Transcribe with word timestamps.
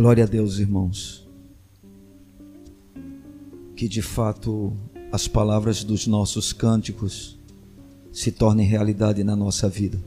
Glória 0.00 0.24
a 0.24 0.26
Deus, 0.26 0.58
irmãos. 0.58 1.28
Que 3.76 3.86
de 3.86 4.00
fato 4.00 4.72
as 5.12 5.28
palavras 5.28 5.84
dos 5.84 6.06
nossos 6.06 6.54
cânticos 6.54 7.38
se 8.10 8.32
tornem 8.32 8.66
realidade 8.66 9.22
na 9.22 9.36
nossa 9.36 9.68
vida. 9.68 9.98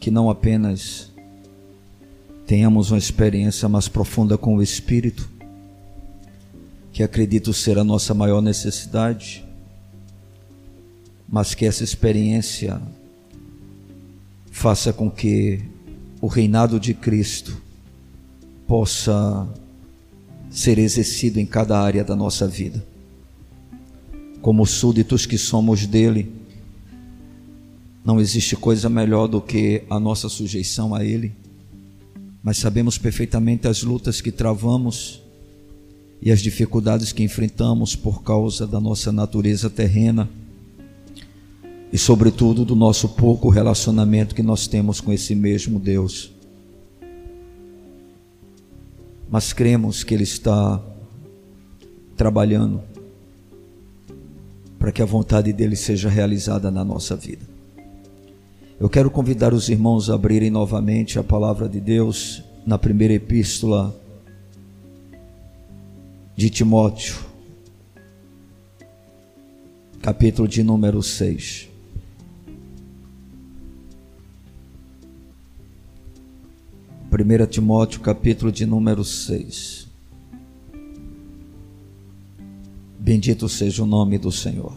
Que 0.00 0.10
não 0.10 0.28
apenas 0.28 1.12
tenhamos 2.44 2.90
uma 2.90 2.98
experiência 2.98 3.68
mais 3.68 3.86
profunda 3.86 4.36
com 4.36 4.56
o 4.56 4.62
Espírito, 4.64 5.30
que 6.92 7.04
acredito 7.04 7.52
ser 7.52 7.78
a 7.78 7.84
nossa 7.84 8.12
maior 8.12 8.42
necessidade, 8.42 9.44
mas 11.28 11.54
que 11.54 11.64
essa 11.64 11.84
experiência 11.84 12.82
faça 14.56 14.90
com 14.90 15.10
que 15.10 15.60
o 16.18 16.26
reinado 16.26 16.80
de 16.80 16.94
Cristo 16.94 17.60
possa 18.66 19.46
ser 20.50 20.78
exercido 20.78 21.38
em 21.38 21.44
cada 21.44 21.78
área 21.78 22.02
da 22.02 22.16
nossa 22.16 22.48
vida. 22.48 22.82
Como 24.40 24.64
súditos 24.64 25.26
que 25.26 25.36
somos 25.36 25.84
dele, 25.86 26.32
não 28.02 28.18
existe 28.18 28.56
coisa 28.56 28.88
melhor 28.88 29.26
do 29.26 29.42
que 29.42 29.82
a 29.90 30.00
nossa 30.00 30.26
sujeição 30.26 30.94
a 30.94 31.04
ele, 31.04 31.34
mas 32.42 32.56
sabemos 32.56 32.96
perfeitamente 32.96 33.68
as 33.68 33.82
lutas 33.82 34.22
que 34.22 34.32
travamos 34.32 35.20
e 36.22 36.32
as 36.32 36.40
dificuldades 36.40 37.12
que 37.12 37.22
enfrentamos 37.22 37.94
por 37.94 38.22
causa 38.22 38.66
da 38.66 38.80
nossa 38.80 39.12
natureza 39.12 39.68
terrena 39.68 40.26
e, 41.92 41.98
sobretudo, 41.98 42.64
do 42.64 42.74
nosso 42.74 43.10
pouco 43.10 43.48
relacionamento 43.48 44.34
que 44.34 44.42
nós 44.42 44.66
temos 44.66 45.00
com 45.00 45.12
esse 45.12 45.34
mesmo 45.34 45.78
Deus. 45.78 46.32
Mas 49.30 49.52
cremos 49.52 50.04
que 50.04 50.14
Ele 50.14 50.24
está 50.24 50.82
trabalhando 52.16 52.82
para 54.78 54.92
que 54.92 55.02
a 55.02 55.06
vontade 55.06 55.52
dele 55.52 55.76
seja 55.76 56.08
realizada 56.08 56.70
na 56.70 56.84
nossa 56.84 57.16
vida. 57.16 57.44
Eu 58.78 58.88
quero 58.88 59.10
convidar 59.10 59.54
os 59.54 59.68
irmãos 59.68 60.10
a 60.10 60.14
abrirem 60.14 60.50
novamente 60.50 61.18
a 61.18 61.24
palavra 61.24 61.68
de 61.68 61.80
Deus 61.80 62.42
na 62.66 62.76
primeira 62.76 63.14
epístola 63.14 63.94
de 66.36 66.50
Timóteo, 66.50 67.16
capítulo 70.02 70.46
de 70.46 70.62
número 70.62 71.02
6. 71.02 71.75
1 77.10 77.46
Timóteo, 77.46 78.00
capítulo 78.00 78.50
de 78.50 78.66
número 78.66 79.04
6. 79.04 79.86
Bendito 82.98 83.48
seja 83.48 83.84
o 83.84 83.86
nome 83.86 84.18
do 84.18 84.32
Senhor. 84.32 84.72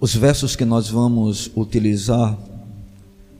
Os 0.00 0.14
versos 0.14 0.54
que 0.54 0.64
nós 0.64 0.88
vamos 0.88 1.50
utilizar 1.56 2.38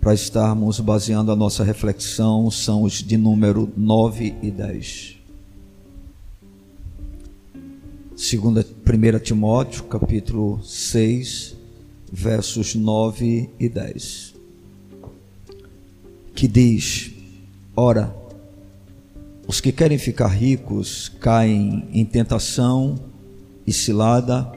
para 0.01 0.13
estarmos 0.13 0.81
baseando 0.81 1.31
a 1.31 1.37
nossa 1.37 1.63
reflexão 1.63 2.51
são 2.51 2.83
os 2.83 2.95
de 2.95 3.17
número 3.17 3.73
9 3.77 4.35
e 4.43 4.51
10. 4.51 5.19
Segunda, 8.17 8.67
1 8.67 9.19
Timóteo, 9.21 9.85
capítulo 9.85 10.61
6, 10.65 11.58
versos 12.13 12.75
9 12.75 13.51
e 13.59 13.69
10, 13.69 14.35
que 16.35 16.49
diz: 16.49 17.11
Ora, 17.77 18.15
os 19.47 19.61
que 19.61 19.73
querem 19.73 19.99
ficar 19.99 20.29
ricos 20.29 21.11
caem 21.21 21.89
em 21.93 22.05
tentação 22.05 22.97
e 23.67 23.73
cilada 23.73 24.53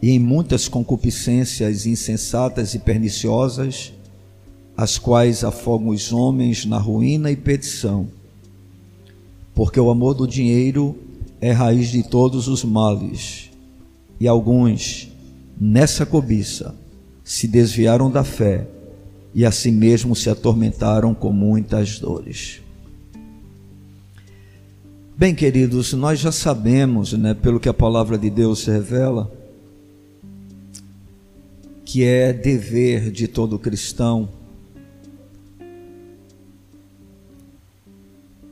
e 0.00 0.10
em 0.10 0.18
muitas 0.18 0.68
concupiscências 0.68 1.86
insensatas 1.86 2.74
e 2.74 2.78
perniciosas, 2.78 3.92
as 4.76 4.98
quais 4.98 5.44
afogam 5.44 5.88
os 5.88 6.12
homens 6.12 6.64
na 6.64 6.78
ruína 6.78 7.30
e 7.30 7.36
perdição. 7.36 8.08
Porque 9.54 9.78
o 9.78 9.90
amor 9.90 10.14
do 10.14 10.26
dinheiro 10.26 10.96
é 11.40 11.52
raiz 11.52 11.90
de 11.90 12.02
todos 12.02 12.48
os 12.48 12.64
males, 12.64 13.50
e 14.18 14.26
alguns, 14.26 15.08
nessa 15.60 16.06
cobiça, 16.06 16.74
se 17.24 17.46
desviaram 17.46 18.10
da 18.10 18.24
fé 18.24 18.66
e 19.34 19.44
a 19.44 19.50
si 19.50 19.70
mesmo 19.70 20.14
se 20.14 20.28
atormentaram 20.28 21.14
com 21.14 21.32
muitas 21.32 21.98
dores. 21.98 22.60
Bem, 25.16 25.34
queridos, 25.34 25.92
nós 25.92 26.18
já 26.18 26.32
sabemos, 26.32 27.12
né, 27.12 27.34
pelo 27.34 27.60
que 27.60 27.68
a 27.68 27.74
palavra 27.74 28.18
de 28.18 28.28
Deus 28.28 28.66
revela, 28.66 29.30
que 31.84 32.04
é 32.04 32.32
dever 32.32 33.10
de 33.10 33.28
todo 33.28 33.58
cristão 33.58 34.28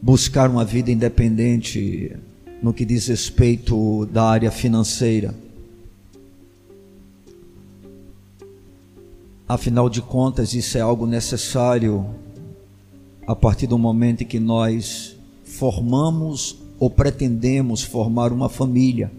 buscar 0.03 0.49
uma 0.49 0.65
vida 0.65 0.91
independente 0.91 2.17
no 2.63 2.73
que 2.73 2.85
diz 2.85 3.07
respeito 3.07 4.07
da 4.07 4.25
área 4.25 4.51
financeira. 4.51 5.35
Afinal 9.51 9.91
de 9.91 10.01
contas, 10.01 10.55
isso 10.55 10.79
é 10.79 10.81
algo 10.81 11.09
necessário 11.09 12.09
a 13.27 13.35
partir 13.35 13.67
do 13.67 13.77
momento 13.77 14.23
em 14.23 14.25
que 14.25 14.39
nós 14.39 15.17
formamos 15.43 16.57
ou 16.79 16.89
pretendemos 16.89 17.83
formar 17.83 18.33
uma 18.33 18.49
família. 18.49 19.11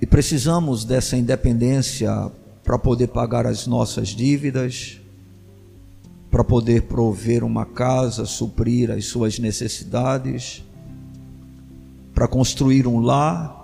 E 0.00 0.06
precisamos 0.06 0.84
dessa 0.84 1.16
independência 1.16 2.30
para 2.62 2.78
poder 2.78 3.08
pagar 3.08 3.44
as 3.44 3.66
nossas 3.66 4.10
dívidas, 4.10 5.00
para 6.30 6.44
poder 6.44 6.82
prover 6.82 7.42
uma 7.42 7.66
casa, 7.66 8.24
suprir 8.24 8.92
as 8.92 9.06
suas 9.06 9.36
necessidades, 9.40 10.62
para 12.14 12.28
construir 12.28 12.86
um 12.86 13.00
lar 13.00 13.59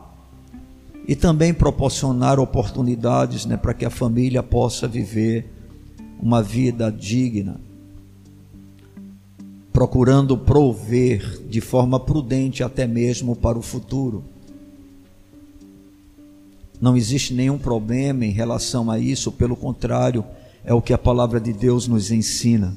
e 1.06 1.14
também 1.14 1.54
proporcionar 1.54 2.40
oportunidades 2.40 3.46
né, 3.46 3.56
para 3.56 3.72
que 3.72 3.84
a 3.84 3.90
família 3.90 4.42
possa 4.42 4.88
viver 4.88 5.52
uma 6.20 6.42
vida 6.42 6.90
digna, 6.90 7.60
procurando 9.72 10.36
prover 10.36 11.42
de 11.48 11.60
forma 11.60 12.00
prudente 12.00 12.62
até 12.62 12.86
mesmo 12.86 13.36
para 13.36 13.58
o 13.58 13.62
futuro. 13.62 14.24
Não 16.80 16.96
existe 16.96 17.32
nenhum 17.32 17.58
problema 17.58 18.24
em 18.24 18.30
relação 18.30 18.90
a 18.90 18.98
isso, 18.98 19.30
pelo 19.30 19.54
contrário, 19.54 20.24
é 20.64 20.74
o 20.74 20.82
que 20.82 20.92
a 20.92 20.98
palavra 20.98 21.40
de 21.40 21.52
Deus 21.52 21.86
nos 21.86 22.10
ensina. 22.10 22.74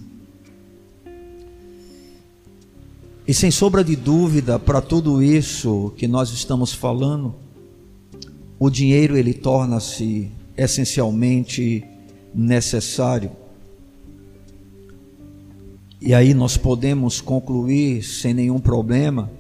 E 3.27 3.33
sem 3.33 3.51
sombra 3.51 3.83
de 3.83 3.95
dúvida, 3.95 4.57
para 4.57 4.81
tudo 4.81 5.21
isso 5.21 5.93
que 5.97 6.07
nós 6.07 6.31
estamos 6.31 6.73
falando, 6.73 7.35
o 8.59 8.69
dinheiro 8.69 9.17
ele 9.17 9.33
torna-se 9.33 10.29
essencialmente 10.57 11.85
necessário. 12.35 13.31
E 16.01 16.13
aí 16.13 16.33
nós 16.33 16.57
podemos 16.57 17.21
concluir 17.21 18.03
sem 18.03 18.33
nenhum 18.33 18.59
problema 18.59 19.31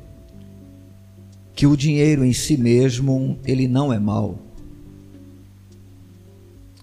que 1.53 1.67
o 1.67 1.75
dinheiro 1.75 2.23
em 2.23 2.31
si 2.31 2.55
mesmo 2.55 3.37
ele 3.45 3.67
não 3.67 3.91
é 3.91 3.99
mal. 3.99 4.39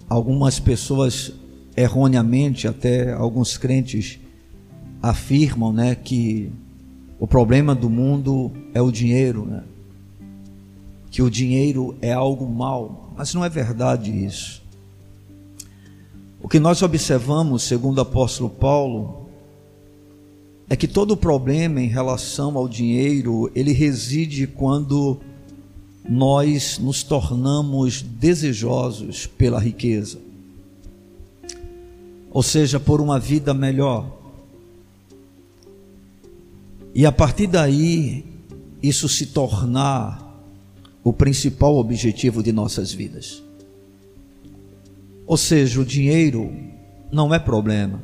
Algumas 0.07 0.61
pessoas 0.61 1.33
erroneamente, 1.75 2.69
até 2.69 3.13
alguns 3.13 3.57
crentes 3.57 4.19
afirmam, 5.03 5.73
né, 5.73 5.95
que 5.95 6.51
o 7.19 7.27
problema 7.27 7.75
do 7.75 7.89
mundo 7.89 8.53
é 8.75 8.81
o 8.81 8.91
dinheiro, 8.91 9.47
né? 9.47 9.63
Que 11.17 11.23
o 11.23 11.31
dinheiro 11.31 11.97
é 12.03 12.13
algo 12.13 12.47
mal, 12.47 13.11
mas 13.17 13.33
não 13.33 13.43
é 13.43 13.49
verdade 13.49 14.11
isso. 14.11 14.63
O 16.43 16.47
que 16.47 16.61
nós 16.61 16.83
observamos, 16.83 17.63
segundo 17.63 17.97
o 17.97 18.03
apóstolo 18.03 18.51
Paulo, 18.51 19.27
é 20.69 20.77
que 20.77 20.87
todo 20.87 21.17
problema 21.17 21.81
em 21.81 21.87
relação 21.87 22.55
ao 22.59 22.69
dinheiro, 22.69 23.51
ele 23.55 23.73
reside 23.73 24.47
quando 24.47 25.19
nós 26.07 26.77
nos 26.77 27.03
tornamos 27.03 28.03
desejosos 28.03 29.27
pela 29.27 29.59
riqueza. 29.59 30.19
Ou 32.31 32.43
seja, 32.43 32.79
por 32.79 33.01
uma 33.01 33.19
vida 33.19 33.55
melhor. 33.55 34.19
E 36.95 37.07
a 37.07 37.11
partir 37.11 37.47
daí, 37.47 38.23
isso 38.83 39.09
se 39.09 39.25
tornar 39.25 40.26
o 41.07 41.13
principal 41.13 41.77
objetivo 41.77 42.43
de 42.43 42.51
nossas 42.51 42.93
vidas. 42.93 43.41
Ou 45.25 45.37
seja, 45.37 45.81
o 45.81 45.85
dinheiro 45.85 46.53
não 47.13 47.33
é 47.33 47.39
problema, 47.39 48.03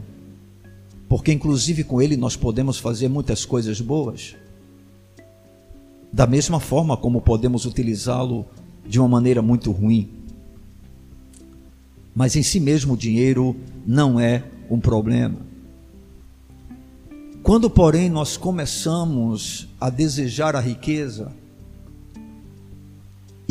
porque 1.09 1.33
inclusive 1.33 1.83
com 1.83 2.01
ele 2.01 2.17
nós 2.17 2.37
podemos 2.37 2.79
fazer 2.79 3.09
muitas 3.09 3.45
coisas 3.45 3.81
boas. 3.81 4.37
Da 6.13 6.29
mesma 6.29 6.61
forma 6.61 6.97
como 6.97 7.21
podemos 7.21 7.67
utilizá-lo 7.67 8.47
de 8.87 9.01
uma 9.01 9.09
maneira 9.09 9.43
muito 9.43 9.73
ruim. 9.73 10.09
Mas 12.15 12.37
em 12.37 12.43
si 12.45 12.61
mesmo 12.61 12.95
o 12.95 12.97
dinheiro 12.97 13.57
não 13.85 14.21
é 14.21 14.45
um 14.71 14.79
problema. 14.79 15.39
Quando, 17.43 17.69
porém, 17.69 18.09
nós 18.09 18.37
começamos 18.37 19.67
a 19.81 19.91
desejar 19.91 20.55
a 20.55 20.61
riqueza, 20.61 21.33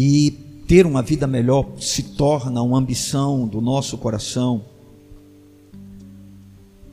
e 0.04 0.32
ter 0.68 0.88
uma 0.88 1.04
vida 1.04 1.28
melhor 1.28 1.74
se 1.80 2.02
torna 2.02 2.60
uma 2.64 2.80
ambição 2.80 3.48
do 3.48 3.62
nosso 3.62 4.00
coração, 4.00 4.66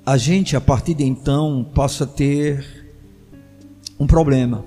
a 0.04 0.18
gente 0.18 0.54
a 0.54 0.60
partir 0.60 0.92
de 0.92 1.04
então 1.04 1.66
passa 1.74 2.04
a 2.04 2.06
ter 2.06 2.86
um 3.98 4.06
problema. 4.06 4.62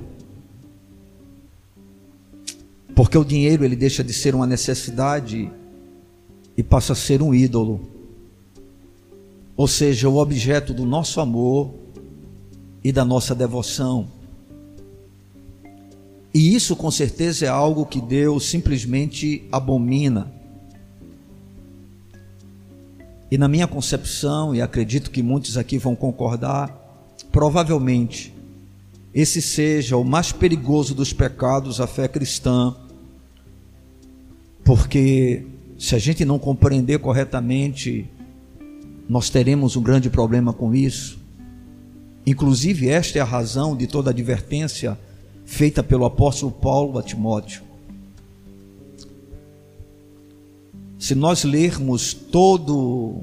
Porque 2.95 3.15
o 3.15 3.23
dinheiro 3.23 3.63
ele 3.63 3.75
deixa 3.75 4.03
de 4.03 4.11
ser 4.11 4.33
uma 4.33 4.47
necessidade 4.47 5.51
e 6.57 6.63
passa 6.63 6.93
a 6.93 6.95
ser 6.95 7.21
um 7.21 7.31
ídolo. 7.31 7.79
Ou 9.55 9.67
seja, 9.67 10.09
o 10.09 10.17
objeto 10.17 10.73
do 10.73 10.83
nosso 10.83 11.21
amor 11.21 11.75
e 12.83 12.91
da 12.91 13.05
nossa 13.05 13.35
devoção. 13.35 14.07
E 16.33 16.56
isso 16.56 16.75
com 16.75 16.89
certeza 16.89 17.45
é 17.45 17.50
algo 17.50 17.86
que 17.86 18.00
Deus 18.00 18.45
simplesmente 18.45 19.48
abomina. 19.51 20.31
E 23.30 23.38
na 23.38 23.48
minha 23.48 23.68
concepção, 23.68 24.56
e 24.56 24.62
acredito 24.62 25.12
que 25.12 25.24
muitos 25.24 25.57
aqui 25.57 25.78
vão 25.78 25.95
concordar, 25.95 26.69
provavelmente 27.31 28.33
esse 29.13 29.42
seja 29.42 29.98
o 29.98 30.06
mais 30.06 30.31
perigoso 30.31 30.95
dos 30.95 31.12
pecados 31.12 31.81
a 31.81 31.88
fé 31.88 32.07
cristã, 32.07 32.74
porque 34.63 35.45
se 35.77 35.95
a 35.95 36.00
gente 36.00 36.24
não 36.24 36.39
compreender 36.39 37.00
corretamente, 37.00 38.10
nós 39.10 39.30
teremos 39.30 39.75
um 39.75 39.81
grande 39.81 40.10
problema 40.10 40.54
com 40.54 40.74
isso. 40.74 41.19
Inclusive, 42.25 42.88
esta 42.88 43.18
é 43.18 43.22
a 43.22 43.25
razão 43.25 43.75
de 43.75 43.88
toda 43.88 44.12
advertência 44.12 44.98
feita 45.51 45.83
pelo 45.83 46.06
apóstolo 46.06 46.50
Paulo 46.50 46.98
a 46.98 47.03
Timóteo. 47.03 47.62
Se 50.98 51.13
nós 51.13 51.44
lermos 51.44 52.13
todo 52.13 53.21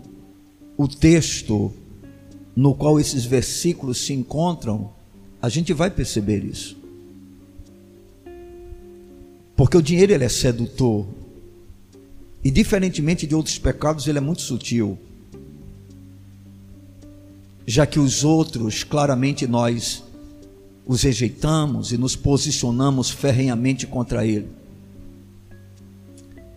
o 0.77 0.87
texto 0.87 1.73
no 2.55 2.75
qual 2.75 3.01
esses 3.01 3.25
versículos 3.25 4.05
se 4.05 4.13
encontram, 4.13 4.93
a 5.41 5.49
gente 5.49 5.73
vai 5.73 5.91
perceber 5.91 6.45
isso. 6.45 6.77
Porque 9.57 9.79
o 9.79 9.83
dinheiro 9.83 10.13
ele 10.13 10.25
é 10.25 10.29
sedutor. 10.29 11.07
E 12.45 12.51
diferentemente 12.51 13.27
de 13.27 13.35
outros 13.35 13.59
pecados, 13.59 14.07
ele 14.07 14.19
é 14.19 14.21
muito 14.21 14.43
sutil. 14.43 14.99
Já 17.67 17.87
que 17.87 17.99
os 17.99 18.23
outros, 18.23 18.85
claramente 18.85 19.47
nós 19.47 20.05
os 20.89 21.03
rejeitamos 21.03 21.93
e 21.93 21.99
nos 21.99 22.17
posicionamos 22.17 23.11
ferrenhamente 23.11 23.87
contra 23.87 24.27
ele. 24.27 24.49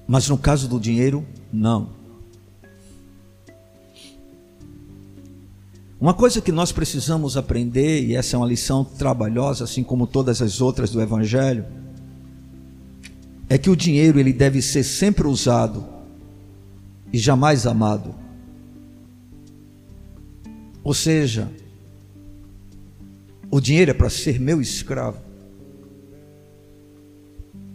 Mas 0.07 0.29
no 0.29 0.37
caso 0.37 0.69
do 0.69 0.79
dinheiro, 0.79 1.25
não. 1.51 1.89
Uma 5.99 6.13
coisa 6.13 6.39
que 6.39 6.51
nós 6.51 6.71
precisamos 6.71 7.35
aprender, 7.35 8.05
e 8.05 8.15
essa 8.15 8.35
é 8.35 8.39
uma 8.39 8.47
lição 8.47 8.85
trabalhosa, 8.85 9.65
assim 9.65 9.83
como 9.83 10.07
todas 10.07 10.41
as 10.41 10.61
outras 10.61 10.89
do 10.89 11.01
Evangelho, 11.01 11.65
é 13.49 13.57
que 13.57 13.69
o 13.69 13.75
dinheiro 13.75 14.17
ele 14.17 14.31
deve 14.31 14.61
ser 14.61 14.83
sempre 14.83 15.27
usado 15.27 15.85
e 17.11 17.17
jamais 17.17 17.67
amado. 17.67 18.15
Ou 20.83 20.93
seja, 20.93 21.51
o 23.51 23.59
dinheiro 23.59 23.91
é 23.91 23.93
para 23.93 24.09
ser 24.09 24.39
meu 24.39 24.61
escravo. 24.61 25.19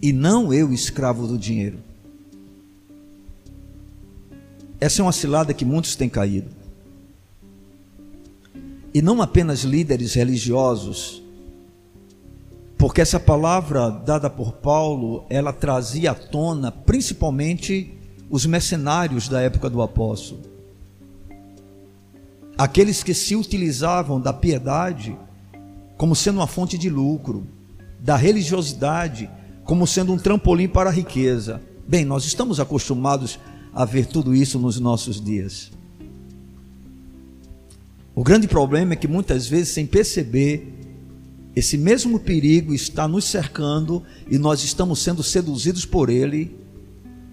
E 0.01 0.11
não 0.11 0.53
eu 0.53 0.73
escravo 0.73 1.27
do 1.27 1.37
dinheiro. 1.37 1.79
Essa 4.81 5.03
é 5.03 5.05
uma 5.05 5.13
cilada 5.13 5.53
que 5.53 5.65
muitos 5.65 5.95
têm 5.95 6.09
caído. 6.09 6.51
E 8.95 9.03
não 9.03 9.21
apenas 9.21 9.61
líderes 9.61 10.15
religiosos, 10.15 11.23
porque 12.79 13.03
essa 13.03 13.21
palavra 13.21 13.91
dada 13.91 14.31
por 14.31 14.53
Paulo, 14.53 15.27
ela 15.29 15.53
trazia 15.53 16.13
à 16.13 16.15
tona 16.15 16.73
principalmente 16.73 17.93
os 18.31 18.47
mercenários 18.47 19.29
da 19.29 19.43
época 19.43 19.69
do 19.69 19.83
apóstolo. 19.83 20.41
Aqueles 22.57 23.03
que 23.03 23.13
se 23.13 23.37
utilizavam 23.37 24.19
da 24.19 24.33
piedade 24.33 25.17
como 25.97 26.15
sendo 26.15 26.39
uma 26.39 26.47
fonte 26.47 26.77
de 26.77 26.91
lucro, 26.91 27.47
da 28.01 28.17
religiosidade 28.17 29.31
como 29.65 29.87
sendo 29.87 30.13
um 30.13 30.19
trampolim 30.19 30.69
para 30.69 30.91
a 30.91 30.93
riqueza. 30.93 31.61
Bem, 31.89 32.05
nós 32.05 32.25
estamos 32.25 32.61
acostumados 32.61 33.39
a 33.75 33.85
ver 33.85 34.07
tudo 34.07 34.35
isso 34.35 34.59
nos 34.59 34.79
nossos 34.79 35.21
dias. 35.21 35.71
O 38.15 38.23
grande 38.23 38.49
problema 38.49 38.95
é 38.95 38.97
que 38.97 39.09
muitas 39.09 39.47
vezes, 39.47 39.69
sem 39.69 39.87
perceber, 39.87 40.73
esse 41.55 41.77
mesmo 41.77 42.19
perigo 42.19 42.73
está 42.73 43.07
nos 43.07 43.25
cercando 43.25 44.03
e 44.31 44.39
nós 44.39 44.63
estamos 44.63 45.01
sendo 45.01 45.23
seduzidos 45.23 45.85
por 45.85 46.09
ele 46.09 46.57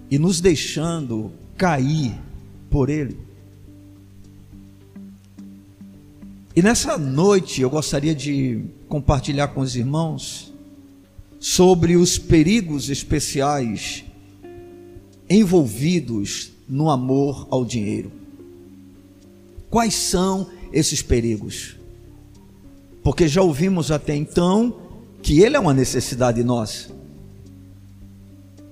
e 0.10 0.18
nos 0.18 0.42
deixando 0.42 1.32
cair 1.58 2.14
por 2.70 2.90
ele. 2.90 3.18
E 6.56 6.62
nessa 6.62 7.00
noite 7.00 7.62
eu 7.62 7.70
gostaria 7.70 8.14
de 8.14 8.64
compartilhar 8.88 9.48
com 9.50 9.62
os 9.62 9.76
irmãos 9.76 10.54
sobre 11.40 11.96
os 11.96 12.20
perigos 12.20 12.90
especiais 12.90 14.06
envolvidos 15.28 16.52
no 16.70 16.92
amor 16.92 17.48
ao 17.50 17.66
dinheiro. 17.66 18.12
Quais 19.68 19.96
são 19.96 20.48
esses 20.72 21.02
perigos? 21.02 21.76
Porque 23.02 23.28
já 23.28 23.42
ouvimos 23.42 23.90
até 23.90 24.16
então 24.16 24.76
que 25.24 25.42
ele 25.42 25.58
é 25.58 25.60
uma 25.60 25.74
necessidade 25.74 26.44
nossa. 26.44 26.92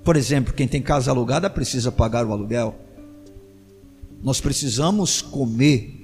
Por 0.03 0.15
exemplo, 0.15 0.53
quem 0.53 0.67
tem 0.67 0.83
casa 0.83 1.09
alugada 1.09 1.49
precisa 1.49 1.91
pagar 1.91 2.27
o 2.27 2.31
aluguel. 2.31 2.75
Nós 4.23 4.39
precisamos 4.39 5.19
comer 5.19 6.00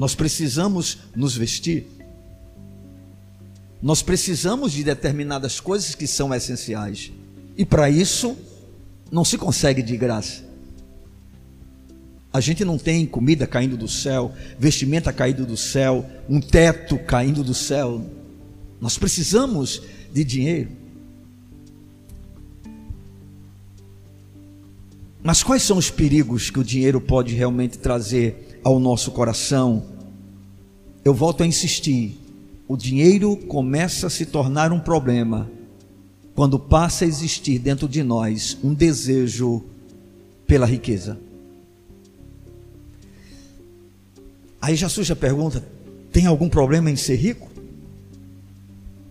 nós 0.00 0.14
precisamos 0.14 0.96
nos 1.14 1.36
vestir. 1.36 1.86
Nós 3.82 4.00
precisamos 4.00 4.72
de 4.72 4.82
determinadas 4.82 5.60
coisas 5.60 5.94
que 5.94 6.06
são 6.06 6.32
essenciais. 6.32 7.12
E 7.54 7.66
para 7.66 7.90
isso, 7.90 8.34
não 9.12 9.26
se 9.26 9.36
consegue 9.36 9.82
de 9.82 9.94
graça. 9.98 10.42
A 12.32 12.40
gente 12.40 12.64
não 12.64 12.78
tem 12.78 13.04
comida 13.04 13.46
caindo 13.46 13.76
do 13.76 13.86
céu, 13.86 14.32
vestimenta 14.58 15.12
caindo 15.12 15.44
do 15.44 15.54
céu, 15.54 16.08
um 16.26 16.40
teto 16.40 16.98
caindo 17.00 17.44
do 17.44 17.52
céu. 17.52 18.02
Nós 18.80 18.96
precisamos 18.96 19.82
de 20.10 20.24
dinheiro. 20.24 20.70
Mas 25.22 25.42
quais 25.42 25.62
são 25.62 25.76
os 25.76 25.90
perigos 25.90 26.48
que 26.48 26.58
o 26.58 26.64
dinheiro 26.64 27.02
pode 27.02 27.34
realmente 27.34 27.76
trazer 27.76 28.46
ao 28.62 28.78
nosso 28.78 29.10
coração, 29.10 29.84
eu 31.04 31.14
volto 31.14 31.42
a 31.42 31.46
insistir: 31.46 32.18
o 32.68 32.76
dinheiro 32.76 33.36
começa 33.36 34.06
a 34.06 34.10
se 34.10 34.26
tornar 34.26 34.72
um 34.72 34.80
problema 34.80 35.50
quando 36.34 36.58
passa 36.58 37.04
a 37.04 37.08
existir 37.08 37.58
dentro 37.58 37.88
de 37.88 38.02
nós 38.02 38.56
um 38.62 38.72
desejo 38.72 39.62
pela 40.46 40.66
riqueza. 40.66 41.18
Aí 44.60 44.76
já 44.76 44.88
surge 44.88 45.12
a 45.12 45.16
pergunta: 45.16 45.64
tem 46.12 46.26
algum 46.26 46.48
problema 46.48 46.90
em 46.90 46.96
ser 46.96 47.16
rico? 47.16 47.48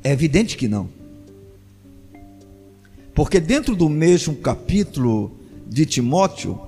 É 0.03 0.11
evidente 0.11 0.55
que 0.55 0.67
não. 0.67 0.89
Porque 3.13 3.39
dentro 3.39 3.75
do 3.75 3.89
mesmo 3.89 4.35
capítulo 4.35 5.31
de 5.67 5.85
Timóteo, 5.85 6.59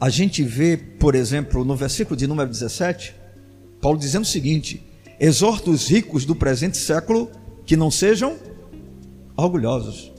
a 0.00 0.08
gente 0.08 0.42
vê, 0.42 0.76
por 0.76 1.14
exemplo, 1.14 1.64
no 1.64 1.74
versículo 1.74 2.16
de 2.16 2.26
número 2.26 2.48
17, 2.48 3.14
Paulo 3.80 3.98
dizendo 3.98 4.22
o 4.22 4.26
seguinte: 4.26 4.82
exorta 5.18 5.70
os 5.70 5.88
ricos 5.88 6.24
do 6.24 6.34
presente 6.34 6.76
século 6.76 7.30
que 7.64 7.76
não 7.76 7.90
sejam 7.90 8.36
orgulhosos. 9.36 10.12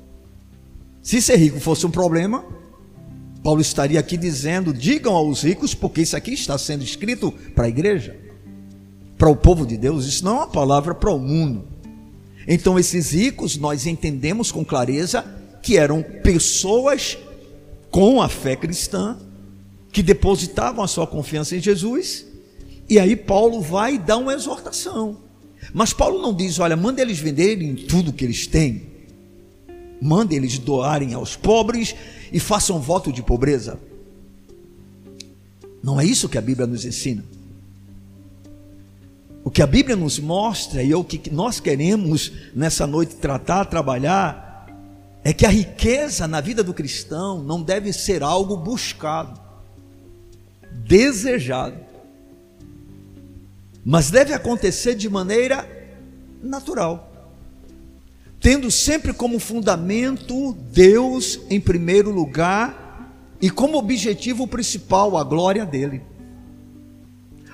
Se 1.01 1.21
ser 1.21 1.37
rico 1.37 1.59
fosse 1.59 1.85
um 1.85 1.91
problema, 1.91 2.43
Paulo 3.41 3.61
estaria 3.61 3.99
aqui 3.99 4.17
dizendo: 4.17 4.73
digam 4.73 5.15
aos 5.15 5.43
ricos, 5.43 5.73
porque 5.73 6.01
isso 6.01 6.15
aqui 6.15 6.33
está 6.33 6.57
sendo 6.57 6.83
escrito 6.83 7.31
para 7.55 7.65
a 7.65 7.69
igreja, 7.69 8.17
para 9.17 9.29
o 9.29 9.35
povo 9.35 9.65
de 9.65 9.77
Deus, 9.77 10.05
isso 10.05 10.25
não 10.25 10.31
é 10.33 10.35
uma 10.39 10.47
palavra 10.47 10.93
para 10.93 11.11
o 11.11 11.19
mundo. 11.19 11.67
Então, 12.47 12.79
esses 12.79 13.11
ricos, 13.11 13.57
nós 13.57 13.85
entendemos 13.85 14.51
com 14.51 14.65
clareza 14.65 15.23
que 15.61 15.77
eram 15.77 16.01
pessoas 16.01 17.17
com 17.91 18.21
a 18.21 18.29
fé 18.29 18.55
cristã, 18.55 19.17
que 19.91 20.03
depositavam 20.03 20.83
a 20.83 20.87
sua 20.87 21.07
confiança 21.07 21.55
em 21.55 21.61
Jesus, 21.61 22.25
e 22.87 22.99
aí 22.99 23.15
Paulo 23.15 23.61
vai 23.61 23.97
dar 23.97 24.17
uma 24.17 24.33
exortação. 24.33 25.17
Mas 25.73 25.93
Paulo 25.93 26.21
não 26.21 26.33
diz, 26.33 26.59
olha, 26.59 26.75
manda 26.75 27.01
eles 27.01 27.19
venderem 27.19 27.75
tudo 27.75 28.13
que 28.13 28.23
eles 28.23 28.47
têm, 28.47 28.87
manda 30.01 30.33
eles 30.33 30.57
doarem 30.57 31.13
aos 31.13 31.35
pobres 31.35 31.95
e 32.31 32.39
façam 32.39 32.79
voto 32.79 33.11
de 33.11 33.21
pobreza. 33.21 33.79
Não 35.83 35.99
é 35.99 36.05
isso 36.05 36.29
que 36.29 36.37
a 36.37 36.41
Bíblia 36.41 36.67
nos 36.67 36.85
ensina. 36.85 37.23
O 39.43 39.49
que 39.49 39.61
a 39.61 39.67
Bíblia 39.67 39.95
nos 39.95 40.19
mostra 40.19 40.83
e 40.83 40.91
é 40.91 40.95
o 40.95 41.03
que 41.03 41.29
nós 41.31 41.59
queremos 41.59 42.31
nessa 42.53 42.85
noite 42.85 43.15
tratar, 43.15 43.65
trabalhar, 43.65 44.67
é 45.23 45.33
que 45.33 45.45
a 45.45 45.49
riqueza 45.49 46.27
na 46.27 46.41
vida 46.41 46.63
do 46.63 46.73
cristão 46.73 47.41
não 47.43 47.61
deve 47.61 47.91
ser 47.93 48.23
algo 48.23 48.57
buscado, 48.57 49.39
desejado, 50.89 51.77
mas 53.85 54.09
deve 54.09 54.33
acontecer 54.33 54.95
de 54.95 55.07
maneira 55.07 55.69
natural, 56.41 57.31
tendo 58.39 58.71
sempre 58.71 59.13
como 59.13 59.37
fundamento 59.39 60.53
Deus 60.71 61.41
em 61.47 61.61
primeiro 61.61 62.09
lugar 62.09 63.13
e 63.39 63.51
como 63.51 63.77
objetivo 63.77 64.47
principal 64.47 65.15
a 65.15 65.23
glória 65.23 65.63
dele. 65.63 66.01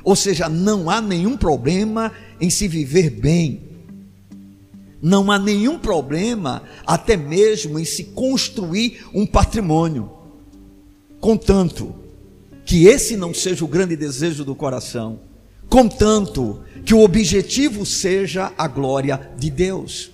Ou 0.02 0.16
seja, 0.16 0.48
não 0.48 0.90
há 0.90 1.02
nenhum 1.02 1.36
problema 1.36 2.14
em 2.40 2.50
se 2.50 2.70
viver 2.70 3.10
bem, 3.10 3.64
não 5.02 5.30
há 5.30 5.38
nenhum 5.38 5.78
problema, 5.78 6.64
até 6.88 7.18
mesmo 7.18 7.78
em 7.78 7.84
se 7.84 8.06
construir 8.06 9.06
um 9.14 9.26
patrimônio, 9.26 10.10
contanto 11.20 12.05
que 12.66 12.88
esse 12.88 13.16
não 13.16 13.34
seja 13.34 13.64
o 13.64 13.68
grande 13.68 13.96
desejo 13.96 14.44
do 14.44 14.56
coração, 14.56 15.20
contanto 15.70 16.62
que 16.84 16.94
o 16.94 17.04
objetivo 17.04 17.86
seja 17.86 18.52
a 18.58 18.68
glória 18.68 19.32
de 19.38 19.52
Deus. 19.52 20.12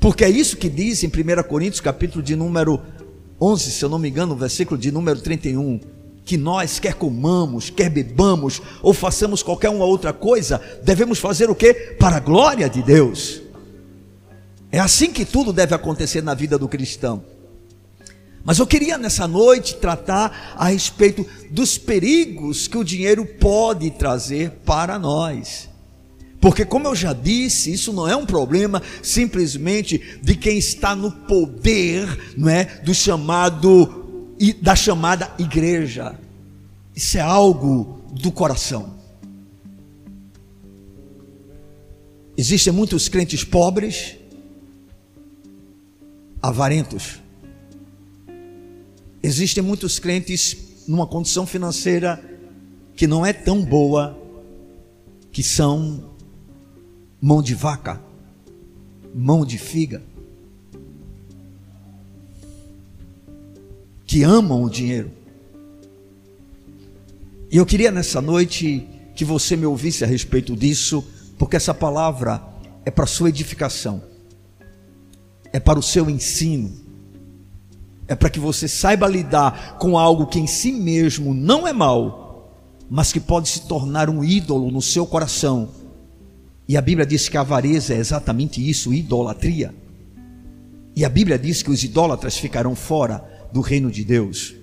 Porque 0.00 0.24
é 0.24 0.30
isso 0.30 0.56
que 0.56 0.68
diz 0.68 1.04
em 1.04 1.08
1 1.08 1.42
Coríntios, 1.48 1.80
capítulo 1.80 2.22
de 2.22 2.34
número 2.34 2.80
11, 3.40 3.70
se 3.70 3.84
eu 3.84 3.88
não 3.88 3.98
me 3.98 4.08
engano, 4.08 4.34
versículo 4.34 4.80
de 4.80 4.90
número 4.90 5.20
31 5.20 5.80
que 6.24 6.36
nós, 6.36 6.80
quer 6.80 6.94
comamos, 6.94 7.70
quer 7.70 7.88
bebamos, 7.88 8.60
ou 8.82 8.92
façamos 8.92 9.44
qualquer 9.44 9.70
uma 9.70 9.84
outra 9.84 10.12
coisa, 10.12 10.60
devemos 10.82 11.20
fazer 11.20 11.48
o 11.48 11.54
que? 11.54 11.72
Para 11.72 12.16
a 12.16 12.20
glória 12.20 12.68
de 12.68 12.82
Deus. 12.82 13.42
É 14.72 14.80
assim 14.80 15.12
que 15.12 15.24
tudo 15.24 15.52
deve 15.52 15.72
acontecer 15.72 16.22
na 16.22 16.34
vida 16.34 16.58
do 16.58 16.66
cristão. 16.66 17.22
Mas 18.46 18.60
eu 18.60 18.66
queria 18.66 18.96
nessa 18.96 19.26
noite 19.26 19.74
tratar 19.74 20.54
a 20.56 20.68
respeito 20.68 21.26
dos 21.50 21.76
perigos 21.76 22.68
que 22.68 22.78
o 22.78 22.84
dinheiro 22.84 23.26
pode 23.26 23.90
trazer 23.90 24.52
para 24.64 25.00
nós. 25.00 25.68
Porque, 26.40 26.64
como 26.64 26.86
eu 26.86 26.94
já 26.94 27.12
disse, 27.12 27.72
isso 27.72 27.92
não 27.92 28.06
é 28.06 28.14
um 28.14 28.24
problema 28.24 28.80
simplesmente 29.02 30.20
de 30.22 30.36
quem 30.36 30.58
está 30.58 30.94
no 30.94 31.10
poder, 31.10 32.34
não 32.36 32.48
é, 32.48 32.66
do 32.84 32.94
chamado 32.94 34.04
da 34.62 34.76
chamada 34.76 35.34
igreja. 35.40 36.16
Isso 36.94 37.18
é 37.18 37.22
algo 37.22 38.00
do 38.12 38.30
coração. 38.30 38.94
Existem 42.36 42.72
muitos 42.72 43.08
crentes 43.08 43.42
pobres, 43.42 44.14
avarentos. 46.40 47.25
Existem 49.22 49.62
muitos 49.62 49.98
crentes 49.98 50.84
numa 50.86 51.06
condição 51.06 51.46
financeira 51.46 52.22
que 52.94 53.06
não 53.06 53.26
é 53.26 53.32
tão 53.32 53.64
boa, 53.64 54.18
que 55.32 55.42
são 55.42 56.10
mão 57.20 57.42
de 57.42 57.54
vaca, 57.54 58.00
mão 59.14 59.44
de 59.44 59.58
figa. 59.58 60.02
que 64.06 64.22
amam 64.22 64.62
o 64.62 64.70
dinheiro. 64.70 65.10
E 67.50 67.56
eu 67.56 67.66
queria 67.66 67.90
nessa 67.90 68.20
noite 68.22 68.86
que 69.14 69.24
você 69.24 69.56
me 69.56 69.66
ouvisse 69.66 70.04
a 70.04 70.06
respeito 70.06 70.56
disso, 70.56 71.04
porque 71.36 71.56
essa 71.56 71.74
palavra 71.74 72.42
é 72.84 72.90
para 72.90 73.06
sua 73.06 73.28
edificação, 73.28 74.02
é 75.52 75.58
para 75.58 75.78
o 75.78 75.82
seu 75.82 76.08
ensino, 76.08 76.72
é 78.08 78.14
para 78.14 78.30
que 78.30 78.38
você 78.38 78.68
saiba 78.68 79.06
lidar 79.06 79.76
com 79.78 79.98
algo 79.98 80.26
que 80.26 80.38
em 80.38 80.46
si 80.46 80.72
mesmo 80.72 81.34
não 81.34 81.66
é 81.66 81.72
mal, 81.72 82.52
mas 82.88 83.12
que 83.12 83.20
pode 83.20 83.48
se 83.48 83.66
tornar 83.66 84.08
um 84.08 84.22
ídolo 84.22 84.70
no 84.70 84.80
seu 84.80 85.06
coração. 85.06 85.68
E 86.68 86.76
a 86.76 86.80
Bíblia 86.80 87.06
diz 87.06 87.28
que 87.28 87.36
a 87.36 87.40
avareza 87.40 87.94
é 87.94 87.98
exatamente 87.98 88.66
isso, 88.66 88.92
idolatria. 88.92 89.74
E 90.94 91.04
a 91.04 91.08
Bíblia 91.08 91.38
diz 91.38 91.62
que 91.62 91.70
os 91.70 91.82
idólatras 91.84 92.36
ficarão 92.36 92.74
fora 92.74 93.24
do 93.52 93.60
reino 93.60 93.90
de 93.90 94.04
Deus. 94.04 94.54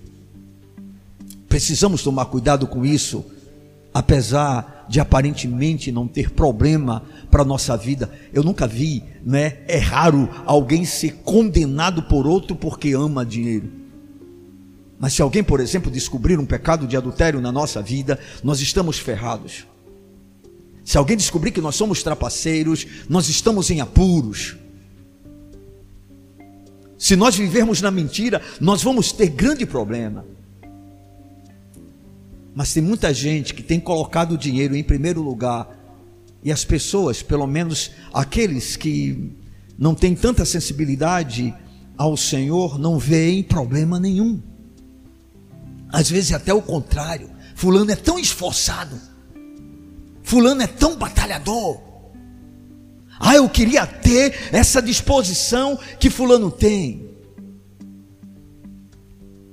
Precisamos 1.48 2.02
tomar 2.02 2.26
cuidado 2.26 2.66
com 2.66 2.84
isso, 2.86 3.24
apesar 3.94 4.83
de 4.94 5.00
aparentemente 5.00 5.92
não 5.92 6.08
ter 6.08 6.30
problema 6.30 7.02
para 7.32 7.42
a 7.42 7.46
nossa 7.46 7.76
vida. 7.76 8.12
Eu 8.32 8.44
nunca 8.44 8.68
vi, 8.68 9.04
né? 9.26 9.58
É 9.68 9.80
raro 9.80 10.30
alguém 10.46 10.86
ser 10.86 11.16
condenado 11.24 12.04
por 12.04 12.28
outro 12.28 12.56
porque 12.56 12.94
ama 12.94 13.26
dinheiro. 13.26 13.72
Mas 15.00 15.14
se 15.14 15.24
alguém, 15.24 15.44
por 15.44 15.60
exemplo, 15.60 15.90
descobrir 15.90 16.38
um 16.38 16.46
pecado 16.46 16.86
de 16.86 16.96
adultério 16.96 17.42
na 17.42 17.52
nossa 17.52 17.82
vida, 17.82 18.20
nós 18.44 18.62
estamos 18.62 19.00
ferrados. 19.00 19.66
Se 20.86 20.96
alguém 20.96 21.18
descobrir 21.18 21.50
que 21.50 21.60
nós 21.60 21.74
somos 21.74 22.04
trapaceiros, 22.04 22.86
nós 23.10 23.28
estamos 23.30 23.72
em 23.72 23.82
apuros. 23.82 24.58
Se 27.00 27.16
nós 27.16 27.36
vivermos 27.36 27.82
na 27.82 27.90
mentira, 27.90 28.44
nós 28.62 28.84
vamos 28.84 29.12
ter 29.12 29.30
grande 29.30 29.66
problema. 29.66 30.24
Mas 32.56 32.74
tem 32.74 32.84
muita 32.84 33.14
gente 33.14 33.54
que 33.54 33.64
tem 33.64 33.80
colocado 33.80 34.34
o 34.34 34.38
dinheiro 34.38 34.76
em 34.76 34.84
primeiro 34.84 35.22
lugar, 35.22 35.80
e 36.44 36.52
as 36.52 36.66
pessoas, 36.66 37.24
pelo 37.24 37.48
menos 37.48 37.92
aqueles 38.14 38.76
que 38.76 39.32
não 39.78 39.96
têm 39.96 40.14
tanta 40.14 40.44
sensibilidade 40.46 41.54
ao 41.98 42.18
Senhor, 42.18 42.78
não 42.78 43.00
veem 43.00 43.42
problema 43.42 44.00
nenhum. 44.00 44.42
Às 45.90 46.10
vezes 46.10 46.34
até 46.34 46.54
o 46.54 46.62
contrário. 46.62 47.30
Fulano 47.56 47.92
é 47.92 47.96
tão 47.96 48.20
esforçado. 48.20 49.00
Fulano 50.22 50.62
é 50.62 50.68
tão 50.68 50.98
batalhador. 50.98 51.80
Ah, 53.20 53.36
eu 53.36 53.48
queria 53.48 53.86
ter 53.86 54.50
essa 54.52 54.82
disposição 54.82 55.80
que 56.00 56.10
Fulano 56.10 56.52
tem. 56.52 57.13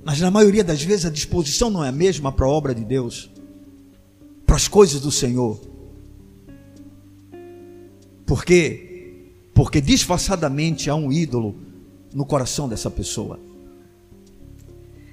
Mas 0.04 0.20
na 0.20 0.30
maioria 0.30 0.64
das 0.64 0.82
vezes 0.82 1.04
a 1.04 1.10
disposição 1.10 1.70
não 1.70 1.84
é 1.84 1.88
a 1.88 1.92
mesma 1.92 2.32
para 2.32 2.46
a 2.46 2.50
obra 2.50 2.74
de 2.74 2.84
Deus, 2.84 3.30
para 4.46 4.56
as 4.56 4.66
coisas 4.66 5.00
do 5.00 5.10
Senhor. 5.10 5.60
Por 8.26 8.44
quê? 8.44 9.26
Porque 9.52 9.80
disfarçadamente 9.80 10.88
há 10.88 10.94
um 10.94 11.12
ídolo 11.12 11.56
no 12.14 12.24
coração 12.24 12.68
dessa 12.68 12.90
pessoa. 12.90 13.38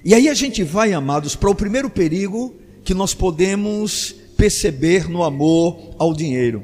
E 0.04 0.14
aí 0.14 0.28
a 0.28 0.34
gente 0.34 0.62
vai, 0.62 0.92
amados, 0.92 1.34
para 1.34 1.50
o 1.50 1.54
primeiro 1.54 1.90
perigo 1.90 2.54
que 2.84 2.94
nós 2.94 3.12
podemos 3.12 4.14
perceber 4.36 5.08
no 5.08 5.22
amor 5.22 5.94
ao 5.98 6.14
dinheiro. 6.14 6.62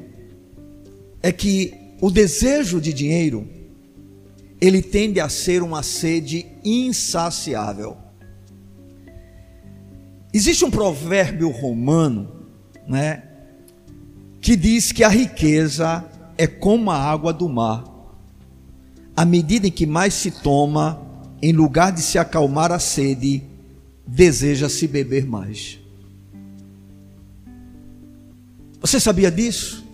É 1.21 1.31
que 1.31 1.73
o 2.01 2.09
desejo 2.09 2.79
de 2.79 2.93
dinheiro, 2.93 3.47
ele 4.59 4.81
tende 4.81 5.19
a 5.19 5.27
ser 5.29 5.61
uma 5.61 5.83
sede 5.83 6.45
insaciável. 6.63 8.04
Existe 10.35 10.65
um 10.65 10.69
provérbio 10.69 11.49
romano, 11.49 12.29
né, 12.85 13.23
que 14.41 14.57
diz 14.57 14.91
que 14.91 15.01
a 15.01 15.07
riqueza 15.07 16.03
é 16.37 16.45
como 16.45 16.91
a 16.91 16.97
água 16.97 17.31
do 17.31 17.47
mar. 17.47 17.85
À 19.15 19.23
medida 19.23 19.67
em 19.67 19.71
que 19.71 19.85
mais 19.85 20.13
se 20.13 20.29
toma, 20.29 21.01
em 21.41 21.53
lugar 21.53 21.93
de 21.93 22.01
se 22.01 22.19
acalmar 22.19 22.69
a 22.69 22.79
sede, 22.79 23.43
deseja-se 24.05 24.89
beber 24.89 25.25
mais. 25.25 25.79
Você 28.81 28.99
sabia 28.99 29.31
disso? 29.31 29.84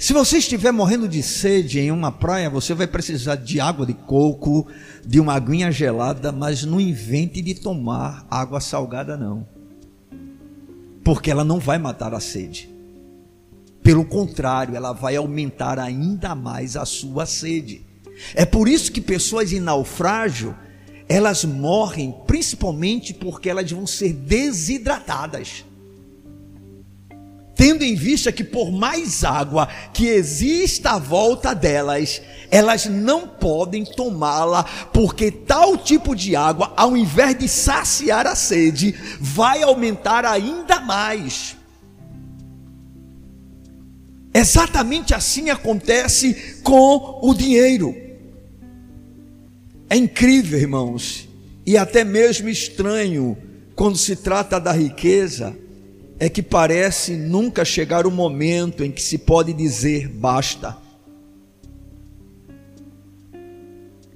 Se 0.00 0.14
você 0.14 0.38
estiver 0.38 0.72
morrendo 0.72 1.06
de 1.06 1.22
sede 1.22 1.78
em 1.78 1.90
uma 1.90 2.10
praia, 2.10 2.48
você 2.48 2.72
vai 2.72 2.86
precisar 2.86 3.34
de 3.34 3.60
água 3.60 3.84
de 3.84 3.92
coco, 3.92 4.66
de 5.06 5.20
uma 5.20 5.34
aguinha 5.34 5.70
gelada, 5.70 6.32
mas 6.32 6.64
não 6.64 6.80
invente 6.80 7.42
de 7.42 7.54
tomar 7.54 8.26
água 8.30 8.62
salgada, 8.62 9.14
não. 9.14 9.46
Porque 11.04 11.30
ela 11.30 11.44
não 11.44 11.58
vai 11.58 11.76
matar 11.76 12.14
a 12.14 12.18
sede. 12.18 12.74
Pelo 13.82 14.06
contrário, 14.06 14.74
ela 14.74 14.94
vai 14.94 15.16
aumentar 15.16 15.78
ainda 15.78 16.34
mais 16.34 16.78
a 16.78 16.86
sua 16.86 17.26
sede. 17.26 17.84
É 18.34 18.46
por 18.46 18.68
isso 18.68 18.90
que 18.90 19.02
pessoas 19.02 19.52
em 19.52 19.60
naufrágio, 19.60 20.56
elas 21.10 21.44
morrem 21.44 22.14
principalmente 22.26 23.12
porque 23.12 23.50
elas 23.50 23.70
vão 23.70 23.86
ser 23.86 24.14
desidratadas 24.14 25.66
tendo 27.60 27.84
em 27.84 27.94
vista 27.94 28.32
que 28.32 28.42
por 28.42 28.72
mais 28.72 29.22
água 29.22 29.68
que 29.92 30.06
exista 30.06 30.92
à 30.92 30.98
volta 30.98 31.54
delas, 31.54 32.22
elas 32.50 32.86
não 32.86 33.28
podem 33.28 33.84
tomá-la, 33.84 34.64
porque 34.94 35.30
tal 35.30 35.76
tipo 35.76 36.16
de 36.16 36.34
água, 36.34 36.72
ao 36.74 36.96
invés 36.96 37.38
de 37.38 37.46
saciar 37.46 38.26
a 38.26 38.34
sede, 38.34 38.94
vai 39.20 39.62
aumentar 39.62 40.24
ainda 40.24 40.80
mais. 40.80 41.54
Exatamente 44.32 45.14
assim 45.14 45.50
acontece 45.50 46.62
com 46.62 47.20
o 47.20 47.34
dinheiro. 47.34 47.94
É 49.90 49.96
incrível, 49.96 50.58
irmãos, 50.58 51.28
e 51.66 51.76
até 51.76 52.04
mesmo 52.04 52.48
estranho 52.48 53.36
quando 53.76 53.98
se 53.98 54.16
trata 54.16 54.58
da 54.58 54.72
riqueza 54.72 55.54
é 56.20 56.28
que 56.28 56.42
parece 56.42 57.16
nunca 57.16 57.64
chegar 57.64 58.06
o 58.06 58.10
momento 58.10 58.84
em 58.84 58.92
que 58.92 59.00
se 59.00 59.16
pode 59.16 59.54
dizer 59.54 60.06
basta. 60.06 60.76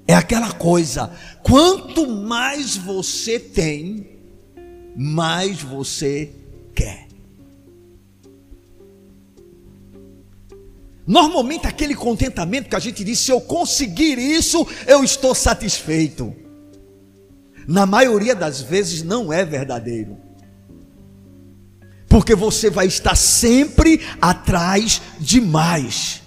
É 0.07 0.13
aquela 0.13 0.51
coisa, 0.51 1.11
quanto 1.41 2.05
mais 2.05 2.77
você 2.77 3.39
tem, 3.39 4.07
mais 4.95 5.63
você 5.63 6.31
quer. 6.75 7.07
Normalmente 11.07 11.65
aquele 11.65 11.95
contentamento 11.95 12.69
que 12.69 12.75
a 12.75 12.79
gente 12.79 13.03
diz, 13.03 13.17
se 13.17 13.31
eu 13.31 13.41
conseguir 13.41 14.19
isso, 14.19 14.67
eu 14.85 15.03
estou 15.03 15.33
satisfeito. 15.33 16.35
Na 17.67 17.87
maioria 17.87 18.35
das 18.35 18.61
vezes 18.61 19.01
não 19.01 19.33
é 19.33 19.43
verdadeiro 19.43 20.24
porque 22.15 22.33
você 22.33 22.69
vai 22.69 22.87
estar 22.87 23.13
sempre 23.13 23.99
atrás 24.21 25.01
de 25.19 25.41
mais. 25.41 26.21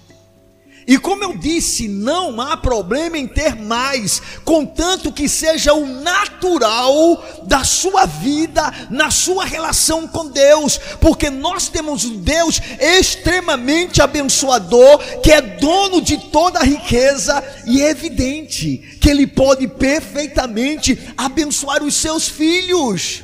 E 0.87 0.99
como 0.99 1.23
eu 1.23 1.35
disse, 1.35 1.87
não 1.87 2.39
há 2.39 2.55
problema 2.55 3.17
em 3.17 3.27
ter 3.27 3.55
mais, 3.55 4.21
contanto 4.45 5.11
que 5.11 5.27
seja 5.27 5.73
o 5.73 5.87
natural 5.87 7.41
da 7.47 7.63
sua 7.63 8.05
vida, 8.05 8.71
na 8.91 9.09
sua 9.09 9.45
relação 9.45 10.07
com 10.07 10.27
Deus, 10.27 10.79
porque 11.01 11.31
nós 11.31 11.69
temos 11.69 12.05
um 12.05 12.21
Deus 12.21 12.61
extremamente 12.79 13.99
abençoador, 13.99 14.99
que 15.23 15.31
é 15.31 15.41
dono 15.41 16.03
de 16.03 16.19
toda 16.29 16.59
a 16.59 16.63
riqueza, 16.63 17.43
e 17.65 17.81
é 17.81 17.89
evidente 17.89 18.77
que 19.01 19.09
Ele 19.09 19.25
pode 19.25 19.67
perfeitamente 19.67 20.99
abençoar 21.17 21.81
os 21.81 21.95
seus 21.95 22.27
filhos. 22.27 23.23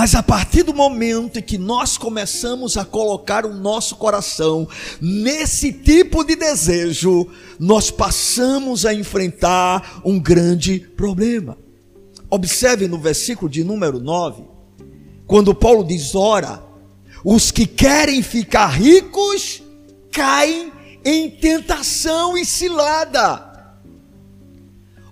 Mas 0.00 0.14
a 0.14 0.22
partir 0.22 0.62
do 0.62 0.72
momento 0.72 1.38
em 1.38 1.42
que 1.42 1.58
nós 1.58 1.98
começamos 1.98 2.78
a 2.78 2.86
colocar 2.86 3.44
o 3.44 3.52
nosso 3.52 3.96
coração 3.96 4.66
nesse 4.98 5.74
tipo 5.74 6.24
de 6.24 6.34
desejo, 6.36 7.28
nós 7.58 7.90
passamos 7.90 8.86
a 8.86 8.94
enfrentar 8.94 10.00
um 10.02 10.18
grande 10.18 10.80
problema. 10.80 11.58
Observe 12.30 12.88
no 12.88 12.98
versículo 12.98 13.50
de 13.50 13.62
número 13.62 14.00
9, 14.00 14.42
quando 15.26 15.54
Paulo 15.54 15.84
diz: 15.84 16.14
Ora, 16.14 16.62
os 17.22 17.50
que 17.50 17.66
querem 17.66 18.22
ficar 18.22 18.68
ricos 18.68 19.62
caem 20.10 20.72
em 21.04 21.28
tentação 21.28 22.38
e 22.38 22.46
cilada. 22.46 23.76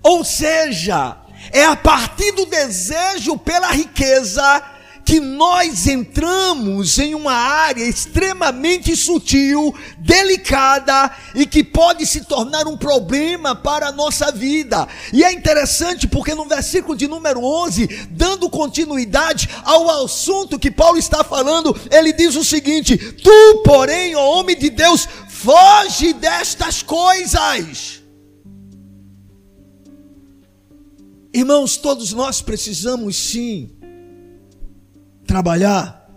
Ou 0.02 0.24
seja, 0.24 1.18
é 1.52 1.66
a 1.66 1.76
partir 1.76 2.32
do 2.32 2.46
desejo 2.46 3.36
pela 3.36 3.70
riqueza 3.70 4.77
que 5.08 5.20
nós 5.20 5.86
entramos 5.86 6.98
em 6.98 7.14
uma 7.14 7.32
área 7.32 7.82
extremamente 7.82 8.94
sutil, 8.94 9.74
delicada 10.00 11.10
e 11.34 11.46
que 11.46 11.64
pode 11.64 12.04
se 12.04 12.26
tornar 12.26 12.66
um 12.66 12.76
problema 12.76 13.56
para 13.56 13.88
a 13.88 13.92
nossa 13.92 14.30
vida. 14.30 14.86
E 15.10 15.24
é 15.24 15.32
interessante 15.32 16.06
porque 16.06 16.34
no 16.34 16.44
versículo 16.44 16.94
de 16.94 17.08
número 17.08 17.42
11, 17.42 17.86
dando 18.10 18.50
continuidade 18.50 19.48
ao 19.64 20.04
assunto 20.04 20.58
que 20.58 20.70
Paulo 20.70 20.98
está 20.98 21.24
falando, 21.24 21.74
ele 21.90 22.12
diz 22.12 22.36
o 22.36 22.44
seguinte: 22.44 22.98
Tu, 22.98 23.62
porém, 23.64 24.14
ó 24.14 24.38
homem 24.38 24.58
de 24.58 24.68
Deus, 24.68 25.08
foge 25.26 26.12
destas 26.12 26.82
coisas. 26.82 28.02
Irmãos, 31.32 31.78
todos 31.78 32.12
nós 32.12 32.42
precisamos 32.42 33.16
sim 33.16 33.77
trabalhar. 35.28 36.10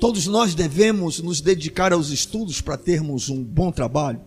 Todos 0.00 0.26
nós 0.26 0.54
devemos 0.54 1.20
nos 1.20 1.40
dedicar 1.40 1.92
aos 1.92 2.08
estudos 2.08 2.60
para 2.62 2.78
termos 2.78 3.28
um 3.28 3.44
bom 3.44 3.70
trabalho. 3.70 4.20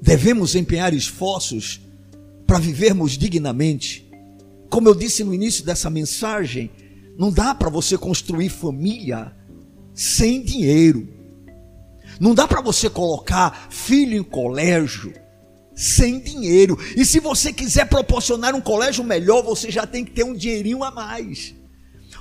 Devemos 0.00 0.54
empenhar 0.54 0.94
esforços 0.94 1.80
para 2.46 2.58
vivermos 2.58 3.12
dignamente. 3.12 4.10
Como 4.70 4.88
eu 4.88 4.94
disse 4.94 5.22
no 5.22 5.34
início 5.34 5.64
dessa 5.64 5.88
mensagem, 5.90 6.70
não 7.16 7.30
dá 7.30 7.54
para 7.54 7.68
você 7.68 7.96
construir 7.96 8.48
família 8.48 9.34
sem 9.92 10.42
dinheiro. 10.42 11.06
Não 12.18 12.34
dá 12.34 12.48
para 12.48 12.62
você 12.62 12.88
colocar 12.88 13.68
filho 13.70 14.16
em 14.16 14.22
colégio 14.22 15.12
sem 15.74 16.20
dinheiro. 16.20 16.78
E 16.96 17.04
se 17.04 17.18
você 17.18 17.52
quiser 17.52 17.86
proporcionar 17.88 18.54
um 18.54 18.60
colégio 18.60 19.02
melhor, 19.02 19.42
você 19.42 19.70
já 19.70 19.86
tem 19.86 20.04
que 20.04 20.12
ter 20.12 20.24
um 20.24 20.34
dinheirinho 20.34 20.84
a 20.84 20.90
mais. 20.90 21.54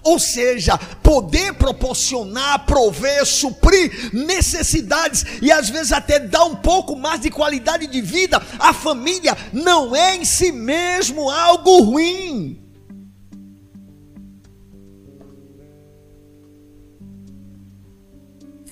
Ou 0.02 0.20
seja, 0.20 0.78
poder 0.78 1.54
proporcionar, 1.54 2.66
prover, 2.66 3.26
suprir 3.26 4.14
necessidades 4.14 5.26
e 5.42 5.50
às 5.50 5.70
vezes 5.70 5.94
até 5.94 6.20
dar 6.20 6.44
um 6.44 6.56
pouco 6.56 6.96
mais 6.96 7.22
de 7.22 7.30
qualidade 7.30 7.88
de 7.88 8.02
vida 8.02 8.42
à 8.60 8.74
família 8.74 9.38
não 9.54 9.96
é 9.96 10.16
em 10.18 10.26
si 10.26 10.52
mesmo 10.52 11.30
algo 11.30 11.82
ruim. 11.84 12.60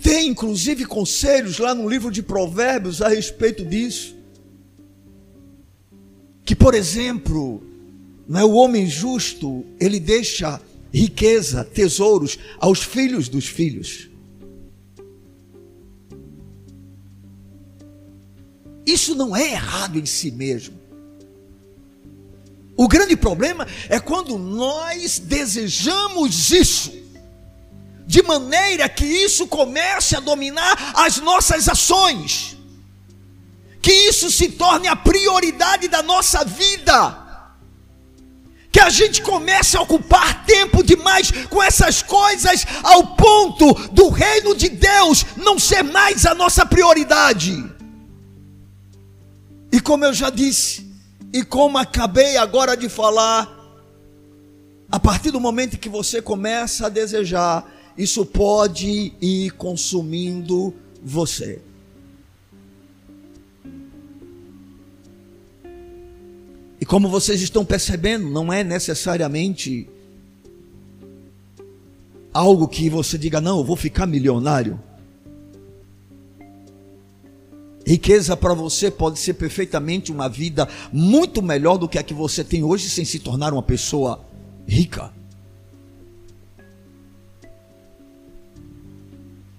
Tem 0.03 0.27
inclusive 0.27 0.83
conselhos 0.85 1.59
lá 1.59 1.73
no 1.73 1.87
livro 1.87 2.11
de 2.11 2.21
Provérbios 2.21 3.01
a 3.01 3.07
respeito 3.07 3.63
disso 3.63 4.20
que, 6.51 6.55
por 6.55 6.75
exemplo, 6.75 7.63
é 8.29 8.43
o 8.43 8.51
homem 8.51 8.85
justo, 8.85 9.65
ele 9.79 10.01
deixa 10.01 10.59
riqueza, 10.93 11.63
tesouros 11.63 12.37
aos 12.59 12.83
filhos 12.83 13.29
dos 13.29 13.45
filhos. 13.47 14.09
Isso 18.85 19.15
não 19.15 19.33
é 19.33 19.53
errado 19.53 19.97
em 19.97 20.05
si 20.05 20.29
mesmo. 20.29 20.77
O 22.75 22.85
grande 22.85 23.15
problema 23.15 23.65
é 23.87 23.97
quando 23.97 24.37
nós 24.37 25.19
desejamos 25.19 26.51
isso, 26.51 26.91
de 28.05 28.21
maneira 28.23 28.89
que 28.89 29.05
isso 29.05 29.47
comece 29.47 30.17
a 30.17 30.19
dominar 30.19 30.91
as 30.97 31.15
nossas 31.15 31.69
ações 31.69 32.57
que 33.81 33.91
isso 33.91 34.29
se 34.29 34.49
torne 34.49 34.87
a 34.87 34.95
prioridade 34.95 35.87
da 35.87 36.03
nossa 36.03 36.45
vida. 36.45 37.17
Que 38.71 38.79
a 38.79 38.89
gente 38.89 39.21
comece 39.21 39.75
a 39.75 39.81
ocupar 39.81 40.45
tempo 40.45 40.83
demais 40.83 41.31
com 41.49 41.61
essas 41.61 42.01
coisas, 42.01 42.65
ao 42.83 43.15
ponto 43.15 43.73
do 43.89 44.09
reino 44.09 44.55
de 44.55 44.69
Deus 44.69 45.25
não 45.35 45.59
ser 45.59 45.83
mais 45.83 46.25
a 46.25 46.33
nossa 46.33 46.65
prioridade. 46.65 47.65
E 49.71 49.79
como 49.81 50.05
eu 50.05 50.13
já 50.13 50.29
disse, 50.29 50.89
e 51.33 51.43
como 51.43 51.77
acabei 51.77 52.37
agora 52.37 52.77
de 52.77 52.87
falar, 52.87 53.49
a 54.91 54.99
partir 54.99 55.31
do 55.31 55.39
momento 55.39 55.77
que 55.77 55.89
você 55.89 56.21
começa 56.21 56.85
a 56.85 56.89
desejar, 56.89 57.65
isso 57.97 58.25
pode 58.25 59.13
ir 59.21 59.51
consumindo 59.51 60.73
você. 61.03 61.61
E 66.81 66.85
como 66.85 67.07
vocês 67.07 67.43
estão 67.43 67.63
percebendo, 67.63 68.27
não 68.27 68.51
é 68.51 68.63
necessariamente 68.63 69.87
algo 72.33 72.67
que 72.67 72.89
você 72.89 73.19
diga, 73.19 73.39
não, 73.39 73.59
eu 73.59 73.63
vou 73.63 73.75
ficar 73.75 74.07
milionário. 74.07 74.79
Riqueza 77.85 78.35
para 78.35 78.55
você 78.55 78.89
pode 78.89 79.19
ser 79.19 79.35
perfeitamente 79.35 80.11
uma 80.11 80.27
vida 80.27 80.67
muito 80.91 81.43
melhor 81.43 81.77
do 81.77 81.87
que 81.87 81.99
a 81.99 82.03
que 82.03 82.15
você 82.15 82.43
tem 82.43 82.63
hoje 82.63 82.89
sem 82.89 83.05
se 83.05 83.19
tornar 83.19 83.53
uma 83.53 83.63
pessoa 83.63 84.25
rica. 84.67 85.13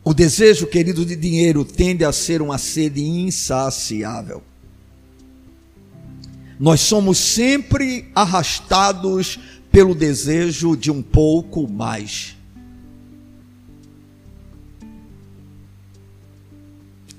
O 0.02 0.12
desejo, 0.12 0.66
querido, 0.66 1.06
de 1.06 1.14
dinheiro 1.14 1.64
tende 1.64 2.04
a 2.04 2.12
ser 2.12 2.42
uma 2.42 2.58
sede 2.58 3.00
insaciável. 3.00 4.42
Nós 6.62 6.78
somos 6.78 7.18
sempre 7.18 8.08
arrastados 8.14 9.36
pelo 9.72 9.96
desejo 9.96 10.76
de 10.76 10.92
um 10.92 11.02
pouco 11.02 11.68
mais. 11.68 12.36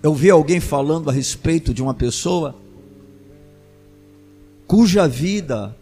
Eu 0.01 0.13
vi 0.13 0.29
alguém 0.29 0.61
falando 0.61 1.09
a 1.09 1.13
respeito 1.13 1.73
de 1.73 1.83
uma 1.83 1.93
pessoa 1.93 2.55
cuja 4.65 5.09
vida, 5.09 5.75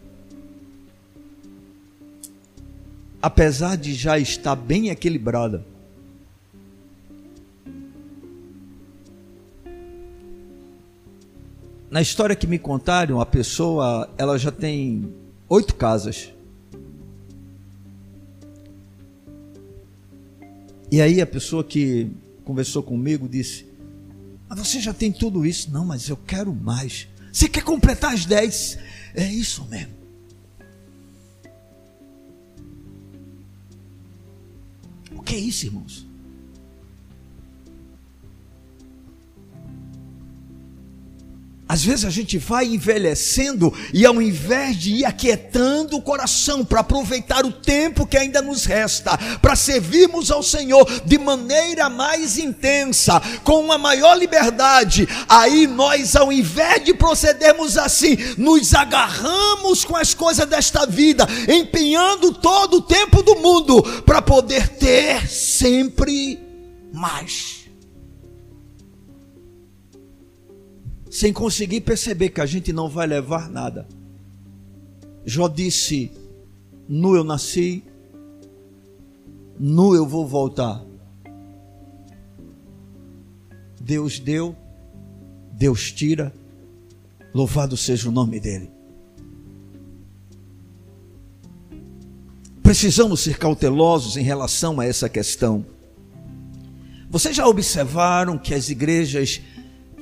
apesar 3.22 3.76
de 3.76 3.94
já 3.94 4.18
estar 4.18 4.56
bem 4.56 4.88
equilibrada, 4.88 5.64
na 11.92 12.00
história 12.00 12.34
que 12.34 12.46
me 12.46 12.58
contaram, 12.58 13.20
a 13.20 13.26
pessoa 13.26 14.08
ela 14.16 14.38
já 14.38 14.50
tem 14.50 15.12
oito 15.46 15.74
casas. 15.74 16.32
E 20.90 21.02
aí 21.02 21.20
a 21.20 21.26
pessoa 21.26 21.62
que 21.62 22.10
conversou 22.46 22.82
comigo 22.82 23.28
disse: 23.28 23.66
mas 24.48 24.58
você 24.58 24.80
já 24.80 24.94
tem 24.94 25.12
tudo 25.12 25.44
isso. 25.44 25.70
Não, 25.70 25.84
mas 25.84 26.08
eu 26.08 26.16
quero 26.16 26.54
mais. 26.54 27.08
Você 27.30 27.46
quer 27.46 27.62
completar 27.62 28.14
as 28.14 28.24
dez? 28.24 28.78
É 29.14 29.26
isso 29.26 29.66
mesmo. 29.66 29.92
O 35.14 35.20
que 35.20 35.34
é 35.34 35.38
isso, 35.38 35.66
irmãos? 35.66 36.06
Às 41.72 41.82
vezes 41.82 42.04
a 42.04 42.10
gente 42.10 42.36
vai 42.36 42.66
envelhecendo 42.66 43.72
e 43.94 44.04
ao 44.04 44.20
invés 44.20 44.76
de 44.76 44.92
ir 44.96 45.04
aquietando 45.06 45.96
o 45.96 46.02
coração 46.02 46.66
para 46.66 46.80
aproveitar 46.80 47.46
o 47.46 47.50
tempo 47.50 48.06
que 48.06 48.18
ainda 48.18 48.42
nos 48.42 48.66
resta, 48.66 49.16
para 49.40 49.56
servirmos 49.56 50.30
ao 50.30 50.42
Senhor 50.42 50.86
de 51.06 51.16
maneira 51.16 51.88
mais 51.88 52.36
intensa, 52.36 53.18
com 53.42 53.58
uma 53.58 53.78
maior 53.78 54.18
liberdade, 54.18 55.08
aí 55.26 55.66
nós, 55.66 56.14
ao 56.14 56.30
invés 56.30 56.84
de 56.84 56.92
procedermos 56.92 57.78
assim, 57.78 58.18
nos 58.36 58.74
agarramos 58.74 59.82
com 59.82 59.96
as 59.96 60.12
coisas 60.12 60.46
desta 60.46 60.84
vida, 60.84 61.26
empenhando 61.48 62.34
todo 62.34 62.76
o 62.76 62.82
tempo 62.82 63.22
do 63.22 63.36
mundo 63.36 63.82
para 64.02 64.20
poder 64.20 64.68
ter 64.68 65.26
sempre 65.26 66.38
mais. 66.92 67.61
Sem 71.12 71.30
conseguir 71.30 71.82
perceber 71.82 72.30
que 72.30 72.40
a 72.40 72.46
gente 72.46 72.72
não 72.72 72.88
vai 72.88 73.06
levar 73.06 73.50
nada. 73.50 73.86
Jó 75.26 75.46
disse: 75.46 76.10
Nu 76.88 77.14
eu 77.14 77.22
nasci, 77.22 77.84
nu 79.60 79.94
eu 79.94 80.06
vou 80.06 80.26
voltar. 80.26 80.82
Deus 83.78 84.18
deu, 84.18 84.56
Deus 85.52 85.92
tira, 85.92 86.32
louvado 87.34 87.76
seja 87.76 88.08
o 88.08 88.12
nome 88.12 88.40
dEle. 88.40 88.70
Precisamos 92.62 93.20
ser 93.20 93.36
cautelosos 93.36 94.16
em 94.16 94.22
relação 94.22 94.80
a 94.80 94.86
essa 94.86 95.10
questão. 95.10 95.66
Vocês 97.10 97.36
já 97.36 97.46
observaram 97.46 98.38
que 98.38 98.54
as 98.54 98.70
igrejas 98.70 99.42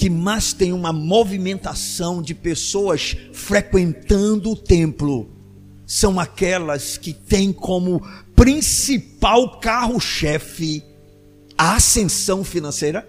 que 0.00 0.08
mais 0.08 0.54
tem 0.54 0.72
uma 0.72 0.94
movimentação 0.94 2.22
de 2.22 2.34
pessoas 2.34 3.14
frequentando 3.34 4.52
o 4.52 4.56
templo 4.56 5.30
são 5.86 6.18
aquelas 6.18 6.96
que 6.96 7.12
têm 7.12 7.52
como 7.52 8.00
principal 8.34 9.60
carro-chefe 9.60 10.82
a 11.58 11.74
ascensão 11.74 12.42
financeira? 12.42 13.06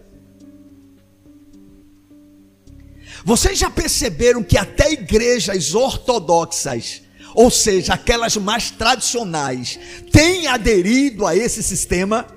Vocês 3.23 3.57
já 3.57 3.69
perceberam 3.69 4.43
que 4.43 4.57
até 4.57 4.91
igrejas 4.91 5.73
ortodoxas, 5.73 7.03
ou 7.33 7.49
seja, 7.49 7.93
aquelas 7.93 8.35
mais 8.35 8.69
tradicionais, 8.69 9.79
têm 10.11 10.47
aderido 10.47 11.25
a 11.25 11.33
esse 11.37 11.63
sistema? 11.63 12.27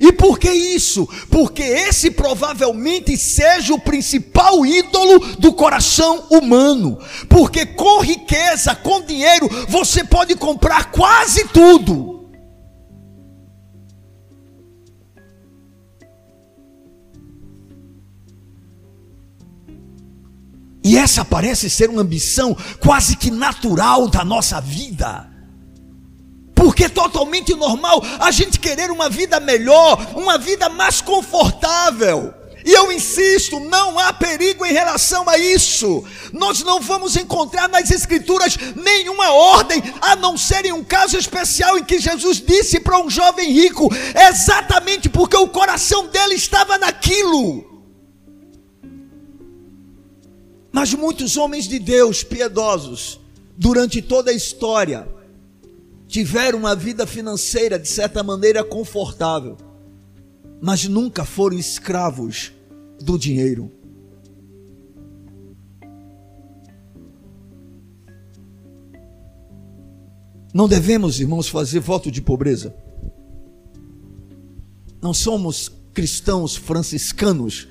E 0.00 0.12
por 0.12 0.38
que 0.38 0.50
isso? 0.50 1.08
Porque 1.28 1.62
esse 1.62 2.10
provavelmente 2.10 3.16
seja 3.16 3.74
o 3.74 3.80
principal 3.80 4.64
ídolo 4.64 5.18
do 5.36 5.52
coração 5.52 6.24
humano. 6.30 6.98
Porque 7.28 7.66
com 7.66 8.00
riqueza, 8.00 8.74
com 8.76 9.02
dinheiro, 9.02 9.48
você 9.68 10.04
pode 10.04 10.36
comprar 10.36 10.92
quase 10.92 11.48
tudo. 11.48 12.18
E 20.84 20.96
essa 20.96 21.22
parece 21.22 21.68
ser 21.68 21.90
uma 21.90 22.00
ambição 22.00 22.56
quase 22.80 23.14
que 23.14 23.30
natural 23.30 24.08
da 24.08 24.24
nossa 24.24 24.58
vida. 24.58 25.27
Porque 26.68 26.84
é 26.84 26.88
totalmente 26.90 27.54
normal 27.54 28.02
a 28.20 28.30
gente 28.30 28.60
querer 28.60 28.90
uma 28.90 29.08
vida 29.08 29.40
melhor, 29.40 29.98
uma 30.14 30.36
vida 30.36 30.68
mais 30.68 31.00
confortável. 31.00 32.34
E 32.62 32.70
eu 32.70 32.92
insisto, 32.92 33.58
não 33.58 33.98
há 33.98 34.12
perigo 34.12 34.66
em 34.66 34.72
relação 34.74 35.26
a 35.30 35.38
isso. 35.38 36.04
Nós 36.30 36.62
não 36.62 36.78
vamos 36.78 37.16
encontrar 37.16 37.70
nas 37.70 37.90
Escrituras 37.90 38.58
nenhuma 38.76 39.32
ordem, 39.32 39.82
a 40.02 40.14
não 40.14 40.36
ser 40.36 40.66
em 40.66 40.72
um 40.72 40.84
caso 40.84 41.16
especial 41.16 41.78
em 41.78 41.84
que 41.84 41.98
Jesus 41.98 42.38
disse 42.38 42.78
para 42.80 43.00
um 43.00 43.08
jovem 43.08 43.50
rico, 43.50 43.88
exatamente 44.28 45.08
porque 45.08 45.38
o 45.38 45.48
coração 45.48 46.08
dele 46.08 46.34
estava 46.34 46.76
naquilo. 46.76 47.64
Mas 50.70 50.92
muitos 50.92 51.38
homens 51.38 51.66
de 51.66 51.78
Deus 51.78 52.22
piedosos, 52.22 53.18
durante 53.56 54.02
toda 54.02 54.30
a 54.30 54.34
história, 54.34 55.16
tiveram 56.08 56.58
uma 56.58 56.74
vida 56.74 57.06
financeira 57.06 57.78
de 57.78 57.86
certa 57.86 58.22
maneira 58.22 58.64
confortável, 58.64 59.56
mas 60.60 60.88
nunca 60.88 61.24
foram 61.24 61.56
escravos 61.56 62.50
do 63.00 63.18
dinheiro. 63.18 63.70
Não 70.52 70.66
devemos, 70.66 71.20
irmãos, 71.20 71.46
fazer 71.46 71.78
voto 71.78 72.10
de 72.10 72.22
pobreza. 72.22 72.74
Não 75.00 75.12
somos 75.12 75.70
cristãos 75.92 76.56
franciscanos. 76.56 77.68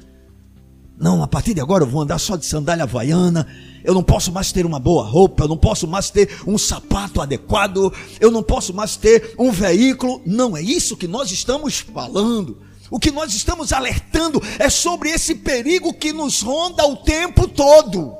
Não, 0.98 1.22
a 1.22 1.28
partir 1.28 1.54
de 1.54 1.62
agora 1.62 1.84
eu 1.84 1.88
vou 1.88 2.02
andar 2.02 2.18
só 2.18 2.36
de 2.36 2.46
sandália 2.46 2.84
havaiana 2.84 3.48
eu 3.88 3.94
não 3.94 4.04
posso 4.04 4.34
mais 4.34 4.52
ter 4.52 4.66
uma 4.66 4.82
boa 4.82 5.06
roupa, 5.06 5.46
eu 5.46 5.48
não 5.48 5.58
posso 5.58 5.88
mais 5.88 6.10
ter 6.10 6.42
um 6.46 6.58
sapato 6.58 7.22
adequado, 7.22 7.94
eu 8.20 8.30
não 8.30 8.44
posso 8.44 8.74
mais 8.74 8.98
ter 8.98 9.34
um 9.40 9.50
veículo. 9.50 10.22
Não 10.26 10.58
é 10.58 10.62
isso 10.62 10.98
que 10.98 11.08
nós 11.08 11.32
estamos 11.32 11.80
falando. 11.80 12.58
O 12.92 13.00
que 13.00 13.12
nós 13.12 13.34
estamos 13.34 13.72
alertando 13.72 14.42
é 14.60 14.70
sobre 14.70 15.10
esse 15.10 15.36
perigo 15.36 15.94
que 15.94 16.12
nos 16.12 16.42
ronda 16.42 16.86
o 16.86 16.98
tempo 16.98 17.48
todo. 17.48 18.14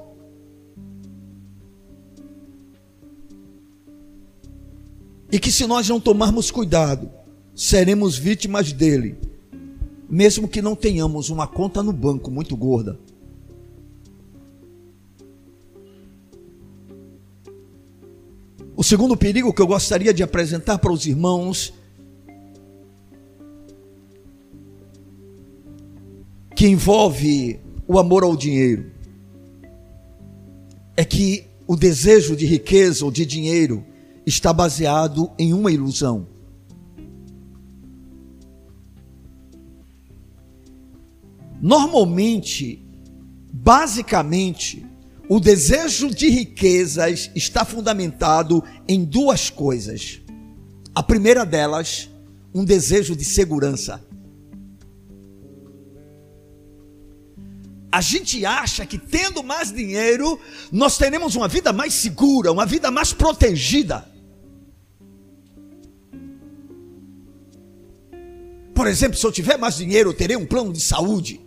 E 5.30 5.38
que 5.38 5.52
se 5.52 5.68
nós 5.68 5.90
não 5.90 6.00
tomarmos 6.00 6.50
cuidado, 6.50 7.12
seremos 7.54 8.18
vítimas 8.18 8.72
dele, 8.72 9.20
mesmo 10.10 10.48
que 10.48 10.62
não 10.62 10.76
tenhamos 10.76 11.30
uma 11.30 11.48
conta 11.48 11.84
no 11.84 11.92
banco 11.92 12.32
muito 12.32 12.56
gorda. 12.56 13.00
O 18.76 18.84
segundo 18.84 19.18
perigo 19.18 19.52
que 19.52 19.62
eu 19.62 19.68
gostaria 19.68 20.14
de 20.14 20.22
apresentar 20.22 20.78
para 20.78 20.92
os 20.92 21.06
irmãos, 21.06 21.74
que 26.56 26.68
envolve 26.68 27.60
o 27.88 27.98
amor 27.98 28.24
ao 28.24 28.36
dinheiro, 28.36 28.92
é 30.96 31.04
que 31.04 31.46
o 31.68 31.76
desejo 31.76 32.36
de 32.36 32.46
riqueza 32.46 33.04
ou 33.04 33.12
de 33.12 33.26
dinheiro 33.26 33.84
está 34.26 34.54
baseado 34.54 35.32
em 35.38 35.54
uma 35.54 35.72
ilusão. 35.72 36.28
Normalmente, 41.62 42.86
basicamente, 43.52 44.86
o 45.30 45.40
desejo 45.40 46.10
de 46.10 46.30
riquezas 46.30 47.30
está 47.36 47.66
fundamentado 47.66 48.64
em 48.88 49.04
duas 49.04 49.50
coisas. 49.50 50.22
A 50.96 51.04
primeira 51.04 51.46
delas, 51.46 52.10
um 52.54 52.64
desejo 52.64 53.16
de 53.16 53.26
segurança. 53.26 54.04
A 57.92 58.02
gente 58.02 58.46
acha 58.46 58.86
que 58.86 58.98
tendo 58.98 59.42
mais 59.44 59.72
dinheiro, 59.72 60.40
nós 60.72 60.98
teremos 60.98 61.36
uma 61.36 61.48
vida 61.48 61.74
mais 61.74 61.94
segura, 61.94 62.52
uma 62.52 62.66
vida 62.66 62.92
mais 62.92 63.12
protegida. 63.12 64.08
Por 68.74 68.86
exemplo, 68.86 69.18
se 69.18 69.26
eu 69.26 69.32
tiver 69.32 69.58
mais 69.58 69.76
dinheiro, 69.78 70.12
eu 70.12 70.14
terei 70.14 70.38
um 70.38 70.46
plano 70.46 70.72
de 70.72 70.80
saúde. 70.80 71.47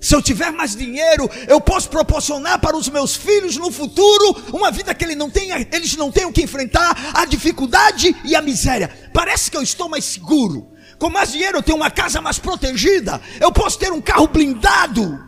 Se 0.00 0.14
eu 0.14 0.22
tiver 0.22 0.50
mais 0.50 0.74
dinheiro, 0.74 1.28
eu 1.46 1.60
posso 1.60 1.90
proporcionar 1.90 2.58
para 2.58 2.76
os 2.76 2.88
meus 2.88 3.14
filhos 3.14 3.56
no 3.58 3.70
futuro 3.70 4.34
uma 4.52 4.70
vida 4.70 4.94
que 4.94 5.04
eles 5.04 5.16
não 5.16 5.28
tenham, 5.28 5.58
eles 5.58 5.94
não 5.94 6.10
tenham 6.10 6.32
que 6.32 6.42
enfrentar 6.42 7.12
a 7.14 7.26
dificuldade 7.26 8.16
e 8.24 8.34
a 8.34 8.40
miséria. 8.40 8.88
Parece 9.12 9.50
que 9.50 9.56
eu 9.56 9.62
estou 9.62 9.88
mais 9.88 10.04
seguro. 10.04 10.70
Com 10.98 11.10
mais 11.10 11.32
dinheiro 11.32 11.58
eu 11.58 11.62
tenho 11.62 11.76
uma 11.76 11.90
casa 11.90 12.20
mais 12.22 12.38
protegida. 12.38 13.20
Eu 13.38 13.52
posso 13.52 13.78
ter 13.78 13.92
um 13.92 14.00
carro 14.00 14.26
blindado. 14.28 15.22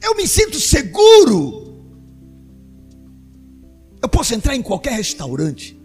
Eu 0.00 0.16
me 0.16 0.26
sinto 0.28 0.60
seguro. 0.60 1.62
Eu 4.00 4.08
posso 4.08 4.34
entrar 4.34 4.54
em 4.54 4.62
qualquer 4.62 4.92
restaurante. 4.92 5.81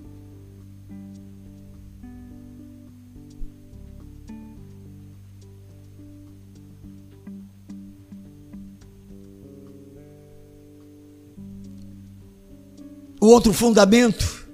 O 13.27 13.29
outro 13.29 13.51
fundamento 13.51 14.47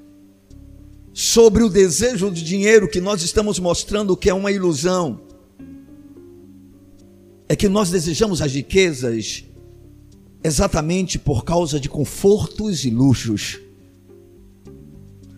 sobre 1.14 1.62
o 1.62 1.70
desejo 1.70 2.32
de 2.32 2.44
dinheiro 2.44 2.90
que 2.90 3.00
nós 3.00 3.22
estamos 3.22 3.60
mostrando 3.60 4.18
que 4.18 4.32
é 4.32 4.34
uma 4.34 4.52
ilusão 4.52 5.22
é 7.48 7.56
que 7.56 7.70
nós 7.70 7.92
desejamos 7.92 8.42
as 8.42 8.52
riquezas 8.52 9.44
exatamente 10.44 11.20
por 11.20 11.46
causa 11.46 11.80
de 11.80 11.88
confortos 11.88 12.84
e 12.84 12.90
luxos. 12.90 13.60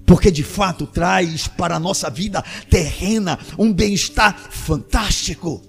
Porque 0.05 0.31
de 0.31 0.41
fato 0.41 0.87
traz 0.87 1.45
para 1.45 1.75
a 1.75 1.79
nossa 1.79 2.09
vida 2.09 2.41
terrena 2.69 3.37
um 3.59 3.73
bem-estar 3.73 4.49
fantástico. 4.49 5.61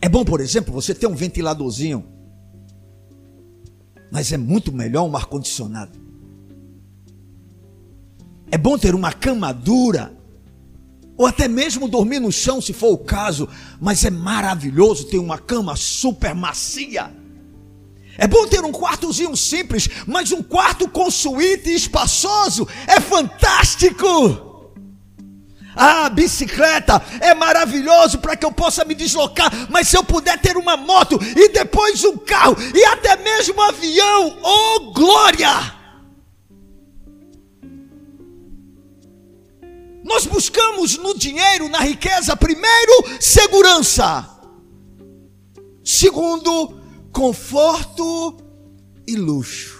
É 0.00 0.08
bom, 0.08 0.24
por 0.24 0.40
exemplo, 0.40 0.72
você 0.72 0.94
ter 0.94 1.06
um 1.06 1.14
ventiladorzinho 1.14 2.15
mas 4.10 4.32
é 4.32 4.36
muito 4.36 4.72
melhor 4.72 5.04
um 5.04 5.16
ar-condicionado. 5.16 5.98
É 8.50 8.56
bom 8.56 8.78
ter 8.78 8.94
uma 8.94 9.12
cama 9.12 9.52
dura, 9.52 10.16
ou 11.16 11.26
até 11.26 11.48
mesmo 11.48 11.88
dormir 11.88 12.20
no 12.20 12.30
chão, 12.30 12.60
se 12.60 12.72
for 12.72 12.92
o 12.92 12.98
caso, 12.98 13.48
mas 13.80 14.04
é 14.04 14.10
maravilhoso 14.10 15.06
ter 15.06 15.18
uma 15.18 15.38
cama 15.38 15.74
super 15.74 16.34
macia. 16.34 17.10
É 18.18 18.26
bom 18.26 18.46
ter 18.46 18.64
um 18.64 18.72
quartozinho 18.72 19.36
simples, 19.36 19.88
mas 20.06 20.32
um 20.32 20.42
quarto 20.42 20.88
com 20.88 21.10
suíte 21.10 21.70
espaçoso 21.70 22.66
é 22.86 23.00
fantástico. 23.00 24.55
Ah, 25.76 26.08
bicicleta 26.08 27.02
é 27.20 27.34
maravilhoso 27.34 28.18
para 28.18 28.34
que 28.34 28.46
eu 28.46 28.50
possa 28.50 28.82
me 28.82 28.94
deslocar, 28.94 29.52
mas 29.68 29.88
se 29.88 29.96
eu 29.96 30.02
puder 30.02 30.40
ter 30.40 30.56
uma 30.56 30.74
moto 30.74 31.18
e 31.36 31.50
depois 31.50 32.02
um 32.02 32.16
carro 32.16 32.56
e 32.74 32.82
até 32.86 33.14
mesmo 33.16 33.60
um 33.60 33.62
avião, 33.62 34.38
oh 34.42 34.92
glória! 34.92 35.76
Nós 40.02 40.24
buscamos 40.24 40.96
no 40.96 41.18
dinheiro, 41.18 41.68
na 41.68 41.80
riqueza, 41.80 42.34
primeiro, 42.36 43.04
segurança. 43.20 44.30
Segundo, 45.84 46.80
conforto 47.12 48.36
e 49.06 49.16
luxo. 49.16 49.75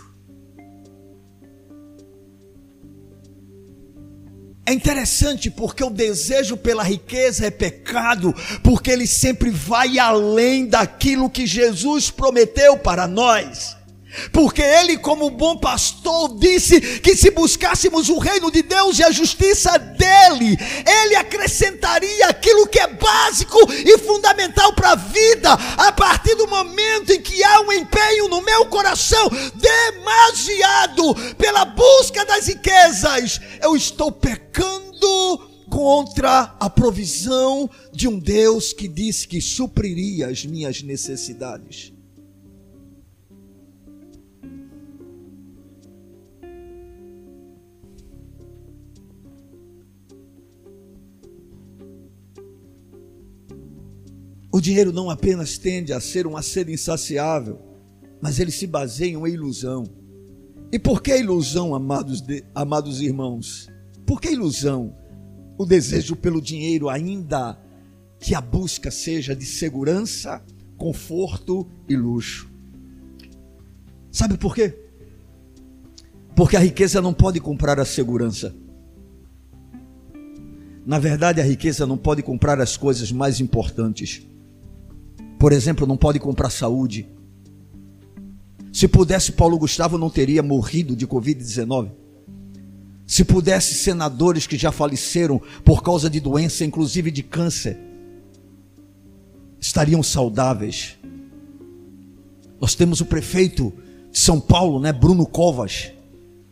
É 4.69 4.73
interessante 4.73 5.49
porque 5.49 5.85
o 5.85 5.91
desejo 5.91 6.57
pela 6.57 6.83
riqueza 6.83 7.47
é 7.47 7.51
pecado, 7.53 8.35
porque 8.65 8.91
ele 8.91 9.07
sempre 9.07 9.49
vai 9.49 9.97
além 9.97 10.67
daquilo 10.67 11.31
que 11.31 11.47
Jesus 11.47 12.11
prometeu 12.11 12.77
para 12.77 13.07
nós. 13.07 13.77
Porque 14.33 14.63
ele, 14.63 14.99
como 14.99 15.31
bom 15.31 15.57
pastor, 15.57 16.39
disse 16.39 16.81
que 17.01 17.17
se 17.17 17.31
buscássemos 17.31 18.09
o 18.09 18.19
reino 18.19 18.51
de 18.51 18.63
Deus 18.63 18.99
e 18.99 19.05
a 19.05 19.11
justiça 19.11 19.79
dele, 19.79 20.57
ele 21.03 21.17
acrescentaria 21.17 22.27
aquilo 22.29 22.67
que 22.67 22.79
é 22.79 22.87
básico 22.89 23.59
e 23.71 23.99
fundamental 23.99 24.73
para 24.73 24.93
a 24.93 24.97
vida, 24.97 25.53
a 25.77 25.93
partir 25.93 26.35
do 26.35 26.47
momento 26.47 27.13
em 27.13 27.21
que 27.21 27.43
há 27.45 27.61
um 27.61 27.73
empenho 27.73 28.29
no 28.29 28.43
meu 28.43 28.67
coração 28.67 29.29
demasiado 29.55 31.15
pela 31.37 31.65
busca 31.65 32.25
das 32.25 32.47
riquezas, 32.47 33.41
eu 33.63 33.77
estou 33.77 34.11
pecando 34.13 34.87
contra 35.69 36.57
a 36.61 36.71
provisão 36.71 37.69
de 37.93 38.09
um 38.09 38.19
Deus 38.19 38.73
que 38.73 38.89
disse 38.89 39.27
que 39.27 39.41
supriria 39.41 40.29
as 40.29 40.45
minhas 40.45 40.83
necessidades. 40.83 41.96
O 54.57 54.61
dinheiro 54.61 54.91
não 54.91 55.11
apenas 55.11 55.59
tende 55.59 55.93
a 55.93 56.01
ser 56.01 56.27
uma 56.27 56.41
sede 56.41 56.73
insaciável, 56.73 57.59
mas 58.23 58.41
ele 58.41 58.51
se 58.51 58.67
baseia 58.67 59.11
em 59.11 59.17
uma 59.17 59.29
ilusão. 59.29 59.85
E 60.73 60.79
por 60.79 61.03
que 61.03 61.15
ilusão, 61.15 61.75
amados, 61.75 62.23
de, 62.23 62.43
amados 62.55 63.03
irmãos? 63.03 63.69
Por 64.07 64.19
que 64.19 64.31
ilusão? 64.31 64.97
O 65.59 65.67
desejo 65.67 66.17
pelo 66.17 66.41
dinheiro, 66.41 66.89
ainda 66.89 67.61
que 68.19 68.35
a 68.35 68.41
busca 68.41 68.91
seja 68.91 69.37
de 69.37 69.45
segurança, 69.45 70.43
conforto 70.79 71.69
e 71.87 71.95
luxo. 71.95 72.51
Sabe 74.11 74.39
por 74.39 74.55
quê? 74.55 74.75
Porque 76.35 76.57
a 76.57 76.61
riqueza 76.61 77.03
não 77.03 77.13
pode 77.13 77.41
comprar 77.41 77.79
a 77.79 77.85
segurança. 77.85 78.57
Na 80.87 80.99
verdade, 80.99 81.43
a 81.43 81.45
riqueza 81.45 81.87
não 81.87 81.99
pode 81.99 82.23
comprar 82.23 82.59
as 82.59 82.75
coisas 82.75 83.13
mais 83.13 83.39
importantes. 83.39 84.27
Por 85.39 85.53
exemplo, 85.53 85.87
não 85.87 85.97
pode 85.97 86.19
comprar 86.19 86.51
saúde. 86.51 87.09
Se 88.73 88.87
pudesse, 88.87 89.33
Paulo 89.33 89.59
Gustavo 89.59 89.97
não 89.97 90.11
teria 90.11 90.43
morrido 90.43 90.95
de 90.95 91.07
Covid-19. 91.07 91.91
Se 93.07 93.25
pudesse, 93.25 93.75
senadores 93.75 94.47
que 94.47 94.59
já 94.59 94.73
faleceram 94.73 95.41
por 95.65 95.83
causa 95.83 96.11
de 96.11 96.21
doença, 96.21 96.65
inclusive 96.65 97.11
de 97.11 97.23
câncer, 97.23 97.79
estariam 99.61 100.03
saudáveis. 100.03 100.99
Nós 102.61 102.75
temos 102.75 103.01
o 103.01 103.07
prefeito 103.07 103.73
de 104.11 104.19
São 104.19 104.41
Paulo, 104.41 104.81
né, 104.81 104.93
Bruno 104.93 105.27
Covas, 105.27 105.93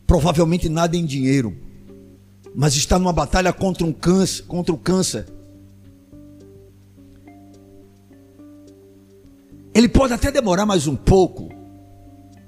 provavelmente 0.07 0.69
nada 0.69 0.97
em 0.97 1.05
dinheiro, 1.05 1.57
mas 2.55 2.77
está 2.77 2.99
numa 2.99 3.13
batalha 3.13 3.53
contra 3.53 3.85
um 3.85 3.93
câncer, 3.93 4.45
contra 4.45 4.73
o 4.73 4.79
câncer. 4.79 5.27
Ele 9.75 9.89
pode 9.89 10.13
até 10.13 10.31
demorar 10.31 10.65
mais 10.65 10.87
um 10.87 10.95
pouco, 10.95 11.49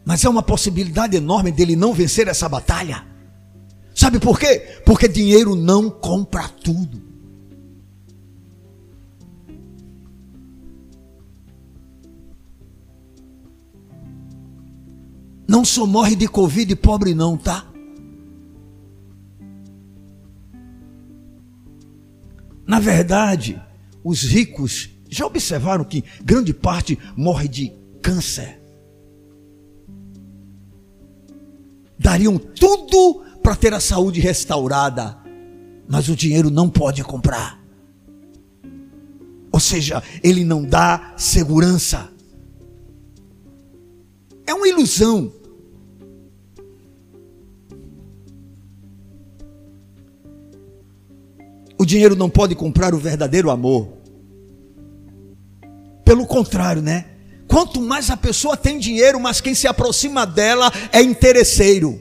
mas 0.04 0.24
é 0.24 0.28
uma 0.28 0.42
possibilidade 0.42 1.16
enorme 1.16 1.50
dele 1.50 1.74
não 1.74 1.92
vencer 1.92 2.28
essa 2.28 2.48
batalha. 2.48 3.04
Sabe 3.92 4.20
por 4.20 4.38
quê? 4.38 4.80
Porque 4.84 5.08
dinheiro 5.08 5.56
não 5.56 5.90
compra 5.90 6.48
tudo. 6.48 7.02
Não 15.48 15.64
só 15.64 15.86
morre 15.86 16.14
de 16.14 16.28
Covid 16.28 16.76
pobre, 16.76 17.14
não, 17.14 17.36
tá? 17.36 17.66
Na 22.66 22.80
verdade, 22.80 23.60
os 24.04 24.22
ricos 24.22 24.95
já 25.16 25.24
observaram 25.24 25.82
que 25.82 26.04
grande 26.22 26.52
parte 26.52 26.98
morre 27.16 27.48
de 27.48 27.72
câncer. 28.02 28.60
Dariam 31.98 32.36
tudo 32.36 33.24
para 33.42 33.56
ter 33.56 33.72
a 33.72 33.80
saúde 33.80 34.20
restaurada, 34.20 35.16
mas 35.88 36.10
o 36.10 36.14
dinheiro 36.14 36.50
não 36.50 36.68
pode 36.68 37.02
comprar. 37.02 37.58
Ou 39.50 39.58
seja, 39.58 40.02
ele 40.22 40.44
não 40.44 40.62
dá 40.62 41.14
segurança. 41.16 42.10
É 44.46 44.52
uma 44.52 44.68
ilusão. 44.68 45.32
O 51.78 51.86
dinheiro 51.86 52.14
não 52.14 52.28
pode 52.28 52.54
comprar 52.54 52.92
o 52.94 52.98
verdadeiro 52.98 53.50
amor. 53.50 53.95
Pelo 56.06 56.24
contrário, 56.24 56.80
né? 56.80 57.04
Quanto 57.48 57.80
mais 57.80 58.10
a 58.10 58.16
pessoa 58.16 58.56
tem 58.56 58.78
dinheiro, 58.78 59.18
mas 59.18 59.40
quem 59.40 59.56
se 59.56 59.66
aproxima 59.66 60.24
dela 60.24 60.72
é 60.92 61.02
interesseiro. 61.02 62.00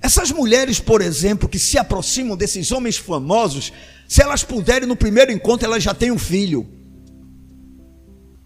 Essas 0.00 0.30
mulheres, 0.30 0.80
por 0.80 1.02
exemplo, 1.02 1.50
que 1.50 1.58
se 1.58 1.76
aproximam 1.76 2.34
desses 2.34 2.72
homens 2.72 2.96
famosos, 2.96 3.74
se 4.08 4.22
elas 4.22 4.42
puderem 4.42 4.88
no 4.88 4.96
primeiro 4.96 5.30
encontro, 5.30 5.66
elas 5.66 5.82
já 5.82 5.92
têm 5.92 6.10
um 6.10 6.18
filho. 6.18 6.66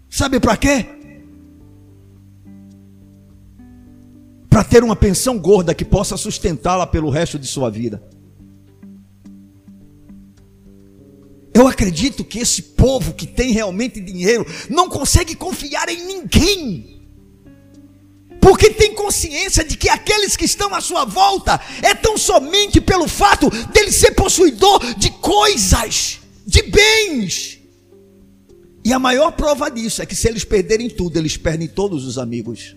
Sabe 0.09 0.37
para 0.37 0.57
quê? 0.57 0.85
Para 4.49 4.65
ter 4.65 4.83
uma 4.83 4.95
pensão 4.95 5.39
gorda 5.39 5.73
que 5.73 5.85
possa 5.85 6.17
sustentá-la 6.17 6.85
pelo 6.85 7.09
resto 7.09 7.39
de 7.39 7.47
sua 7.47 7.69
vida. 7.69 8.03
Eu 11.53 11.67
acredito 11.67 12.23
que 12.23 12.39
esse 12.39 12.61
povo 12.61 13.13
que 13.13 13.27
tem 13.27 13.51
realmente 13.51 13.99
dinheiro 13.99 14.45
não 14.69 14.89
consegue 14.89 15.35
confiar 15.35 15.89
em 15.89 16.05
ninguém. 16.05 17.01
Porque 18.39 18.71
tem 18.71 18.95
consciência 18.95 19.63
de 19.63 19.77
que 19.77 19.89
aqueles 19.89 20.35
que 20.35 20.45
estão 20.45 20.73
à 20.73 20.81
sua 20.81 21.05
volta 21.05 21.59
é 21.81 21.93
tão 21.93 22.17
somente 22.17 22.81
pelo 22.81 23.07
fato 23.07 23.49
dele 23.67 23.91
ser 23.91 24.11
possuidor 24.11 24.79
de 24.95 25.11
coisas, 25.11 26.19
de 26.47 26.63
bens. 26.63 27.59
E 28.83 28.91
a 28.91 28.97
maior 28.97 29.31
prova 29.31 29.69
disso 29.69 30.01
é 30.01 30.05
que 30.05 30.15
se 30.15 30.27
eles 30.27 30.43
perderem 30.43 30.89
tudo, 30.89 31.17
eles 31.17 31.37
perdem 31.37 31.67
todos 31.67 32.05
os 32.05 32.17
amigos. 32.17 32.75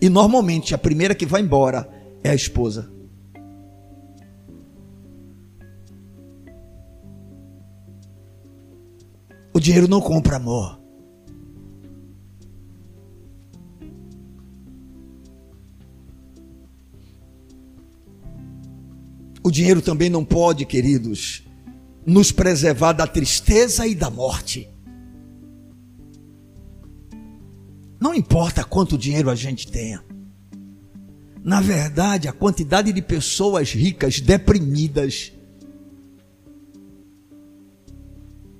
E 0.00 0.08
normalmente 0.08 0.74
a 0.74 0.78
primeira 0.78 1.14
que 1.14 1.24
vai 1.24 1.40
embora 1.40 1.88
é 2.22 2.30
a 2.30 2.34
esposa. 2.34 2.97
O 9.52 9.60
dinheiro 9.60 9.88
não 9.88 10.00
compra 10.00 10.36
amor. 10.36 10.78
O 19.42 19.50
dinheiro 19.50 19.80
também 19.80 20.10
não 20.10 20.24
pode, 20.24 20.66
queridos, 20.66 21.42
nos 22.04 22.30
preservar 22.30 22.92
da 22.92 23.06
tristeza 23.06 23.86
e 23.86 23.94
da 23.94 24.10
morte. 24.10 24.68
Não 28.00 28.14
importa 28.14 28.62
quanto 28.62 28.98
dinheiro 28.98 29.30
a 29.30 29.34
gente 29.34 29.70
tenha. 29.70 30.04
Na 31.42 31.60
verdade, 31.60 32.28
a 32.28 32.32
quantidade 32.32 32.92
de 32.92 33.00
pessoas 33.00 33.72
ricas 33.72 34.20
deprimidas 34.20 35.32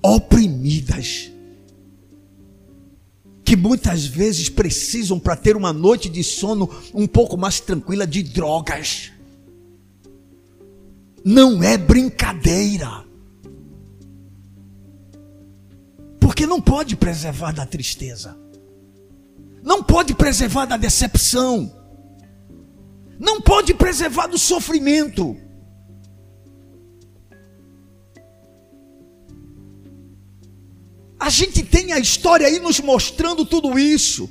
oprimidas, 0.09 1.31
que 3.43 3.55
muitas 3.55 4.05
vezes 4.05 4.49
precisam, 4.49 5.19
para 5.19 5.35
ter 5.35 5.55
uma 5.55 5.71
noite 5.71 6.09
de 6.09 6.23
sono 6.23 6.69
um 6.93 7.07
pouco 7.07 7.37
mais 7.37 7.59
tranquila, 7.59 8.05
de 8.05 8.23
drogas. 8.23 9.11
Não 11.23 11.61
é 11.63 11.77
brincadeira. 11.77 13.05
Porque 16.19 16.45
não 16.45 16.61
pode 16.61 16.95
preservar 16.95 17.51
da 17.51 17.65
tristeza, 17.65 18.37
não 19.63 19.83
pode 19.83 20.13
preservar 20.13 20.65
da 20.65 20.77
decepção, 20.77 21.71
não 23.19 23.41
pode 23.41 23.73
preservar 23.73 24.27
do 24.27 24.37
sofrimento. 24.37 25.35
A 31.19 31.29
gente 31.29 31.63
tem 31.63 31.91
a 31.91 31.99
história 31.99 32.47
aí 32.47 32.59
nos 32.59 32.79
mostrando 32.79 33.45
tudo 33.45 33.77
isso. 33.77 34.29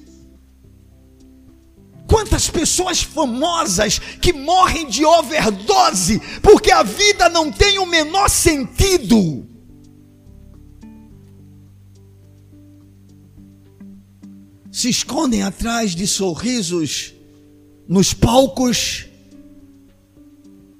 Quantas 2.08 2.48
pessoas 2.48 3.02
famosas 3.02 3.98
que 3.98 4.32
morrem 4.32 4.88
de 4.88 5.04
overdose 5.04 6.20
porque 6.42 6.70
a 6.70 6.82
vida 6.82 7.28
não 7.28 7.52
tem 7.52 7.78
o 7.78 7.84
menor 7.84 8.30
sentido. 8.30 9.46
Se 14.72 14.88
escondem 14.88 15.42
atrás 15.42 15.94
de 15.94 16.06
sorrisos 16.06 17.12
nos 17.86 18.14
palcos, 18.14 19.06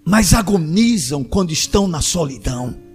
mas 0.07 0.33
agonizam 0.33 1.23
quando 1.23 1.53
estão 1.53 1.87
na 1.87 2.01
solidão. 2.01 2.88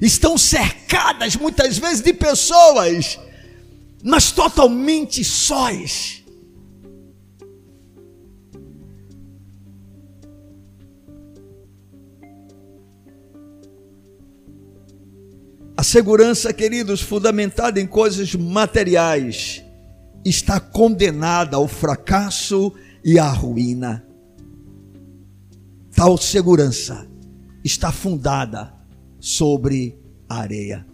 Estão 0.00 0.38
cercadas 0.38 1.36
muitas 1.36 1.78
vezes 1.78 2.00
de 2.00 2.12
pessoas, 2.12 3.18
mas 4.02 4.30
totalmente 4.30 5.24
sós. 5.24 6.22
A 15.76 15.82
segurança, 15.84 16.52
queridos, 16.52 17.00
fundamentada 17.00 17.80
em 17.80 17.86
coisas 17.86 18.34
materiais, 18.34 19.62
está 20.24 20.58
condenada 20.58 21.56
ao 21.56 21.68
fracasso 21.68 22.72
e 23.04 23.16
à 23.16 23.28
ruína. 23.28 24.04
Tal 25.94 26.18
segurança 26.18 27.08
está 27.64 27.92
fundada 27.92 28.77
sobre 29.28 29.94
a 30.26 30.36
areia. 30.38 30.86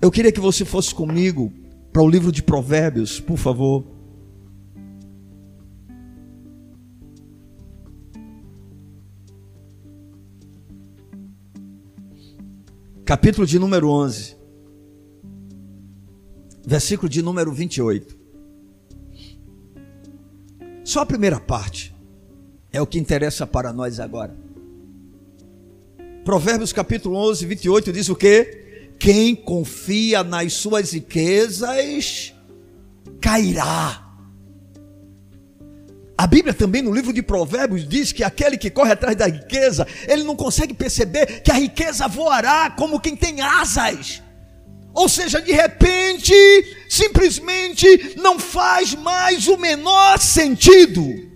Eu 0.00 0.10
queria 0.10 0.32
que 0.32 0.40
você 0.40 0.64
fosse 0.64 0.94
comigo 0.94 1.52
para 1.92 2.00
o 2.00 2.08
livro 2.08 2.32
de 2.32 2.42
Provérbios, 2.42 3.20
por 3.20 3.36
favor. 3.36 3.84
Capítulo 13.04 13.46
de 13.46 13.58
número 13.58 13.90
11, 13.90 14.36
versículo 16.66 17.06
de 17.06 17.20
número 17.20 17.52
28. 17.52 18.18
Só 20.84 21.00
a 21.00 21.06
primeira 21.06 21.38
parte 21.38 21.94
é 22.72 22.80
o 22.80 22.86
que 22.86 22.98
interessa 22.98 23.46
para 23.46 23.74
nós 23.74 24.00
agora. 24.00 24.49
Provérbios 26.24 26.72
capítulo 26.72 27.16
11, 27.16 27.46
28 27.46 27.92
diz 27.92 28.08
o 28.08 28.14
que? 28.14 28.58
Quem 28.98 29.34
confia 29.34 30.22
nas 30.22 30.52
suas 30.52 30.92
riquezas 30.92 32.34
cairá. 33.20 34.06
A 36.16 36.26
Bíblia 36.26 36.52
também 36.52 36.82
no 36.82 36.92
livro 36.92 37.14
de 37.14 37.22
Provérbios 37.22 37.88
diz 37.88 38.12
que 38.12 38.22
aquele 38.22 38.58
que 38.58 38.68
corre 38.68 38.92
atrás 38.92 39.16
da 39.16 39.26
riqueza, 39.26 39.86
ele 40.06 40.22
não 40.22 40.36
consegue 40.36 40.74
perceber 40.74 41.40
que 41.40 41.50
a 41.50 41.54
riqueza 41.54 42.06
voará 42.06 42.70
como 42.70 43.00
quem 43.00 43.16
tem 43.16 43.40
asas. 43.40 44.22
Ou 44.92 45.08
seja, 45.08 45.40
de 45.40 45.52
repente, 45.52 46.34
simplesmente 46.90 48.16
não 48.18 48.38
faz 48.38 48.94
mais 48.94 49.48
o 49.48 49.56
menor 49.56 50.18
sentido. 50.18 51.29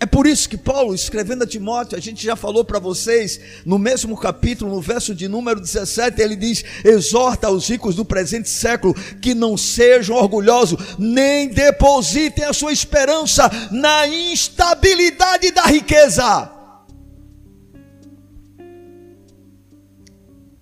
É 0.00 0.06
por 0.06 0.28
isso 0.28 0.48
que 0.48 0.56
Paulo, 0.56 0.94
escrevendo 0.94 1.42
a 1.42 1.46
Timóteo, 1.46 1.98
a 1.98 2.00
gente 2.00 2.24
já 2.24 2.36
falou 2.36 2.64
para 2.64 2.78
vocês, 2.78 3.40
no 3.64 3.78
mesmo 3.78 4.16
capítulo, 4.16 4.72
no 4.72 4.80
verso 4.80 5.12
de 5.12 5.26
número 5.26 5.60
17, 5.60 6.22
ele 6.22 6.36
diz: 6.36 6.64
exorta 6.84 7.50
os 7.50 7.68
ricos 7.68 7.96
do 7.96 8.04
presente 8.04 8.48
século 8.48 8.94
que 9.20 9.34
não 9.34 9.56
sejam 9.56 10.14
orgulhosos, 10.14 10.96
nem 10.98 11.48
depositem 11.48 12.44
a 12.44 12.52
sua 12.52 12.72
esperança 12.72 13.50
na 13.72 14.06
instabilidade 14.06 15.50
da 15.50 15.64
riqueza. 15.64 16.52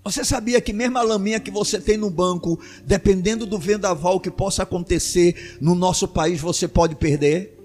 Você 0.02 0.24
sabia 0.24 0.60
que 0.60 0.72
mesmo 0.72 0.96
a 0.96 1.02
laminha 1.02 1.40
que 1.40 1.50
você 1.50 1.78
tem 1.78 1.98
no 1.98 2.08
banco, 2.08 2.58
dependendo 2.86 3.44
do 3.44 3.58
vendaval 3.58 4.18
que 4.20 4.30
possa 4.30 4.62
acontecer 4.62 5.58
no 5.60 5.74
nosso 5.74 6.08
país, 6.08 6.40
você 6.40 6.66
pode 6.66 6.94
perder? 6.94 7.55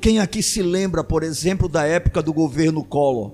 Quem 0.00 0.18
aqui 0.18 0.42
se 0.42 0.62
lembra, 0.62 1.04
por 1.04 1.22
exemplo, 1.22 1.68
da 1.68 1.84
época 1.84 2.22
do 2.22 2.32
governo 2.32 2.82
Collor? 2.82 3.32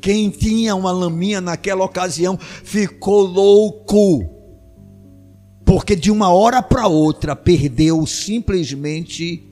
Quem 0.00 0.30
tinha 0.30 0.74
uma 0.74 0.92
laminha 0.92 1.40
naquela 1.40 1.84
ocasião 1.84 2.38
ficou 2.38 3.22
louco, 3.22 4.24
porque 5.64 5.94
de 5.94 6.10
uma 6.10 6.30
hora 6.32 6.62
para 6.62 6.86
outra 6.86 7.36
perdeu 7.36 8.06
simplesmente 8.06 9.46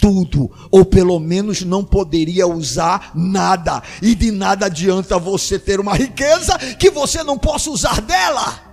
tudo, 0.00 0.50
ou 0.70 0.84
pelo 0.84 1.20
menos 1.20 1.62
não 1.62 1.84
poderia 1.84 2.46
usar 2.46 3.12
nada, 3.14 3.82
e 4.00 4.14
de 4.14 4.32
nada 4.32 4.66
adianta 4.66 5.18
você 5.18 5.58
ter 5.58 5.78
uma 5.78 5.94
riqueza 5.94 6.58
que 6.78 6.90
você 6.90 7.22
não 7.22 7.38
possa 7.38 7.70
usar 7.70 8.00
dela. 8.00 8.71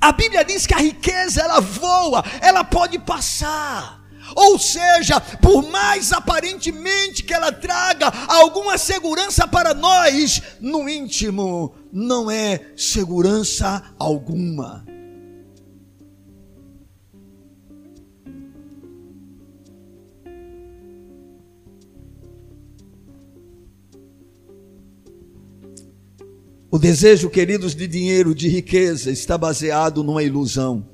A 0.00 0.12
Bíblia 0.12 0.44
diz 0.44 0.66
que 0.66 0.74
a 0.74 0.78
riqueza 0.78 1.42
ela 1.42 1.60
voa, 1.60 2.24
ela 2.40 2.64
pode 2.64 2.98
passar. 2.98 4.04
Ou 4.34 4.58
seja, 4.58 5.20
por 5.20 5.68
mais 5.70 6.12
aparentemente 6.12 7.22
que 7.22 7.32
ela 7.32 7.52
traga 7.52 8.12
alguma 8.26 8.76
segurança 8.76 9.46
para 9.46 9.72
nós, 9.72 10.42
no 10.60 10.88
íntimo 10.88 11.74
não 11.92 12.30
é 12.30 12.72
segurança 12.76 13.82
alguma. 13.98 14.84
O 26.76 26.78
desejo, 26.78 27.30
queridos, 27.30 27.74
de 27.74 27.88
dinheiro, 27.88 28.34
de 28.34 28.48
riqueza, 28.48 29.10
está 29.10 29.38
baseado 29.38 30.04
numa 30.04 30.22
ilusão. 30.22 30.86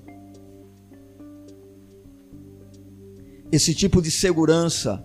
Esse 3.50 3.74
tipo 3.74 4.00
de 4.00 4.08
segurança 4.08 5.04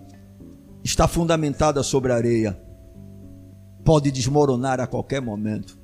está 0.84 1.08
fundamentada 1.08 1.82
sobre 1.82 2.12
a 2.12 2.14
areia. 2.14 2.62
Pode 3.84 4.12
desmoronar 4.12 4.78
a 4.78 4.86
qualquer 4.86 5.20
momento. 5.20 5.76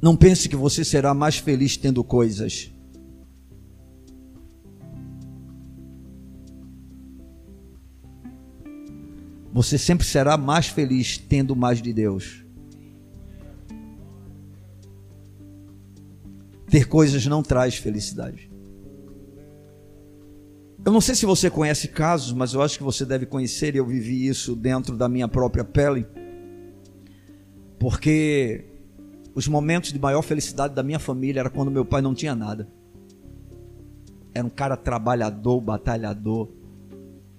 Não 0.00 0.16
pense 0.16 0.48
que 0.48 0.56
você 0.56 0.82
será 0.82 1.12
mais 1.12 1.36
feliz 1.36 1.76
tendo 1.76 2.02
coisas. 2.02 2.73
Você 9.64 9.78
sempre 9.78 10.06
será 10.06 10.36
mais 10.36 10.66
feliz 10.66 11.16
tendo 11.16 11.56
mais 11.56 11.80
de 11.80 11.92
Deus. 11.92 12.44
Ter 16.68 16.86
coisas 16.86 17.24
não 17.26 17.42
traz 17.42 17.76
felicidade. 17.76 18.50
Eu 20.84 20.92
não 20.92 21.00
sei 21.00 21.14
se 21.14 21.24
você 21.24 21.48
conhece 21.48 21.88
casos, 21.88 22.32
mas 22.34 22.52
eu 22.52 22.60
acho 22.60 22.76
que 22.76 22.84
você 22.84 23.06
deve 23.06 23.24
conhecer, 23.24 23.74
e 23.74 23.78
eu 23.78 23.86
vivi 23.86 24.26
isso 24.26 24.54
dentro 24.54 24.96
da 24.96 25.08
minha 25.08 25.26
própria 25.26 25.64
pele, 25.64 26.06
porque 27.78 28.66
os 29.34 29.48
momentos 29.48 29.92
de 29.92 29.98
maior 29.98 30.20
felicidade 30.20 30.74
da 30.74 30.82
minha 30.82 30.98
família 30.98 31.40
era 31.40 31.50
quando 31.50 31.70
meu 31.70 31.86
pai 31.86 32.02
não 32.02 32.14
tinha 32.14 32.34
nada. 32.34 32.68
Era 34.34 34.46
um 34.46 34.50
cara 34.50 34.76
trabalhador, 34.76 35.58
batalhador, 35.60 36.50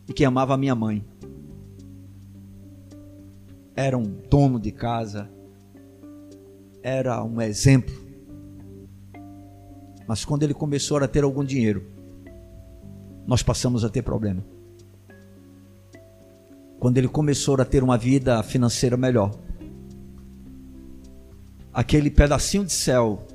e 0.09 0.13
que 0.13 0.25
amava 0.25 0.55
a 0.55 0.57
minha 0.57 0.73
mãe 0.73 1.05
era 3.75 3.97
um 3.97 4.03
dono 4.03 4.59
de 4.59 4.71
casa, 4.71 5.29
era 6.81 7.23
um 7.23 7.41
exemplo. 7.41 7.93
Mas 10.07 10.23
quando 10.23 10.43
ele 10.43 10.53
começou 10.53 10.97
a 10.97 11.07
ter 11.07 11.23
algum 11.23 11.43
dinheiro, 11.43 11.85
nós 13.25 13.41
passamos 13.41 13.83
a 13.83 13.89
ter 13.89 14.03
problema. 14.03 14.45
Quando 16.79 16.97
ele 16.97 17.07
começou 17.07 17.59
a 17.59 17.65
ter 17.65 17.83
uma 17.83 17.97
vida 17.97 18.41
financeira 18.43 18.95
melhor, 18.95 19.31
aquele 21.73 22.11
pedacinho 22.11 22.63
de 22.63 22.71
céu, 22.71 23.25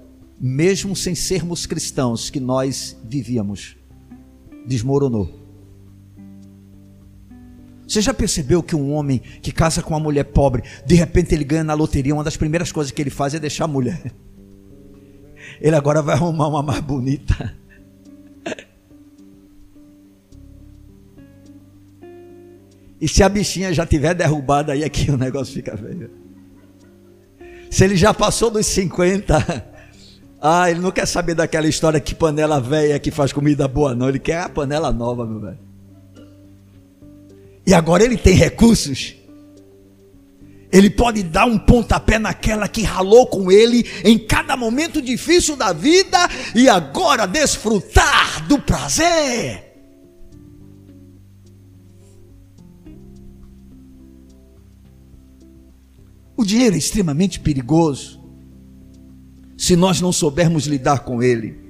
mesmo 0.41 0.95
sem 0.95 1.15
sermos 1.15 1.67
cristãos, 1.67 2.31
que 2.31 2.39
nós 2.39 2.97
vivíamos, 3.05 3.77
desmoronou. 4.67 5.40
Você 7.91 8.01
já 8.01 8.15
percebeu 8.15 8.63
que 8.63 8.77
um 8.77 8.93
homem 8.93 9.19
que 9.43 9.51
casa 9.51 9.83
com 9.83 9.95
uma 9.95 9.99
mulher 9.99 10.23
pobre, 10.23 10.63
de 10.87 10.95
repente 10.95 11.35
ele 11.35 11.43
ganha 11.43 11.65
na 11.65 11.75
loteria, 11.75 12.15
uma 12.15 12.23
das 12.23 12.37
primeiras 12.37 12.71
coisas 12.71 12.93
que 12.93 13.03
ele 13.03 13.11
faz 13.11 13.35
é 13.35 13.41
deixar 13.41 13.65
a 13.65 13.69
mulher. 13.69 14.01
Ele 15.61 15.75
agora 15.75 16.01
vai 16.01 16.15
arrumar 16.15 16.47
uma 16.47 16.63
mais 16.63 16.81
bonita. 16.81 17.53
E 23.01 23.09
se 23.09 23.23
a 23.23 23.31
bichinha 23.31 23.73
já 23.73 23.87
tiver 23.87 24.13
derrubada, 24.15 24.75
aí 24.75 24.85
aqui 24.85 25.11
o 25.11 25.17
negócio 25.17 25.55
fica 25.55 25.75
velho. 25.75 26.11
Se 27.71 27.83
ele 27.83 27.97
já 27.97 28.13
passou 28.13 28.51
dos 28.51 28.67
50, 28.67 29.73
ah, 30.39 30.71
ele 30.71 30.81
não 30.81 30.91
quer 30.91 31.07
saber 31.07 31.35
daquela 31.35 31.67
história 31.67 31.99
que 31.99 32.15
panela 32.15 32.61
velha 32.61 32.99
que 32.99 33.11
faz 33.11 33.33
comida 33.33 33.67
boa, 33.67 33.95
não. 33.95 34.07
Ele 34.07 34.19
quer 34.19 34.43
a 34.43 34.51
panela 34.51 34.93
nova, 34.93 35.25
meu 35.25 35.41
velho. 35.41 35.70
E 37.71 37.75
agora 37.75 38.03
ele 38.03 38.17
tem 38.17 38.35
recursos. 38.35 39.15
Ele 40.73 40.91
pode 40.91 41.23
dar 41.23 41.45
um 41.45 41.57
pontapé 41.57 42.19
naquela 42.19 42.67
que 42.67 42.83
ralou 42.83 43.29
com 43.29 43.49
ele 43.49 43.89
em 44.03 44.19
cada 44.19 44.57
momento 44.57 45.01
difícil 45.01 45.55
da 45.55 45.73
vida 45.73 46.19
e 46.53 46.69
agora 46.69 47.27
desfrutar 47.27 48.45
do 48.49 48.59
prazer. 48.59 49.73
O 56.37 56.45
dinheiro 56.45 56.75
é 56.75 56.79
extremamente 56.79 57.39
perigoso 57.39 58.21
se 59.57 59.77
nós 59.77 60.01
não 60.01 60.11
soubermos 60.11 60.67
lidar 60.67 61.05
com 61.05 61.23
ele. 61.23 61.70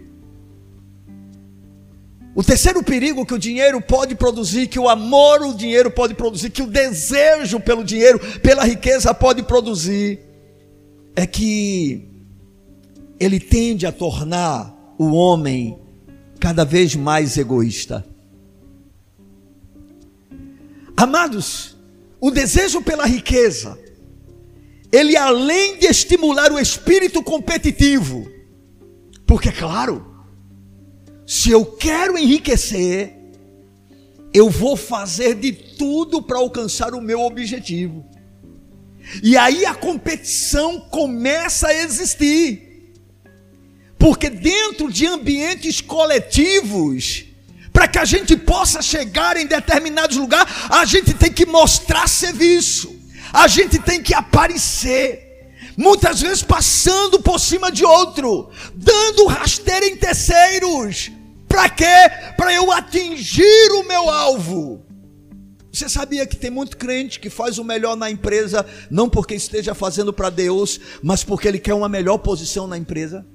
O 2.40 2.42
terceiro 2.42 2.82
perigo 2.82 3.26
que 3.26 3.34
o 3.34 3.38
dinheiro 3.38 3.82
pode 3.82 4.14
produzir, 4.14 4.66
que 4.66 4.78
o 4.78 4.88
amor 4.88 5.42
o 5.42 5.52
dinheiro 5.52 5.90
pode 5.90 6.14
produzir, 6.14 6.48
que 6.48 6.62
o 6.62 6.66
desejo 6.66 7.60
pelo 7.60 7.84
dinheiro, 7.84 8.18
pela 8.40 8.64
riqueza 8.64 9.12
pode 9.12 9.42
produzir, 9.42 10.18
é 11.14 11.26
que 11.26 12.08
ele 13.20 13.38
tende 13.38 13.84
a 13.84 13.92
tornar 13.92 14.74
o 14.98 15.12
homem 15.12 15.78
cada 16.40 16.64
vez 16.64 16.96
mais 16.96 17.36
egoísta. 17.36 18.06
Amados, 20.96 21.76
o 22.18 22.30
desejo 22.30 22.80
pela 22.80 23.04
riqueza, 23.04 23.78
ele 24.90 25.14
além 25.14 25.76
de 25.76 25.88
estimular 25.88 26.50
o 26.50 26.58
espírito 26.58 27.22
competitivo, 27.22 28.26
porque, 29.26 29.52
claro, 29.52 30.09
se 31.30 31.48
eu 31.48 31.64
quero 31.64 32.18
enriquecer, 32.18 33.14
eu 34.34 34.50
vou 34.50 34.76
fazer 34.76 35.36
de 35.36 35.52
tudo 35.52 36.20
para 36.20 36.38
alcançar 36.38 36.92
o 36.92 37.00
meu 37.00 37.20
objetivo. 37.20 38.04
E 39.22 39.36
aí 39.36 39.64
a 39.64 39.72
competição 39.72 40.80
começa 40.90 41.68
a 41.68 41.74
existir. 41.84 42.92
Porque 43.96 44.28
dentro 44.28 44.90
de 44.90 45.06
ambientes 45.06 45.80
coletivos, 45.80 47.26
para 47.72 47.86
que 47.86 48.00
a 48.00 48.04
gente 48.04 48.36
possa 48.36 48.82
chegar 48.82 49.36
em 49.36 49.46
determinados 49.46 50.16
lugares, 50.16 50.52
a 50.68 50.84
gente 50.84 51.14
tem 51.14 51.32
que 51.32 51.46
mostrar 51.46 52.08
serviço, 52.08 52.92
a 53.32 53.46
gente 53.46 53.78
tem 53.78 54.02
que 54.02 54.14
aparecer, 54.14 55.52
muitas 55.76 56.22
vezes 56.22 56.42
passando 56.42 57.22
por 57.22 57.38
cima 57.38 57.70
de 57.70 57.84
outro, 57.84 58.50
dando 58.74 59.26
rasteira 59.26 59.86
em 59.86 59.96
terceiros, 59.96 61.12
para 61.50 61.68
quê? 61.68 61.84
Para 62.36 62.54
eu 62.54 62.70
atingir 62.70 63.72
o 63.72 63.82
meu 63.82 64.08
alvo. 64.08 64.86
Você 65.72 65.88
sabia 65.88 66.24
que 66.24 66.36
tem 66.36 66.50
muito 66.50 66.76
crente 66.76 67.18
que 67.18 67.28
faz 67.28 67.58
o 67.58 67.64
melhor 67.64 67.96
na 67.96 68.08
empresa, 68.08 68.64
não 68.88 69.08
porque 69.08 69.34
esteja 69.34 69.74
fazendo 69.74 70.12
para 70.12 70.30
Deus, 70.30 70.80
mas 71.02 71.24
porque 71.24 71.48
ele 71.48 71.58
quer 71.58 71.74
uma 71.74 71.88
melhor 71.88 72.18
posição 72.18 72.68
na 72.68 72.78
empresa? 72.78 73.26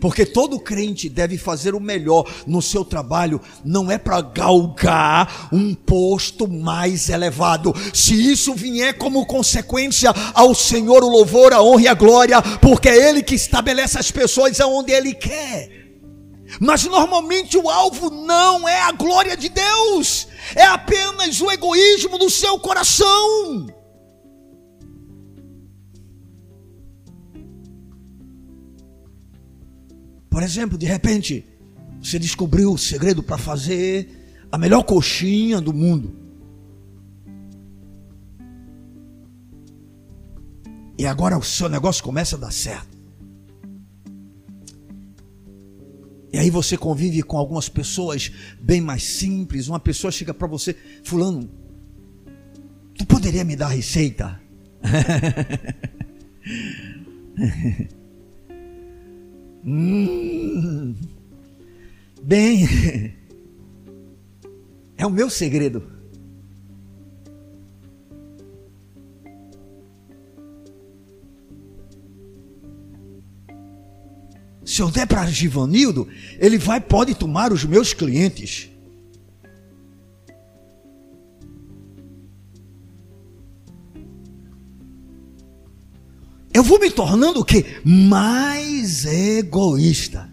Porque 0.00 0.24
todo 0.24 0.60
crente 0.60 1.08
deve 1.08 1.36
fazer 1.36 1.74
o 1.74 1.80
melhor 1.80 2.24
no 2.46 2.62
seu 2.62 2.84
trabalho, 2.84 3.40
não 3.64 3.90
é 3.90 3.98
para 3.98 4.20
galgar 4.20 5.48
um 5.52 5.74
posto 5.74 6.48
mais 6.48 7.08
elevado. 7.08 7.74
Se 7.92 8.14
isso 8.14 8.54
vier 8.54 8.96
como 8.96 9.26
consequência 9.26 10.12
ao 10.34 10.54
Senhor 10.54 11.02
o 11.02 11.08
louvor, 11.08 11.52
a 11.52 11.62
honra 11.62 11.82
e 11.82 11.88
a 11.88 11.94
glória, 11.94 12.42
porque 12.60 12.88
é 12.88 13.08
Ele 13.08 13.22
que 13.22 13.34
estabelece 13.34 13.98
as 13.98 14.10
pessoas 14.10 14.60
aonde 14.60 14.92
Ele 14.92 15.14
quer. 15.14 15.78
Mas 16.60 16.84
normalmente 16.84 17.58
o 17.58 17.68
alvo 17.68 18.08
não 18.08 18.66
é 18.66 18.80
a 18.82 18.92
glória 18.92 19.36
de 19.36 19.48
Deus, 19.48 20.26
é 20.54 20.64
apenas 20.64 21.40
o 21.40 21.50
egoísmo 21.50 22.16
do 22.16 22.30
seu 22.30 22.58
coração. 22.58 23.77
Por 30.38 30.44
exemplo, 30.44 30.78
de 30.78 30.86
repente, 30.86 31.44
você 32.00 32.16
descobriu 32.16 32.72
o 32.72 32.78
segredo 32.78 33.24
para 33.24 33.36
fazer 33.36 34.08
a 34.52 34.56
melhor 34.56 34.84
coxinha 34.84 35.60
do 35.60 35.74
mundo. 35.74 36.14
E 40.96 41.04
agora 41.04 41.36
o 41.36 41.42
seu 41.42 41.68
negócio 41.68 42.04
começa 42.04 42.36
a 42.36 42.38
dar 42.38 42.52
certo. 42.52 42.96
E 46.32 46.38
aí 46.38 46.50
você 46.50 46.76
convive 46.76 47.20
com 47.24 47.36
algumas 47.36 47.68
pessoas 47.68 48.30
bem 48.60 48.80
mais 48.80 49.02
simples. 49.02 49.66
Uma 49.66 49.80
pessoa 49.80 50.12
chega 50.12 50.32
para 50.32 50.46
você, 50.46 50.76
fulano, 51.02 51.50
tu 52.96 53.04
poderia 53.04 53.42
me 53.42 53.56
dar 53.56 53.66
a 53.66 53.70
receita? 53.70 54.40
Hum, 59.70 60.96
bem, 62.22 62.64
é 64.96 65.06
o 65.06 65.10
meu 65.10 65.28
segredo. 65.28 65.82
Se 74.64 74.80
eu 74.80 74.90
der 74.90 75.06
para 75.06 75.26
Givanildo, 75.26 76.08
ele 76.38 76.56
vai, 76.56 76.80
pode 76.80 77.14
tomar 77.14 77.52
os 77.52 77.64
meus 77.64 77.92
clientes. 77.92 78.70
Vou 86.68 86.78
me 86.78 86.90
tornando 86.90 87.40
o 87.40 87.44
quê? 87.44 87.80
Mais 87.82 89.06
egoísta. 89.06 90.30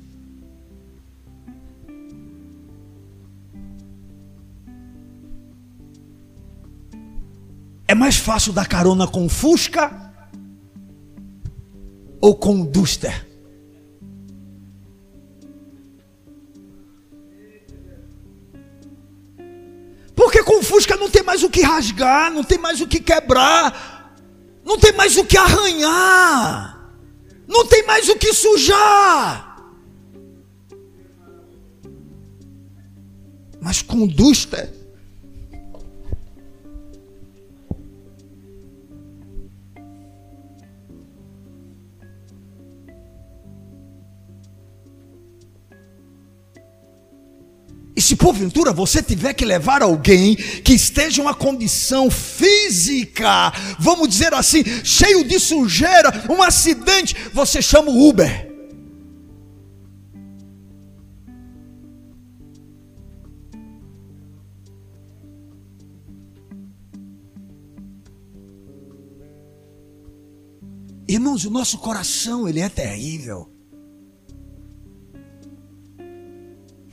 É 7.88 7.96
mais 7.96 8.18
fácil 8.18 8.52
dar 8.52 8.68
carona 8.68 9.08
com 9.08 9.30
Fusca 9.30 10.12
ou 12.20 12.36
com 12.36 12.66
Duster? 12.66 13.26
Porque 20.14 20.44
com 20.44 20.62
Fusca 20.62 20.98
não 20.98 21.10
tem 21.10 21.24
mais 21.24 21.44
o 21.44 21.50
que 21.50 21.62
rasgar, 21.62 22.30
não 22.30 22.44
tem 22.44 22.58
mais 22.58 22.82
o 22.82 22.88
que 22.88 23.00
quebrar 23.00 23.95
não 24.66 24.80
tem 24.80 24.92
mais 24.94 25.16
o 25.16 25.24
que 25.24 25.38
arranhar, 25.38 26.92
não 27.48 27.66
tem 27.66 27.86
mais 27.86 28.10
o 28.10 28.18
que 28.18 28.34
sujar. 28.34 29.46
Mas 33.62 33.82
com 33.82 34.08
porventura 48.26 48.74
você 48.74 49.04
tiver 49.04 49.36
que 49.36 49.46
levar 49.46 49.84
alguém 49.84 50.36
que 50.36 50.74
esteja 50.74 51.22
em 51.22 51.24
uma 51.24 51.36
condição 51.36 52.10
física, 52.10 53.54
vamos 53.78 54.10
dizer 54.10 54.34
assim, 54.34 54.64
cheio 54.84 55.24
de 55.24 55.40
sujeira, 55.40 56.12
um 56.28 56.42
acidente, 56.42 57.16
você 57.32 57.62
chama 57.62 57.92
o 57.92 58.10
Uber. 58.10 58.52
Irmãos, 71.08 71.46
o 71.46 71.52
nosso 71.52 71.78
coração, 71.78 72.50
ele 72.50 72.60
é 72.60 72.70
terrível. 72.70 73.55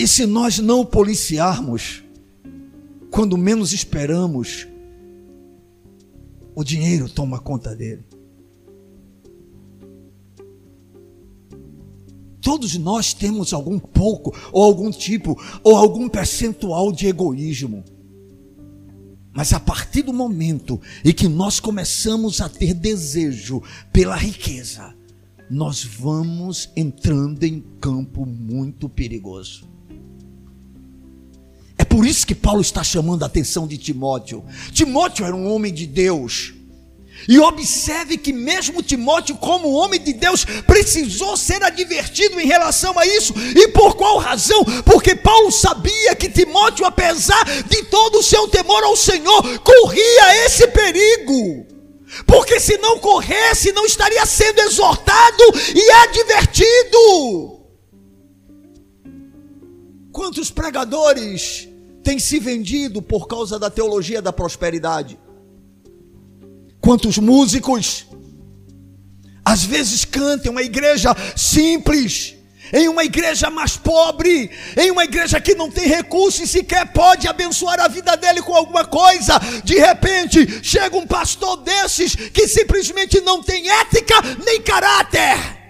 E 0.03 0.09
se 0.09 0.27
nós 0.27 0.59
não 0.59 0.85
policiarmos, 0.85 2.03
quando 3.09 3.39
menos 3.39 3.73
esperamos, 3.73 4.67
o 6.57 6.65
dinheiro 6.65 7.09
toma 7.09 7.39
conta 7.39 7.73
dele. 7.73 8.05
Todos 12.41 12.77
nós 12.77 13.15
temos 13.15 13.53
algum 13.53 13.79
pouco, 13.79 14.37
ou 14.51 14.65
algum 14.65 14.91
tipo, 14.91 15.41
ou 15.63 15.77
algum 15.77 16.09
percentual 16.09 16.91
de 16.91 17.07
egoísmo. 17.07 17.85
Mas 19.33 19.53
a 19.53 19.61
partir 19.61 20.03
do 20.03 20.13
momento 20.13 20.81
em 21.05 21.13
que 21.13 21.29
nós 21.29 21.61
começamos 21.61 22.41
a 22.41 22.49
ter 22.49 22.75
desejo 22.75 23.63
pela 23.93 24.17
riqueza, 24.17 24.97
nós 25.49 25.85
vamos 25.85 26.71
entrando 26.75 27.45
em 27.45 27.61
campo 27.79 28.27
muito 28.27 28.89
perigoso. 28.89 29.71
Por 31.93 32.07
isso 32.07 32.27
que 32.27 32.35
Paulo 32.35 32.63
está 32.63 32.83
chamando 32.83 33.23
a 33.23 33.27
atenção 33.27 33.67
de 33.67 33.77
Timóteo. 33.77 34.43
Timóteo 34.73 35.27
era 35.27 35.37
um 35.37 35.47
homem 35.53 35.71
de 35.71 35.87
Deus. 35.87 36.55
E 37.29 37.39
observe 37.39 38.17
que 38.17 38.33
mesmo 38.33 38.83
Timóteo, 38.83 39.37
como 39.37 39.75
homem 39.75 40.01
de 40.01 40.15
Deus, 40.15 40.43
precisou 40.67 41.37
ser 41.37 41.63
advertido 41.63 42.41
em 42.41 42.47
relação 42.47 42.99
a 42.99 43.07
isso. 43.07 43.35
E 43.37 43.69
por 43.69 43.95
qual 43.95 44.17
razão? 44.17 44.65
Porque 44.87 45.15
Paulo 45.15 45.53
sabia 45.53 46.17
que 46.17 46.31
Timóteo, 46.31 46.87
apesar 46.87 47.45
de 47.45 47.83
todo 47.85 48.21
o 48.21 48.23
seu 48.23 48.49
temor 48.49 48.83
ao 48.85 48.97
Senhor, 48.97 49.59
corria 49.59 50.47
esse 50.47 50.67
perigo. 50.69 51.67
Porque 52.27 52.59
se 52.59 52.79
não 52.79 52.99
corresse, 53.01 53.71
não 53.73 53.85
estaria 53.85 54.25
sendo 54.25 54.61
exortado 54.61 55.45
e 55.75 55.91
advertido. 55.91 57.61
Quantos 60.11 60.51
pregadores 60.51 61.71
tem 62.03 62.19
se 62.19 62.39
vendido 62.39 63.01
por 63.01 63.27
causa 63.27 63.59
da 63.59 63.71
teologia 63.71 64.21
da 64.21 64.33
prosperidade. 64.33 65.19
Quantos 66.81 67.19
músicos, 67.19 68.07
às 69.45 69.65
vezes 69.65 70.05
cantam 70.05 70.53
uma 70.53 70.63
igreja 70.63 71.15
simples, 71.37 72.35
em 72.73 72.89
uma 72.89 73.05
igreja 73.05 73.51
mais 73.51 73.77
pobre, 73.77 74.51
em 74.77 74.91
uma 74.91 75.05
igreja 75.05 75.41
que 75.41 75.55
não 75.55 75.71
tem 75.71 75.87
recursos 75.87 76.41
e 76.41 76.47
sequer 76.47 76.93
pode 76.93 77.29
abençoar 77.29 77.79
a 77.79 77.89
vida 77.89 78.17
dele 78.17 78.43
com 78.43 78.55
alguma 78.55 78.85
coisa. 78.85 79.39
De 79.63 79.79
repente, 79.79 80.61
chega 80.63 80.97
um 80.97 81.07
pastor 81.07 81.59
desses 81.59 82.15
que 82.15 82.49
simplesmente 82.49 83.21
não 83.21 83.43
tem 83.43 83.69
ética 83.71 84.15
nem 84.45 84.61
caráter 84.63 85.62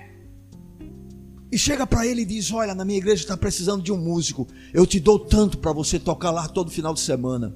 e 1.52 1.58
chega 1.58 1.86
para 1.86 2.06
ele 2.06 2.22
e 2.22 2.24
diz: 2.24 2.50
Olha, 2.50 2.74
na 2.74 2.82
minha 2.82 2.96
igreja 2.96 3.22
está 3.22 3.36
precisando 3.36 3.82
de 3.82 3.92
um 3.92 3.98
músico. 3.98 4.48
Eu 4.72 4.86
te 4.86 4.98
dou 4.98 5.18
tanto 5.18 5.58
para 5.58 5.70
você 5.70 5.98
tocar 5.98 6.30
lá 6.30 6.48
todo 6.48 6.70
final 6.70 6.94
de 6.94 7.00
semana. 7.00 7.54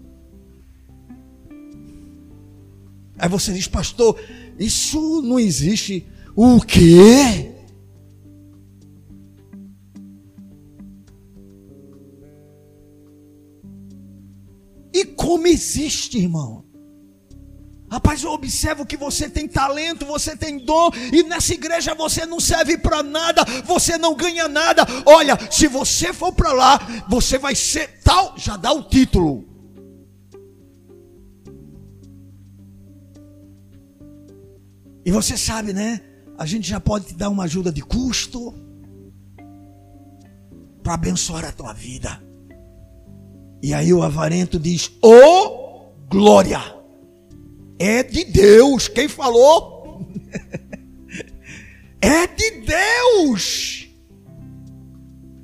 Aí 3.18 3.30
você 3.30 3.54
diz, 3.54 3.66
pastor, 3.66 4.20
isso 4.58 5.22
não 5.22 5.40
existe. 5.40 6.06
O 6.34 6.60
quê? 6.60 7.54
E 14.92 15.04
como 15.06 15.46
existe, 15.46 16.18
irmão? 16.18 16.65
Rapaz, 17.90 18.22
eu 18.22 18.32
observo 18.32 18.84
que 18.84 18.96
você 18.96 19.30
tem 19.30 19.46
talento, 19.46 20.04
você 20.04 20.36
tem 20.36 20.58
dom, 20.58 20.90
e 21.12 21.22
nessa 21.22 21.54
igreja 21.54 21.94
você 21.94 22.26
não 22.26 22.40
serve 22.40 22.76
para 22.76 23.02
nada, 23.02 23.44
você 23.64 23.96
não 23.96 24.14
ganha 24.14 24.48
nada. 24.48 24.84
Olha, 25.04 25.38
se 25.50 25.68
você 25.68 26.12
for 26.12 26.32
para 26.32 26.52
lá, 26.52 26.78
você 27.08 27.38
vai 27.38 27.54
ser 27.54 28.00
tal, 28.02 28.34
já 28.36 28.56
dá 28.56 28.72
o 28.72 28.82
título. 28.82 29.44
E 35.04 35.12
você 35.12 35.36
sabe, 35.36 35.72
né? 35.72 36.00
A 36.36 36.44
gente 36.44 36.68
já 36.68 36.80
pode 36.80 37.06
te 37.06 37.14
dar 37.14 37.28
uma 37.28 37.44
ajuda 37.44 37.72
de 37.72 37.82
custo. 37.82 38.52
para 40.82 40.94
abençoar 40.94 41.44
a 41.44 41.50
tua 41.50 41.72
vida. 41.72 42.22
E 43.62 43.74
aí 43.74 43.92
o 43.92 44.02
avarento 44.02 44.58
diz: 44.58 44.90
oh, 45.02 45.92
glória! 46.08 46.75
É 47.78 48.02
de 48.02 48.24
Deus. 48.24 48.88
Quem 48.88 49.08
falou? 49.08 50.06
é 52.00 52.26
de 52.26 52.50
Deus. 52.62 53.88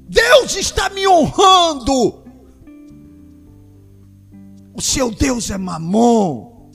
Deus 0.09 0.57
está 0.57 0.91
me 0.91 1.07
honrando. 1.07 2.23
O 4.75 4.81
seu 4.81 5.11
Deus 5.11 5.51
é 5.51 5.59
mamon. 5.59 6.71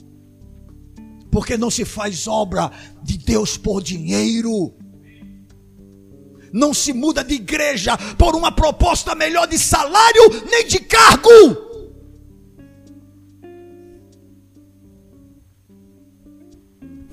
Porque 1.30 1.56
não 1.56 1.70
se 1.70 1.84
faz 1.84 2.26
obra 2.26 2.70
de 3.02 3.18
Deus 3.18 3.56
por 3.56 3.82
dinheiro 3.82 4.74
não 6.52 6.72
se 6.72 6.92
muda 6.92 7.22
de 7.22 7.34
igreja 7.34 7.96
por 8.16 8.34
uma 8.34 8.50
proposta 8.50 9.14
melhor 9.14 9.46
de 9.46 9.58
salário 9.58 10.44
nem 10.50 10.66
de 10.66 10.80
cargo. 10.80 11.67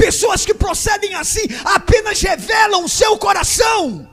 Pessoas 0.06 0.46
que 0.46 0.54
procedem 0.54 1.16
assim 1.16 1.42
apenas 1.64 2.22
revelam 2.22 2.86
o 2.86 2.88
seu 2.88 3.18
coração. 3.18 4.08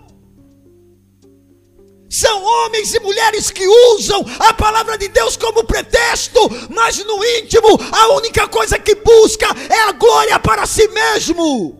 São 2.09 2.43
homens 2.43 2.95
e 2.95 3.01
mulheres 3.01 3.51
que 3.51 3.67
usam 3.95 4.25
a 4.39 4.55
palavra 4.55 4.97
de 4.97 5.09
Deus 5.09 5.37
como 5.37 5.65
pretexto, 5.65 6.41
mas 6.71 7.05
no 7.05 7.23
íntimo 7.37 7.79
a 7.93 8.09
única 8.15 8.49
coisa 8.49 8.79
que 8.79 8.95
busca 8.95 9.49
é 9.69 9.83
a 9.83 9.93
glória 9.93 10.39
para 10.39 10.65
si 10.65 10.89
mesmo. 10.89 11.77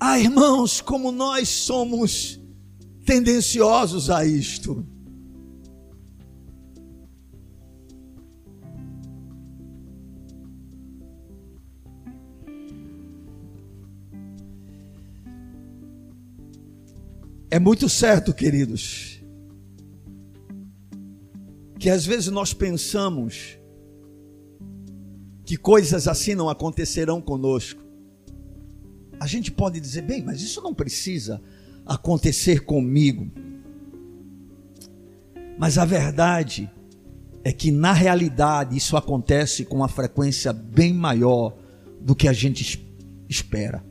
Ah, 0.00 0.18
irmãos, 0.18 0.80
como 0.80 1.12
nós 1.12 1.46
somos 1.50 2.40
tendenciosos 3.04 4.08
a 4.08 4.24
isto. 4.24 4.91
É 17.52 17.58
muito 17.58 17.86
certo, 17.86 18.32
queridos, 18.32 19.22
que 21.78 21.90
às 21.90 22.06
vezes 22.06 22.28
nós 22.28 22.54
pensamos 22.54 23.58
que 25.44 25.58
coisas 25.58 26.08
assim 26.08 26.34
não 26.34 26.48
acontecerão 26.48 27.20
conosco 27.20 27.82
a 29.20 29.26
gente 29.26 29.52
pode 29.52 29.78
dizer, 29.78 30.00
bem, 30.00 30.22
mas 30.22 30.40
isso 30.40 30.62
não 30.62 30.72
precisa 30.72 31.42
acontecer 31.84 32.64
comigo. 32.64 33.30
Mas 35.58 35.76
a 35.76 35.84
verdade 35.84 36.70
é 37.44 37.52
que 37.52 37.70
na 37.70 37.92
realidade 37.92 38.78
isso 38.78 38.96
acontece 38.96 39.66
com 39.66 39.76
uma 39.76 39.88
frequência 39.88 40.54
bem 40.54 40.94
maior 40.94 41.54
do 42.00 42.16
que 42.16 42.26
a 42.26 42.32
gente 42.32 42.82
espera. 43.28 43.84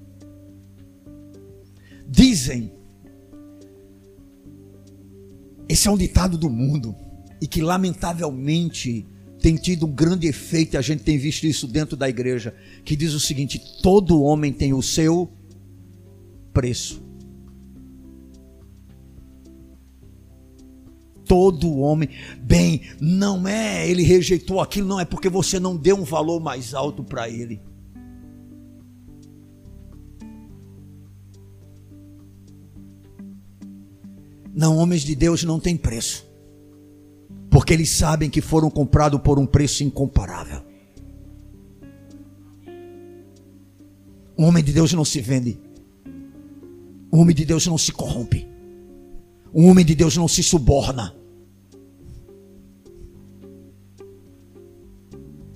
Dizem, 2.10 2.81
esse 5.72 5.88
é 5.88 5.92
um 5.92 5.98
ditado 5.98 6.38
do 6.38 6.50
mundo, 6.50 6.94
e 7.40 7.48
que 7.48 7.62
lamentavelmente 7.62 9.08
tem 9.40 9.56
tido 9.56 9.86
um 9.86 9.92
grande 9.92 10.28
efeito, 10.28 10.78
a 10.78 10.82
gente 10.82 11.02
tem 11.02 11.18
visto 11.18 11.46
isso 11.46 11.66
dentro 11.66 11.96
da 11.96 12.10
igreja, 12.10 12.54
que 12.84 12.94
diz 12.94 13.14
o 13.14 13.20
seguinte: 13.22 13.58
todo 13.82 14.22
homem 14.22 14.52
tem 14.52 14.74
o 14.74 14.82
seu 14.82 15.32
preço. 16.54 17.02
Todo 21.26 21.78
homem, 21.78 22.10
bem, 22.42 22.82
não 23.00 23.48
é 23.48 23.90
ele 23.90 24.04
rejeitou 24.04 24.60
aquilo, 24.60 24.90
não 24.90 25.00
é 25.00 25.06
porque 25.06 25.30
você 25.30 25.58
não 25.58 25.78
deu 25.78 25.96
um 25.96 26.04
valor 26.04 26.42
mais 26.42 26.74
alto 26.74 27.02
para 27.02 27.30
ele. 27.30 27.62
Não, 34.54 34.78
homens 34.78 35.02
de 35.02 35.16
Deus 35.16 35.44
não 35.44 35.60
têm 35.60 35.78
preço 35.78 36.32
porque 37.52 37.74
eles 37.74 37.90
sabem 37.90 38.30
que 38.30 38.40
foram 38.40 38.72
comprados 38.72 39.20
por 39.20 39.38
um 39.38 39.46
preço 39.46 39.84
incomparável. 39.84 40.64
O 44.38 44.44
homem 44.44 44.64
de 44.64 44.72
Deus 44.72 44.94
não 44.94 45.04
se 45.04 45.20
vende. 45.20 45.60
O 47.12 47.18
homem 47.18 47.36
de 47.36 47.44
Deus 47.44 47.68
não 47.68 47.78
se 47.78 47.92
corrompe. 47.92 48.48
O 49.52 49.66
homem 49.66 49.86
de 49.86 49.94
Deus 49.94 50.16
não 50.16 50.30
se 50.30 50.42
suborna. 50.42 51.14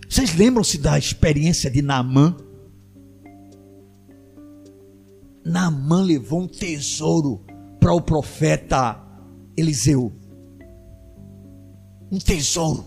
Vocês 0.09 0.35
lembram-se 0.35 0.77
da 0.77 0.99
experiência 0.99 1.71
de 1.71 1.81
Naamã? 1.81 2.35
Naamã 5.45 6.01
levou 6.01 6.41
um 6.41 6.47
tesouro 6.47 7.41
para 7.85 7.93
o 7.93 8.01
profeta 8.01 8.99
Eliseu 9.55 10.11
um 12.11 12.17
tesouro, 12.17 12.83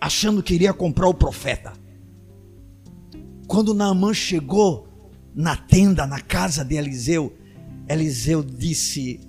achando 0.00 0.42
que 0.42 0.54
iria 0.54 0.72
comprar 0.72 1.08
o 1.08 1.12
profeta. 1.12 1.74
Quando 3.46 3.74
Naamã 3.74 4.14
chegou 4.14 4.88
na 5.34 5.54
tenda, 5.54 6.06
na 6.06 6.18
casa 6.18 6.64
de 6.64 6.76
Eliseu, 6.76 7.36
Eliseu 7.86 8.42
disse: 8.42 9.20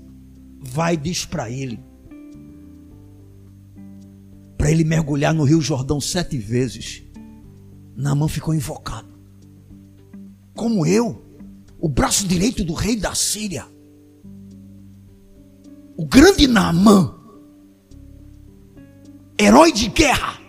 Vai, 0.61 0.95
diz 0.95 1.25
para 1.25 1.49
ele, 1.49 1.77
para 4.57 4.71
ele 4.71 4.85
mergulhar 4.85 5.33
no 5.33 5.43
Rio 5.43 5.59
Jordão 5.59 5.99
sete 5.99 6.37
vezes. 6.37 7.03
Naamã 7.93 8.29
ficou 8.29 8.53
invocado. 8.53 9.09
Como 10.53 10.85
eu, 10.85 11.24
o 11.85 11.87
braço 11.87 12.27
direito 12.27 12.63
do 12.63 12.73
rei 12.73 12.95
da 12.95 13.13
Síria, 13.13 13.67
o 15.95 16.03
grande 16.03 16.47
Naamã, 16.47 17.15
herói 19.37 19.71
de 19.71 19.89
guerra. 19.89 20.41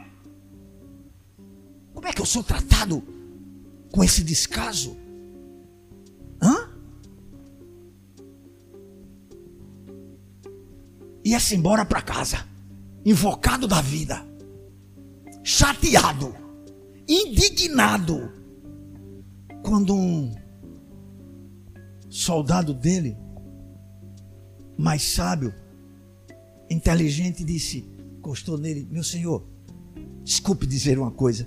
Como 1.93 2.09
é 2.09 2.13
que 2.15 2.23
eu 2.23 2.25
sou 2.25 2.43
tratado 2.43 3.03
com 3.93 4.03
esse 4.03 4.25
descaso? 4.25 4.97
Hã? 6.43 6.71
Ia-se 11.23 11.55
embora 11.55 11.85
para 11.85 12.01
casa, 12.01 12.49
invocado 13.05 13.69
da 13.69 13.83
vida, 13.83 14.27
chateado, 15.45 16.35
indignado, 17.07 18.33
quando 19.63 19.95
um 19.95 20.46
soldado 22.17 22.73
dele, 22.73 23.17
mais 24.77 25.03
sábio, 25.03 25.55
inteligente, 26.71 27.45
disse: 27.45 27.85
encostou 28.19 28.57
nele: 28.57 28.89
Meu 28.91 29.05
senhor, 29.05 29.47
desculpe 30.25 30.67
dizer 30.67 30.99
uma 30.99 31.11
coisa. 31.11 31.47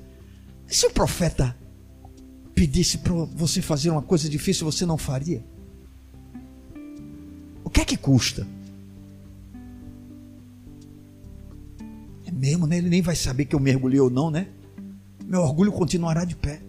Se 0.67 0.85
o 0.85 0.91
profeta 0.91 1.57
pedisse 2.53 2.99
para 2.99 3.13
você 3.13 3.61
fazer 3.61 3.89
uma 3.89 4.01
coisa 4.01 4.29
difícil, 4.29 4.69
você 4.69 4.85
não 4.85 4.97
faria? 4.97 5.43
O 7.63 7.69
que 7.69 7.81
é 7.81 7.85
que 7.85 7.97
custa? 7.97 8.47
É 12.25 12.31
mesmo, 12.31 12.67
né? 12.67 12.77
Ele 12.77 12.89
nem 12.89 13.01
vai 13.01 13.15
saber 13.15 13.45
que 13.45 13.55
eu 13.55 13.59
mergulhei 13.59 13.99
ou 13.99 14.09
não, 14.09 14.29
né? 14.29 14.47
Meu 15.25 15.41
orgulho 15.41 15.71
continuará 15.71 16.25
de 16.25 16.35
pé. 16.35 16.61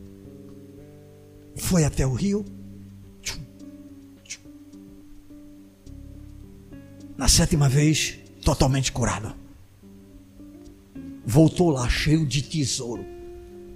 Foi 1.57 1.85
até 1.85 2.07
o 2.07 2.15
rio. 2.15 2.45
Na 7.21 7.29
sétima 7.29 7.69
vez, 7.69 8.19
totalmente 8.43 8.91
curado 8.91 9.39
voltou 11.31 11.71
lá 11.71 11.89
cheio 11.89 12.27
de 12.27 12.43
tesouro. 12.43 13.05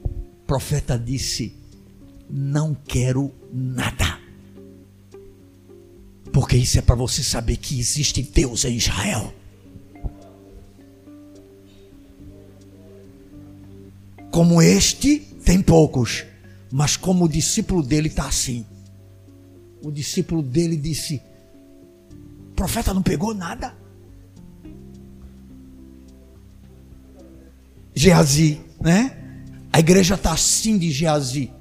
O 0.03 0.47
profeta 0.47 0.99
disse: 0.99 1.55
Não 2.29 2.75
quero 2.75 3.33
nada. 3.53 4.19
Porque 6.33 6.57
isso 6.57 6.79
é 6.79 6.83
para 6.83 6.97
você 6.97 7.23
saber 7.23 7.57
que 7.57 7.79
existe 7.79 8.23
Deus 8.23 8.65
em 8.65 8.77
Israel. 8.77 9.33
Como 14.33 14.61
este, 14.61 15.21
tem 15.45 15.63
poucos. 15.63 16.25
Mas 16.73 16.97
como 16.97 17.27
o 17.27 17.29
discípulo 17.29 17.85
dele 17.85 18.09
está 18.09 18.27
assim. 18.27 18.67
O 19.81 19.93
discípulo 19.93 20.43
dele 20.43 20.77
disse: 20.77 21.23
O 22.55 22.63
profeta 22.65 22.95
não 22.95 23.03
pegou 23.03 23.35
nada. 23.35 23.77
Geazi, 27.93 28.61
né? 28.81 29.11
A 29.73 29.81
igreja 29.81 30.15
está 30.15 30.33
assim 30.33 30.79
de 30.79 30.89
Geazi. 30.93 31.53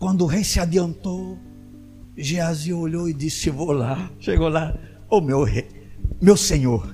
Quando 0.00 0.22
o 0.22 0.26
rei 0.26 0.42
se 0.42 0.58
adiantou, 0.58 1.38
Geazi 2.16 2.72
olhou 2.72 3.08
e 3.08 3.14
disse: 3.14 3.50
Vou 3.50 3.70
lá. 3.70 4.10
Chegou 4.18 4.48
lá, 4.48 4.76
ô 5.08 5.18
oh, 5.18 5.20
meu 5.20 5.44
rei, 5.44 5.68
meu 6.20 6.36
senhor. 6.36 6.92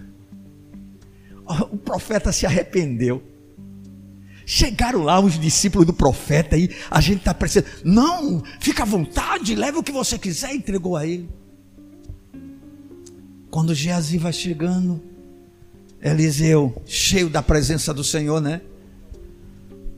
O 1.73 1.79
profeta 1.79 2.31
se 2.33 2.45
arrependeu. 2.45 3.23
Chegaram 4.51 5.03
lá 5.03 5.21
os 5.21 5.39
discípulos 5.39 5.87
do 5.87 5.93
profeta 5.93 6.57
e 6.57 6.75
a 6.91 7.03
gente 7.03 7.19
está 7.19 7.35
precisando. 7.35 7.67
Não, 7.85 8.43
fica 8.59 8.83
à 8.83 8.87
vontade, 8.87 9.55
leva 9.55 9.79
o 9.79 9.83
que 9.83 9.93
você 9.93 10.17
quiser, 10.17 10.55
entregou 10.55 10.97
a 10.97 11.07
ele. 11.07 11.29
Quando 13.51 13.75
Geazi 13.75 14.17
vai 14.17 14.33
chegando, 14.33 15.03
Eliseu, 16.01 16.81
cheio 16.87 17.29
da 17.29 17.43
presença 17.43 17.93
do 17.93 18.03
Senhor, 18.03 18.41
né? 18.41 18.63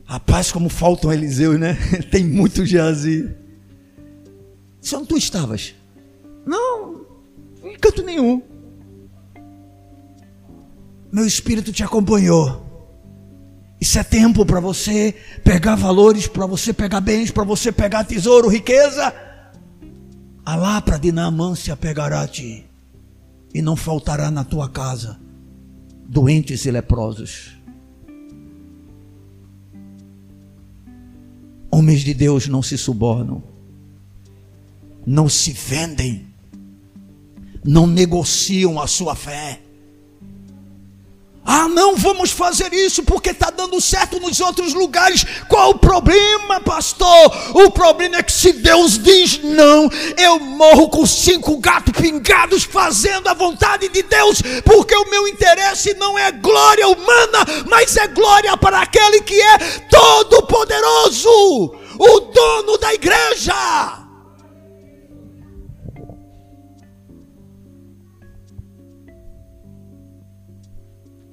Rapaz, 0.03 0.51
como 0.51 0.67
faltam 0.67 1.13
Eliseu, 1.13 1.57
né? 1.57 1.77
Tem 2.11 2.21
muito 2.21 2.65
Geazi. 2.65 3.33
Se 4.81 4.93
onde 4.97 5.07
tu 5.07 5.15
estavas? 5.15 5.73
Não, 6.45 7.05
em 7.63 7.77
canto 7.77 8.03
nenhum. 8.03 8.41
Meu 11.09 11.25
espírito 11.25 11.71
te 11.71 11.85
acompanhou. 11.85 12.70
Isso 13.81 13.97
é 13.97 14.03
tempo 14.03 14.45
para 14.45 14.59
você 14.59 15.15
pegar 15.43 15.73
valores, 15.73 16.27
para 16.27 16.45
você 16.45 16.71
pegar 16.71 17.01
bens, 17.01 17.31
para 17.31 17.43
você 17.43 17.71
pegar 17.71 18.03
tesouro, 18.03 18.47
riqueza. 18.47 19.11
A 20.45 20.55
lápara 20.55 20.99
de 20.99 21.11
Naamã 21.11 21.55
se 21.55 21.71
apegará 21.71 22.21
a 22.21 22.27
ti, 22.27 22.63
e 23.51 23.59
não 23.59 23.75
faltará 23.75 24.29
na 24.29 24.43
tua 24.43 24.69
casa 24.69 25.19
doentes 26.11 26.65
e 26.65 26.71
leprosos. 26.71 27.57
Homens 31.71 32.01
de 32.01 32.13
Deus 32.13 32.47
não 32.47 32.61
se 32.61 32.77
subornam, 32.77 33.41
não 35.05 35.29
se 35.29 35.53
vendem, 35.53 36.27
não 37.63 37.87
negociam 37.87 38.79
a 38.79 38.85
sua 38.87 39.15
fé. 39.15 39.61
Ah, 41.43 41.67
não 41.67 41.95
vamos 41.95 42.29
fazer 42.29 42.71
isso 42.71 43.01
porque 43.03 43.31
está 43.31 43.49
dando 43.49 43.81
certo 43.81 44.19
nos 44.19 44.39
outros 44.39 44.73
lugares. 44.73 45.25
Qual 45.49 45.71
o 45.71 45.79
problema, 45.79 46.61
pastor? 46.61 47.09
O 47.55 47.71
problema 47.71 48.17
é 48.17 48.23
que 48.23 48.31
se 48.31 48.53
Deus 48.53 48.99
diz 48.99 49.39
não, 49.43 49.89
eu 50.17 50.39
morro 50.39 50.87
com 50.89 51.05
cinco 51.05 51.57
gatos 51.57 51.93
pingados 51.99 52.63
fazendo 52.63 53.27
a 53.27 53.33
vontade 53.33 53.89
de 53.89 54.03
Deus, 54.03 54.41
porque 54.63 54.95
o 54.95 55.09
meu 55.09 55.27
interesse 55.27 55.95
não 55.95 56.17
é 56.17 56.31
glória 56.31 56.87
humana, 56.87 57.39
mas 57.67 57.97
é 57.97 58.07
glória 58.07 58.55
para 58.55 58.81
aquele 58.81 59.21
que 59.21 59.39
é 59.41 59.57
todo-poderoso, 59.89 61.29
o 61.97 62.19
dono 62.19 62.77
da 62.77 62.93
igreja. 62.93 64.00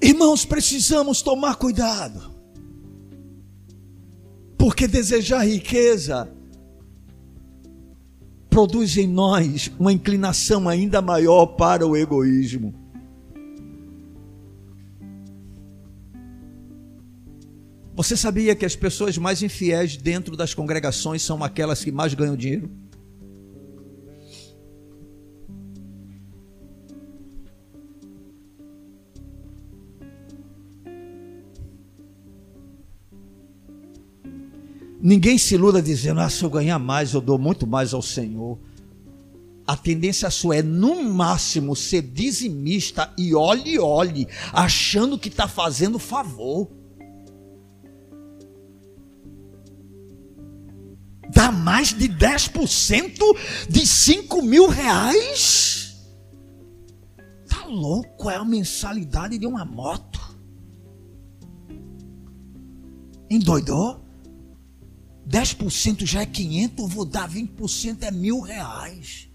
Irmãos, 0.01 0.45
precisamos 0.45 1.23
tomar 1.23 1.57
cuidado. 1.57 2.35
Porque 4.57 4.87
desejar 4.87 5.47
riqueza 5.47 6.31
produz 8.49 8.97
em 8.97 9.07
nós 9.07 9.71
uma 9.79 9.93
inclinação 9.93 10.69
ainda 10.69 11.01
maior 11.01 11.47
para 11.47 11.87
o 11.87 11.97
egoísmo. 11.97 12.75
Você 17.95 18.17
sabia 18.17 18.55
que 18.55 18.65
as 18.65 18.77
pessoas 18.77 19.19
mais 19.19 19.43
infiéis 19.43 19.97
dentro 19.97 20.37
das 20.37 20.55
congregações 20.55 21.23
são 21.23 21.43
aquelas 21.43 21.83
que 21.83 21.91
mais 21.91 22.15
ganham 22.15 22.37
dinheiro? 22.37 22.71
Ninguém 35.01 35.39
se 35.39 35.55
iluda 35.55 35.81
dizendo, 35.81 36.21
ah, 36.21 36.29
se 36.29 36.43
eu 36.43 36.51
ganhar 36.51 36.79
mais, 36.79 37.15
eu 37.15 37.21
dou 37.21 37.39
muito 37.39 37.67
mais 37.67 37.95
ao 37.95 38.03
Senhor. 38.03 38.59
A 39.65 39.77
tendência 39.77 40.29
sua 40.31 40.57
é, 40.57 40.63
no 40.63 41.05
máximo, 41.05 41.77
ser 41.77 42.03
dizimista 42.03 43.13
e 43.17 43.35
olhe, 43.35 43.79
olhe, 43.79 44.27
achando 44.53 45.19
que 45.19 45.29
está 45.29 45.47
fazendo 45.47 45.99
favor. 45.99 46.69
Dá 51.33 51.53
mais 51.53 51.93
de 51.93 52.09
10% 52.09 53.37
de 53.69 53.87
5 53.87 54.43
mil 54.43 54.67
reais? 54.67 56.09
Tá 57.49 57.67
louco? 57.67 58.31
É 58.31 58.37
a 58.37 58.45
mensalidade 58.45 59.39
de 59.39 59.47
uma 59.47 59.65
moto. 59.65 60.19
Endoidou? 63.31 64.08
10% 65.39 66.05
já 66.05 66.23
é 66.23 66.27
500, 66.27 66.79
eu 66.79 66.89
vou 66.89 67.05
dar 67.05 67.31
20% 67.31 68.03
é 68.03 68.11
mil 68.11 68.41
reais. 68.41 69.31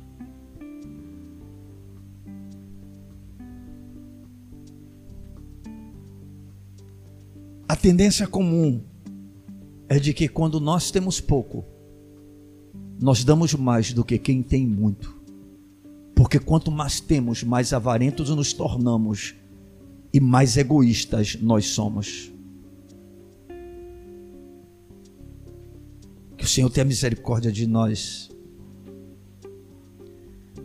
A 7.69 7.75
tendência 7.77 8.27
comum 8.27 8.83
é 9.87 9.97
de 9.97 10.13
que 10.13 10.27
quando 10.27 10.59
nós 10.59 10.91
temos 10.91 11.21
pouco, 11.21 11.63
nós 13.01 13.23
damos 13.23 13.53
mais 13.53 13.93
do 13.93 14.03
que 14.03 14.17
quem 14.17 14.43
tem 14.43 14.67
muito. 14.67 15.17
Porque 16.13 16.37
quanto 16.37 16.69
mais 16.69 16.99
temos, 16.99 17.43
mais 17.43 17.71
avarentos 17.71 18.29
nos 18.29 18.51
tornamos 18.51 19.35
e 20.13 20.19
mais 20.19 20.57
egoístas 20.57 21.37
nós 21.41 21.67
somos. 21.67 22.32
Que 26.43 26.47
o 26.47 26.49
Senhor 26.49 26.69
tenha 26.69 26.83
misericórdia 26.83 27.49
de 27.49 27.65
nós. 27.65 28.29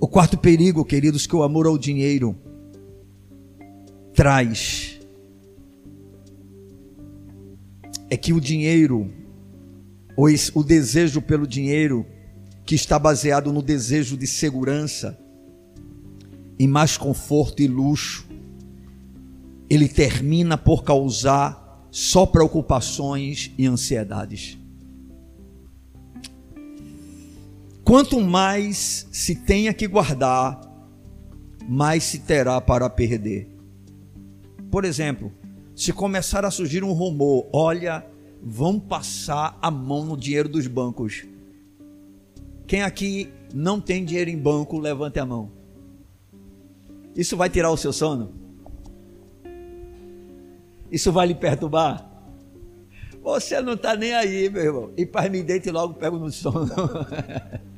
O 0.00 0.08
quarto 0.08 0.36
perigo, 0.36 0.84
queridos, 0.84 1.24
que 1.24 1.36
o 1.36 1.44
amor 1.44 1.68
ao 1.68 1.78
dinheiro 1.78 2.36
traz 4.12 4.98
é 8.10 8.16
que 8.16 8.32
o 8.32 8.40
dinheiro, 8.40 9.08
o 10.16 10.64
desejo 10.64 11.22
pelo 11.22 11.46
dinheiro, 11.46 12.04
que 12.66 12.74
está 12.74 12.98
baseado 12.98 13.52
no 13.52 13.62
desejo 13.62 14.16
de 14.16 14.26
segurança, 14.26 15.16
em 16.58 16.66
mais 16.66 16.96
conforto 16.96 17.62
e 17.62 17.68
luxo, 17.68 18.26
ele 19.70 19.88
termina 19.88 20.58
por 20.58 20.82
causar 20.82 21.86
só 21.88 22.26
preocupações 22.26 23.52
e 23.56 23.64
ansiedades. 23.64 24.57
Quanto 27.88 28.20
mais 28.20 29.08
se 29.10 29.34
tenha 29.34 29.72
que 29.72 29.88
guardar, 29.88 30.60
mais 31.66 32.04
se 32.04 32.18
terá 32.18 32.60
para 32.60 32.90
perder. 32.90 33.48
Por 34.70 34.84
exemplo, 34.84 35.32
se 35.74 35.90
começar 35.90 36.44
a 36.44 36.50
surgir 36.50 36.84
um 36.84 36.92
rumor, 36.92 37.48
olha, 37.50 38.04
vão 38.42 38.78
passar 38.78 39.58
a 39.62 39.70
mão 39.70 40.04
no 40.04 40.18
dinheiro 40.18 40.50
dos 40.50 40.66
bancos. 40.66 41.26
Quem 42.66 42.82
aqui 42.82 43.32
não 43.54 43.80
tem 43.80 44.04
dinheiro 44.04 44.28
em 44.28 44.36
banco, 44.36 44.78
levante 44.78 45.18
a 45.18 45.24
mão. 45.24 45.50
Isso 47.16 47.38
vai 47.38 47.48
tirar 47.48 47.70
o 47.70 47.76
seu 47.78 47.94
sono? 47.94 48.34
Isso 50.92 51.10
vai 51.10 51.26
lhe 51.26 51.34
perturbar? 51.34 52.06
Você 53.22 53.62
não 53.62 53.72
está 53.72 53.96
nem 53.96 54.12
aí, 54.12 54.50
meu 54.50 54.62
irmão. 54.62 54.92
E 54.94 55.06
para 55.06 55.30
me 55.30 55.42
deite 55.42 55.70
logo 55.70 55.94
pego 55.94 56.18
no 56.18 56.30
sono. 56.30 56.68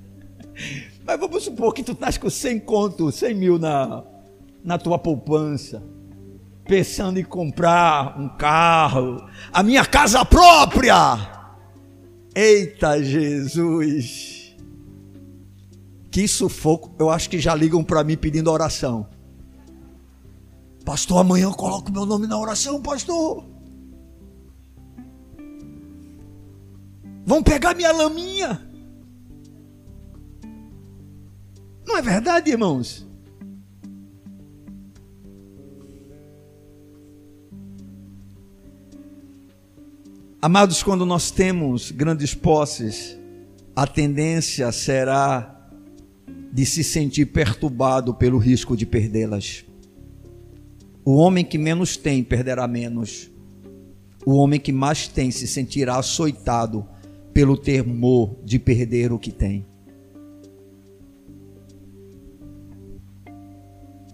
Mas 1.05 1.19
vamos 1.19 1.43
supor 1.45 1.73
que 1.75 1.83
tu 1.83 1.93
estás 1.93 2.19
com 2.19 2.31
100 2.31 2.61
conto, 2.61 3.11
100 3.11 3.35
mil 3.35 3.59
na, 3.59 4.03
na 4.63 4.79
tua 4.79 4.99
poupança, 4.99 5.83
pensando 6.65 7.19
em 7.19 7.25
comprar 7.25 8.19
um 8.19 8.29
carro, 8.29 9.27
a 9.53 9.63
minha 9.63 9.85
casa 9.85 10.25
própria. 10.25 11.41
Eita 12.35 13.03
Jesus! 13.03 14.57
Que 16.11 16.27
sufoco, 16.27 16.93
eu 16.99 17.09
acho 17.09 17.31
que 17.31 17.39
já 17.39 17.55
ligam 17.55 17.85
para 17.85 18.03
mim 18.03 18.17
pedindo 18.17 18.51
oração. 18.51 19.09
Pastor, 20.85 21.19
amanhã 21.19 21.45
eu 21.45 21.55
coloco 21.55 21.93
meu 21.93 22.05
nome 22.05 22.27
na 22.27 22.39
oração, 22.39 22.83
pastor. 22.83 23.45
Vão 27.25 27.43
pegar 27.43 27.75
minha 27.75 27.93
laminha. 27.93 28.70
É 32.01 32.03
verdade, 32.03 32.51
irmãos? 32.51 33.07
Amados, 40.41 40.83
quando 40.83 41.05
nós 41.05 41.31
temos 41.31 41.91
grandes 41.91 42.35
posses, 42.35 43.19
a 43.77 43.87
tendência 43.87 44.73
será 44.73 45.69
de 46.51 46.65
se 46.65 46.83
sentir 46.83 47.27
perturbado 47.27 48.15
pelo 48.15 48.39
risco 48.39 48.75
de 48.75 48.87
perdê-las. 48.87 49.67
O 51.05 51.17
homem 51.17 51.45
que 51.45 51.59
menos 51.59 51.99
tem 51.99 52.25
perderá 52.25 52.67
menos. 52.67 53.31
O 54.25 54.37
homem 54.37 54.59
que 54.59 54.73
mais 54.73 55.07
tem 55.07 55.31
se 55.31 55.47
sentirá 55.47 55.99
açoitado 55.99 56.89
pelo 57.35 57.59
temor 57.59 58.37
de 58.43 58.59
perder 58.59 59.13
o 59.13 59.19
que 59.19 59.31
tem. 59.31 59.70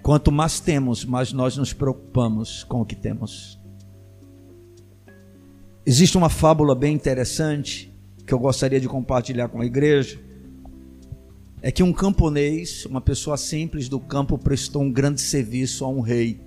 Quanto 0.07 0.31
mais 0.31 0.61
temos, 0.61 1.05
mais 1.05 1.33
nós 1.33 1.57
nos 1.57 1.73
preocupamos 1.73 2.63
com 2.63 2.81
o 2.81 2.87
que 2.87 2.95
temos. 2.95 3.59
Existe 5.85 6.17
uma 6.17 6.29
fábula 6.29 6.77
bem 6.77 6.95
interessante 6.95 7.93
que 8.25 8.33
eu 8.33 8.39
gostaria 8.39 8.79
de 8.79 8.87
compartilhar 8.87 9.49
com 9.49 9.61
a 9.61 9.67
igreja. 9.67 10.17
É 11.61 11.73
que 11.73 11.83
um 11.83 11.93
camponês, 11.93 12.87
uma 12.87 13.01
pessoa 13.01 13.37
simples 13.37 13.89
do 13.89 13.99
campo, 13.99 14.39
prestou 14.39 14.83
um 14.83 14.93
grande 14.93 15.21
serviço 15.21 15.85
a 15.85 15.89
um 15.89 15.99
rei. 15.99 16.41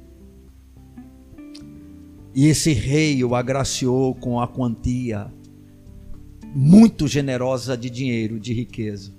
E 2.34 2.48
esse 2.48 2.72
rei 2.72 3.22
o 3.26 3.36
agraciou 3.36 4.16
com 4.16 4.40
a 4.40 4.48
quantia 4.48 5.30
muito 6.56 7.10
generosa 7.10 7.76
de 7.76 7.90
dinheiro, 7.90 8.40
de 8.40 8.54
riqueza. 8.54 9.19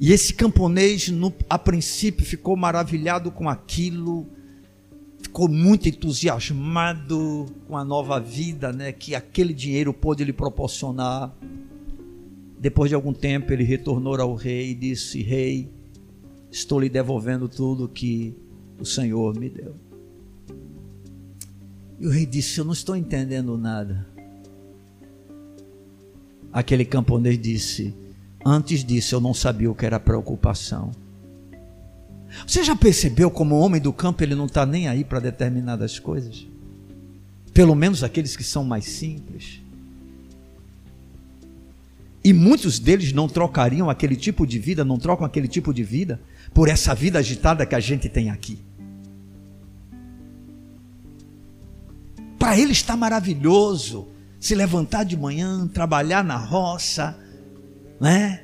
E 0.00 0.12
esse 0.12 0.34
camponês, 0.34 1.08
no, 1.08 1.32
a 1.48 1.58
princípio, 1.58 2.24
ficou 2.24 2.56
maravilhado 2.56 3.30
com 3.30 3.48
aquilo, 3.48 4.26
ficou 5.22 5.48
muito 5.48 5.88
entusiasmado 5.88 7.46
com 7.66 7.76
a 7.76 7.84
nova 7.84 8.18
vida 8.18 8.72
né, 8.72 8.92
que 8.92 9.14
aquele 9.14 9.54
dinheiro 9.54 9.94
pôde 9.94 10.24
lhe 10.24 10.32
proporcionar. 10.32 11.34
Depois 12.58 12.88
de 12.88 12.94
algum 12.94 13.12
tempo, 13.12 13.52
ele 13.52 13.62
retornou 13.62 14.20
ao 14.20 14.34
rei 14.34 14.70
e 14.70 14.74
disse: 14.74 15.22
Rei, 15.22 15.70
estou 16.50 16.80
lhe 16.80 16.88
devolvendo 16.88 17.48
tudo 17.48 17.88
que 17.88 18.34
o 18.80 18.84
Senhor 18.84 19.38
me 19.38 19.48
deu. 19.48 19.76
E 22.00 22.06
o 22.06 22.10
rei 22.10 22.26
disse: 22.26 22.58
Eu 22.58 22.64
não 22.64 22.72
estou 22.72 22.96
entendendo 22.96 23.56
nada. 23.56 24.06
Aquele 26.52 26.84
camponês 26.84 27.38
disse: 27.38 27.94
Antes 28.44 28.84
disso, 28.84 29.14
eu 29.14 29.20
não 29.20 29.32
sabia 29.32 29.70
o 29.70 29.74
que 29.74 29.86
era 29.86 29.98
preocupação. 29.98 30.92
Você 32.46 32.62
já 32.62 32.76
percebeu 32.76 33.30
como 33.30 33.54
o 33.54 33.60
homem 33.60 33.80
do 33.80 33.92
campo 33.92 34.22
ele 34.22 34.34
não 34.34 34.46
está 34.46 34.66
nem 34.66 34.88
aí 34.88 35.04
para 35.04 35.20
determinadas 35.20 35.98
coisas? 35.98 36.46
Pelo 37.54 37.74
menos 37.74 38.02
aqueles 38.02 38.36
que 38.36 38.44
são 38.44 38.64
mais 38.64 38.84
simples. 38.84 39.60
E 42.22 42.32
muitos 42.32 42.78
deles 42.78 43.12
não 43.12 43.28
trocariam 43.28 43.88
aquele 43.88 44.16
tipo 44.16 44.46
de 44.46 44.58
vida, 44.58 44.84
não 44.84 44.98
trocam 44.98 45.26
aquele 45.26 45.46
tipo 45.46 45.72
de 45.72 45.84
vida 45.84 46.20
por 46.52 46.68
essa 46.68 46.94
vida 46.94 47.18
agitada 47.18 47.64
que 47.64 47.74
a 47.74 47.80
gente 47.80 48.08
tem 48.08 48.30
aqui. 48.30 48.58
Para 52.38 52.58
ele 52.58 52.72
está 52.72 52.96
maravilhoso 52.96 54.08
se 54.40 54.54
levantar 54.54 55.04
de 55.04 55.16
manhã, 55.16 55.66
trabalhar 55.66 56.22
na 56.22 56.36
roça, 56.36 57.18
né? 58.00 58.40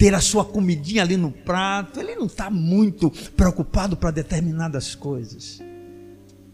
ter 0.00 0.14
a 0.14 0.20
sua 0.20 0.46
comidinha 0.46 1.02
ali 1.02 1.14
no 1.14 1.30
prato, 1.30 2.00
ele 2.00 2.16
não 2.16 2.24
está 2.24 2.48
muito 2.48 3.10
preocupado 3.36 3.98
para 3.98 4.10
determinadas 4.10 4.94
coisas. 4.94 5.60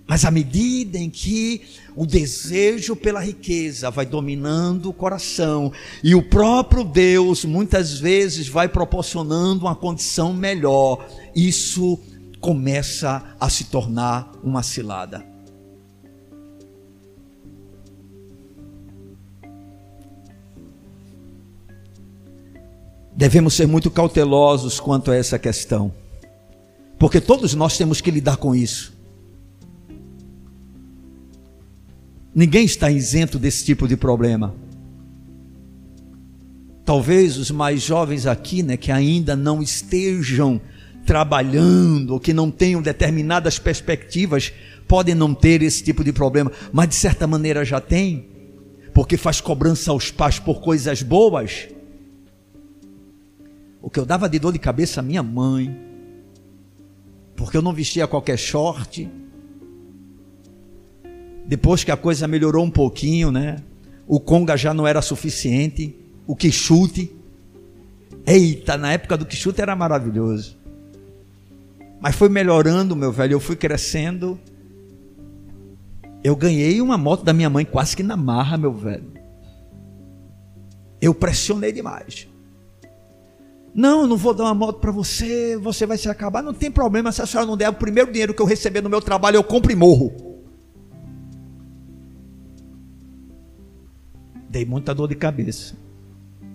Mas 0.05 0.25
à 0.25 0.33
medida 0.33 0.99
em 0.99 1.09
que 1.09 1.63
o 1.95 2.05
desejo 2.05 2.97
pela 2.97 3.21
riqueza 3.21 3.89
vai 3.89 4.05
dominando 4.05 4.89
o 4.89 4.93
coração 4.93 5.73
e 6.03 6.13
o 6.13 6.23
próprio 6.23 6.83
Deus 6.83 7.45
muitas 7.45 8.01
vezes 8.01 8.49
vai 8.49 8.69
proporcionando 8.69 9.67
uma 9.67 9.77
condição 9.77 10.33
melhor, 10.33 11.07
isso 11.35 12.01
começa 12.41 13.37
a 13.39 13.49
se 13.49 13.65
tornar 13.65 14.33
uma 14.43 14.65
cilada. 14.65 15.36
Devemos 23.17 23.55
ser 23.55 23.67
muito 23.67 23.91
cautelosos 23.91 24.79
quanto 24.79 25.11
a 25.11 25.17
essa 25.17 25.39
questão, 25.39 25.93
porque 26.99 27.21
todos 27.21 27.55
nós 27.55 27.77
temos 27.79 28.01
que 28.01 28.11
lidar 28.11 28.37
com 28.37 28.55
isso. 28.55 28.95
Ninguém 32.35 32.67
está 32.67 32.91
isento 32.91 33.39
desse 33.39 33.65
tipo 33.65 33.89
de 33.89 33.97
problema. 33.97 34.55
Talvez 36.85 37.39
os 37.39 37.51
mais 37.51 37.81
jovens 37.81 38.27
aqui, 38.27 38.63
né, 38.63 38.77
que 38.77 38.93
ainda 38.93 39.35
não 39.35 39.63
estejam 39.63 40.61
trabalhando, 41.07 42.11
ou 42.11 42.21
que 42.21 42.35
não 42.35 42.51
tenham 42.51 42.83
determinadas 42.83 43.59
perspectivas, 43.59 44.53
podem 44.87 45.15
não 45.15 45.35
ter 45.35 45.63
esse 45.63 45.83
tipo 45.83 46.05
de 46.05 46.13
problema, 46.13 46.53
mas 46.71 46.91
de 46.91 46.95
certa 46.95 47.27
maneira 47.27 47.65
já 47.65 47.81
tem, 47.81 48.29
porque 48.93 49.17
faz 49.17 49.41
cobrança 49.41 49.91
aos 49.91 50.11
pais 50.11 50.39
por 50.39 50.61
coisas 50.61 51.03
boas 51.03 51.69
o 53.87 53.89
que 53.89 54.01
eu 54.01 54.05
dava 54.05 54.29
de 54.29 54.37
dor 54.41 54.53
de 54.53 54.59
cabeça 54.59 54.99
à 54.99 55.03
minha 55.03 55.23
mãe, 55.23 55.81
porque 57.37 57.57
eu 57.57 57.63
não 57.63 57.73
vestia 57.73 58.05
qualquer 58.09 58.37
short. 58.37 59.09
Depois 61.47 61.85
que 61.85 61.93
a 61.93 61.97
coisa 61.97 62.27
melhorou 62.27 62.65
um 62.65 62.71
pouquinho, 62.71 63.31
né? 63.31 63.63
O 64.05 64.19
conga 64.19 64.57
já 64.57 64.75
não 64.75 64.89
era 64.89 65.01
suficiente, 65.01 65.97
o 66.27 66.35
que 66.35 66.51
chute. 66.51 67.15
Eita, 68.27 68.77
na 68.77 68.93
época 68.93 69.17
do 69.17 69.25
que 69.25 69.37
chute 69.37 69.63
era 69.63 69.77
maravilhoso. 69.77 70.59
Mas 72.01 72.17
foi 72.17 72.29
melhorando, 72.29 72.97
meu 72.97 73.13
velho, 73.13 73.35
eu 73.35 73.41
fui 73.41 73.55
crescendo. 73.55 74.37
Eu 76.25 76.35
ganhei 76.35 76.81
uma 76.81 76.99
moto 76.99 77.23
da 77.23 77.33
minha 77.33 77.49
mãe 77.49 77.65
quase 77.65 77.95
que 77.95 78.03
na 78.03 78.17
marra, 78.17 78.57
meu 78.57 78.73
velho. 78.73 79.13
Eu 81.01 81.15
pressionei 81.15 81.71
demais. 81.71 82.27
Não, 83.77 84.01
eu 84.01 84.07
não 84.07 84.17
vou 84.17 84.33
dar 84.33 84.45
uma 84.45 84.55
moto 84.55 84.81
para 84.81 84.91
você, 84.91 85.55
você 85.59 85.85
vai 85.85 85.99
se 85.99 86.09
acabar. 86.09 86.43
Não 86.43 86.55
tem 86.55 86.71
problema 86.71 87.13
se 87.13 87.21
a 87.21 87.27
senhora 87.27 87.47
não 87.47 87.59
der 87.59 87.69
o 87.69 87.75
primeiro 87.75 88.11
dinheiro 88.11 88.33
que 88.33 88.41
eu 88.41 88.47
receber 88.47 88.81
no 88.81 88.89
meu 88.89 89.03
trabalho, 89.03 89.37
eu 89.37 89.45
compro 89.45 89.71
e 89.71 89.77
morro. 89.77 90.15
Dei 94.49 94.65
muita 94.65 94.95
dor 94.95 95.09
de 95.09 95.15
cabeça. 95.15 95.77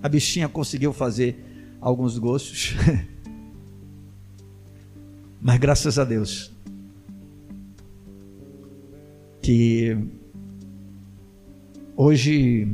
A 0.02 0.10
bichinha 0.10 0.50
conseguiu 0.50 0.92
fazer 0.92 1.46
alguns 1.80 2.18
gostos. 2.18 2.74
Mas 5.40 5.60
graças 5.60 6.00
a 6.00 6.04
Deus 6.04 6.52
que 9.44 9.96
hoje 11.96 12.68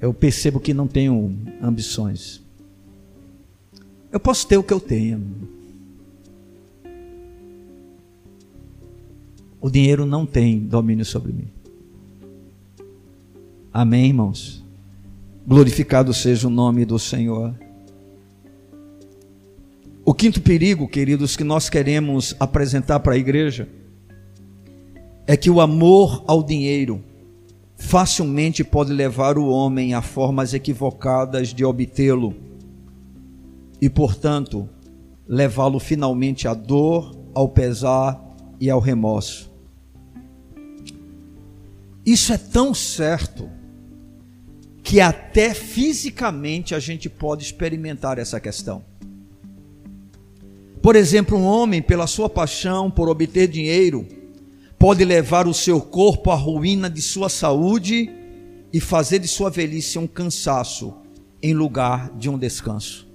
eu 0.00 0.14
percebo 0.14 0.58
que 0.58 0.72
não 0.72 0.88
tenho 0.88 1.36
ambições. 1.60 2.45
Eu 4.12 4.20
posso 4.20 4.46
ter 4.46 4.56
o 4.56 4.62
que 4.62 4.72
eu 4.72 4.80
tenho. 4.80 5.22
O 9.60 9.70
dinheiro 9.70 10.06
não 10.06 10.24
tem 10.24 10.60
domínio 10.60 11.04
sobre 11.04 11.32
mim. 11.32 11.48
Amém, 13.72 14.06
irmãos? 14.06 14.64
Glorificado 15.46 16.14
seja 16.14 16.46
o 16.46 16.50
nome 16.50 16.84
do 16.84 16.98
Senhor. 16.98 17.54
O 20.04 20.14
quinto 20.14 20.40
perigo, 20.40 20.86
queridos, 20.86 21.36
que 21.36 21.44
nós 21.44 21.68
queremos 21.68 22.34
apresentar 22.38 23.00
para 23.00 23.14
a 23.14 23.18
igreja 23.18 23.68
é 25.26 25.36
que 25.36 25.50
o 25.50 25.60
amor 25.60 26.22
ao 26.28 26.42
dinheiro 26.42 27.02
facilmente 27.76 28.62
pode 28.62 28.92
levar 28.92 29.36
o 29.36 29.48
homem 29.48 29.94
a 29.94 30.00
formas 30.00 30.54
equivocadas 30.54 31.52
de 31.52 31.64
obtê-lo 31.64 32.45
e, 33.80 33.88
portanto, 33.88 34.68
levá-lo 35.28 35.78
finalmente 35.78 36.46
à 36.48 36.54
dor, 36.54 37.16
ao 37.34 37.48
pesar 37.48 38.20
e 38.60 38.70
ao 38.70 38.80
remorso. 38.80 39.50
Isso 42.04 42.32
é 42.32 42.38
tão 42.38 42.72
certo 42.72 43.50
que 44.82 45.00
até 45.00 45.52
fisicamente 45.52 46.74
a 46.74 46.78
gente 46.78 47.08
pode 47.08 47.42
experimentar 47.42 48.18
essa 48.18 48.38
questão. 48.38 48.84
Por 50.80 50.94
exemplo, 50.94 51.36
um 51.36 51.44
homem, 51.44 51.82
pela 51.82 52.06
sua 52.06 52.30
paixão 52.30 52.88
por 52.88 53.08
obter 53.08 53.48
dinheiro, 53.48 54.06
pode 54.78 55.04
levar 55.04 55.48
o 55.48 55.54
seu 55.54 55.80
corpo 55.80 56.30
à 56.30 56.36
ruína 56.36 56.88
de 56.88 57.02
sua 57.02 57.28
saúde 57.28 58.08
e 58.72 58.78
fazer 58.78 59.18
de 59.18 59.26
sua 59.26 59.50
velhice 59.50 59.98
um 59.98 60.06
cansaço 60.06 60.94
em 61.42 61.52
lugar 61.52 62.12
de 62.16 62.28
um 62.30 62.38
descanso. 62.38 63.05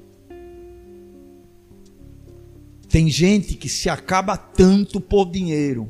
Tem 2.92 3.10
gente 3.10 3.56
que 3.56 3.70
se 3.70 3.90
acaba 3.90 4.36
tanto 4.36 5.00
por 5.00 5.32
dinheiro 5.32 5.90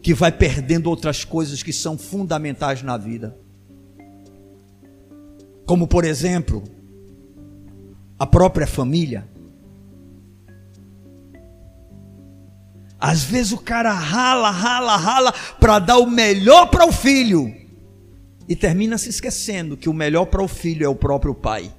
que 0.00 0.14
vai 0.14 0.32
perdendo 0.32 0.88
outras 0.88 1.24
coisas 1.24 1.62
que 1.62 1.74
são 1.74 1.98
fundamentais 1.98 2.82
na 2.82 2.96
vida. 2.96 3.36
Como, 5.66 5.86
por 5.86 6.04
exemplo, 6.04 6.64
a 8.18 8.26
própria 8.26 8.66
família. 8.66 9.28
Às 12.98 13.22
vezes 13.24 13.52
o 13.52 13.58
cara 13.58 13.92
rala, 13.92 14.50
rala, 14.50 14.96
rala 14.96 15.32
para 15.60 15.78
dar 15.78 15.98
o 15.98 16.06
melhor 16.06 16.70
para 16.70 16.86
o 16.86 16.92
filho 16.92 17.54
e 18.48 18.56
termina 18.56 18.96
se 18.96 19.10
esquecendo 19.10 19.76
que 19.76 19.90
o 19.90 19.94
melhor 19.94 20.24
para 20.26 20.42
o 20.42 20.48
filho 20.48 20.86
é 20.86 20.88
o 20.88 20.96
próprio 20.96 21.34
pai. 21.34 21.70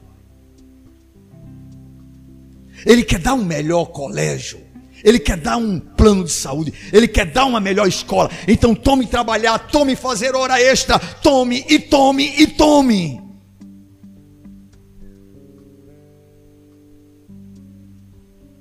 Ele 2.85 3.03
quer 3.03 3.19
dar 3.19 3.33
um 3.33 3.43
melhor 3.43 3.85
colégio, 3.85 4.59
ele 5.03 5.19
quer 5.19 5.37
dar 5.37 5.57
um 5.57 5.79
plano 5.79 6.23
de 6.23 6.31
saúde, 6.31 6.73
ele 6.91 7.07
quer 7.07 7.25
dar 7.25 7.45
uma 7.45 7.59
melhor 7.59 7.87
escola. 7.87 8.29
Então 8.47 8.75
tome 8.75 9.07
trabalhar, 9.07 9.57
tome 9.59 9.95
fazer 9.95 10.35
hora 10.35 10.61
extra, 10.61 10.99
tome 10.99 11.65
e 11.69 11.79
tome 11.79 12.33
e 12.37 12.47
tome. 12.47 13.21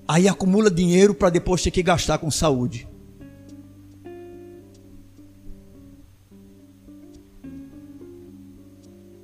Aí 0.07 0.29
acumula 0.29 0.71
dinheiro 0.71 1.15
para 1.15 1.31
depois 1.31 1.63
ter 1.63 1.71
que 1.71 1.83
gastar 1.83 2.19
com 2.19 2.31
saúde. 2.31 2.87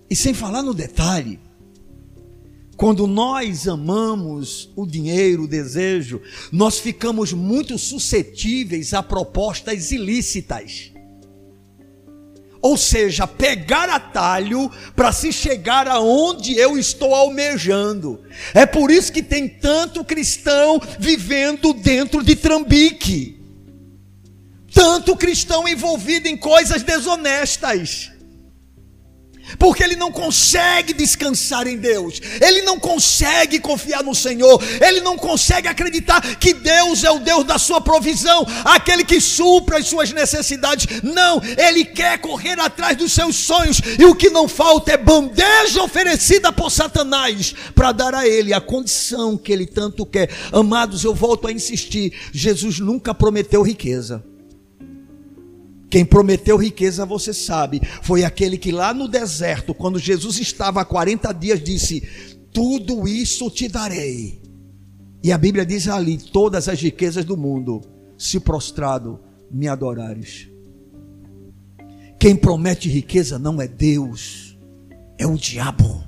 E 0.09 0.17
sem 0.17 0.35
falar 0.35 0.63
no 0.63 0.75
detalhe, 0.75 1.39
quando 2.81 3.07
nós 3.07 3.69
amamos 3.69 4.71
o 4.75 4.87
dinheiro, 4.87 5.43
o 5.43 5.47
desejo, 5.47 6.19
nós 6.51 6.79
ficamos 6.79 7.31
muito 7.31 7.77
suscetíveis 7.77 8.95
a 8.95 9.03
propostas 9.03 9.93
ilícitas. 9.93 10.91
Ou 12.63 12.79
seja, 12.79 13.27
pegar 13.27 13.91
atalho 13.91 14.71
para 14.97 15.13
se 15.13 15.31
chegar 15.31 15.87
aonde 15.89 16.57
eu 16.57 16.79
estou 16.79 17.15
almejando. 17.15 18.23
É 18.55 18.65
por 18.65 18.91
isso 18.91 19.13
que 19.13 19.23
tem 19.23 19.47
tanto 19.47 20.03
cristão 20.03 20.81
vivendo 20.99 21.75
dentro 21.75 22.25
de 22.25 22.35
trambique. 22.35 23.39
Tanto 24.73 25.15
cristão 25.17 25.69
envolvido 25.69 26.29
em 26.29 26.37
coisas 26.37 26.83
desonestas 26.83 28.10
porque 29.59 29.83
ele 29.83 29.97
não 29.97 30.11
consegue 30.13 30.93
descansar 30.93 31.67
em 31.67 31.77
Deus, 31.77 32.21
ele 32.41 32.63
não 32.63 32.79
consegue 32.79 33.59
confiar 33.59 34.03
no 34.03 34.15
Senhor, 34.15 34.63
ele 34.81 35.01
não 35.01 35.17
consegue 35.17 35.69
acreditar 35.69 36.21
que 36.37 36.55
Deus 36.55 37.05
é 37.05 37.11
o 37.11 37.19
Deus 37.19 37.45
da 37.45 37.59
sua 37.59 37.81
provisão, 37.81 38.47
aquele 38.65 39.05
que 39.05 39.21
supra 39.21 39.79
as 39.79 39.87
suas 39.87 40.13
necessidades. 40.13 41.03
Não, 41.03 41.41
ele 41.57 41.85
quer 41.85 42.19
correr 42.19 42.59
atrás 42.59 42.97
dos 42.97 43.13
seus 43.13 43.37
sonhos, 43.37 43.81
e 43.99 44.05
o 44.05 44.15
que 44.15 44.31
não 44.31 44.49
falta 44.49 44.93
é 44.93 44.97
bandeja 44.97 45.83
oferecida 45.83 46.53
por 46.53 46.71
Satanás 46.71 47.55
para 47.75 47.93
dar 47.93 48.15
a 48.15 48.27
ele 48.27 48.53
a 48.53 48.61
condição 48.61 49.37
que 49.37 49.53
ele 49.53 49.67
tanto 49.67 50.05
quer. 50.07 50.31
Amados, 50.53 51.05
eu 51.05 51.15
volto 51.15 51.47
a 51.47 51.53
insistir: 51.53 52.13
Jesus 52.33 52.79
nunca 52.79 53.15
prometeu 53.15 53.63
riqueza. 53.63 54.25
Quem 55.91 56.05
prometeu 56.05 56.57
riqueza, 56.57 57.05
você 57.05 57.35
sabe, 57.35 57.83
foi 58.01 58.23
aquele 58.23 58.57
que 58.57 58.71
lá 58.71 58.95
no 58.95 59.09
deserto, 59.09 59.75
quando 59.75 59.99
Jesus 59.99 60.39
estava 60.39 60.81
há 60.81 60.85
40 60.85 61.33
dias, 61.33 61.61
disse: 61.61 62.01
Tudo 62.53 63.09
isso 63.09 63.51
te 63.51 63.67
darei. 63.67 64.41
E 65.23 65.33
a 65.33 65.37
Bíblia 65.37 65.67
diz 65.67 65.89
ali: 65.89 66.17
Todas 66.17 66.69
as 66.69 66.81
riquezas 66.81 67.25
do 67.25 67.37
mundo, 67.37 67.81
se 68.17 68.39
prostrado 68.39 69.19
me 69.51 69.67
adorares. 69.67 70.49
Quem 72.21 72.37
promete 72.37 72.89
riqueza 72.89 73.39
não 73.39 73.61
é 73.61 73.67
Deus, 73.67 74.57
é 75.19 75.27
o 75.27 75.37
diabo. 75.37 76.05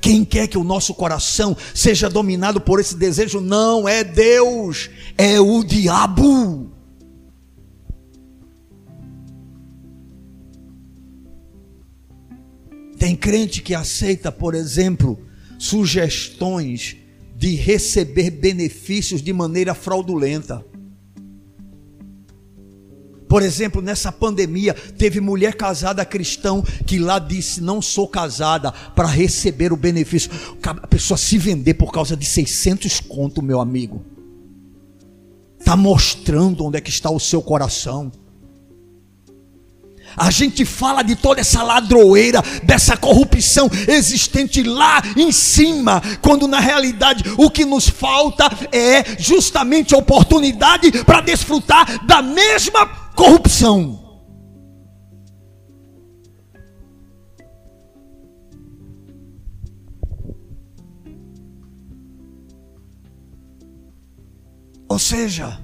Quem 0.00 0.24
quer 0.24 0.48
que 0.48 0.58
o 0.58 0.64
nosso 0.64 0.94
coração 0.94 1.56
seja 1.74 2.08
dominado 2.08 2.60
por 2.60 2.80
esse 2.80 2.96
desejo 2.96 3.40
não 3.40 3.88
é 3.88 4.02
Deus, 4.02 4.90
é 5.16 5.38
o 5.38 5.62
diabo. 5.62 6.79
Tem 13.00 13.16
crente 13.16 13.62
que 13.62 13.74
aceita, 13.74 14.30
por 14.30 14.54
exemplo, 14.54 15.18
sugestões 15.58 16.98
de 17.34 17.54
receber 17.54 18.28
benefícios 18.30 19.22
de 19.22 19.32
maneira 19.32 19.72
fraudulenta. 19.72 20.62
Por 23.26 23.42
exemplo, 23.42 23.80
nessa 23.80 24.12
pandemia, 24.12 24.74
teve 24.74 25.18
mulher 25.18 25.54
casada 25.54 26.04
cristão 26.04 26.62
que 26.86 26.98
lá 26.98 27.18
disse: 27.18 27.62
Não 27.62 27.80
sou 27.80 28.06
casada 28.06 28.70
para 28.70 29.08
receber 29.08 29.72
o 29.72 29.78
benefício. 29.78 30.30
A 30.62 30.86
pessoa 30.86 31.16
se 31.16 31.38
vender 31.38 31.74
por 31.74 31.90
causa 31.90 32.14
de 32.14 32.26
600 32.26 33.00
conto, 33.00 33.40
meu 33.40 33.62
amigo. 33.62 34.04
Está 35.58 35.74
mostrando 35.74 36.66
onde 36.66 36.76
é 36.76 36.82
que 36.82 36.90
está 36.90 37.08
o 37.08 37.18
seu 37.18 37.40
coração. 37.40 38.12
A 40.16 40.30
gente 40.30 40.64
fala 40.64 41.02
de 41.02 41.16
toda 41.16 41.40
essa 41.40 41.62
ladroeira, 41.62 42.42
dessa 42.62 42.96
corrupção 42.96 43.70
existente 43.88 44.62
lá 44.62 45.02
em 45.16 45.30
cima, 45.32 46.02
quando 46.20 46.48
na 46.48 46.60
realidade 46.60 47.24
o 47.36 47.50
que 47.50 47.64
nos 47.64 47.88
falta 47.88 48.44
é 48.72 49.16
justamente 49.18 49.94
oportunidade 49.94 51.04
para 51.04 51.20
desfrutar 51.20 52.04
da 52.06 52.20
mesma 52.22 52.86
corrupção. 53.14 54.00
Ou 64.90 64.98
seja, 64.98 65.60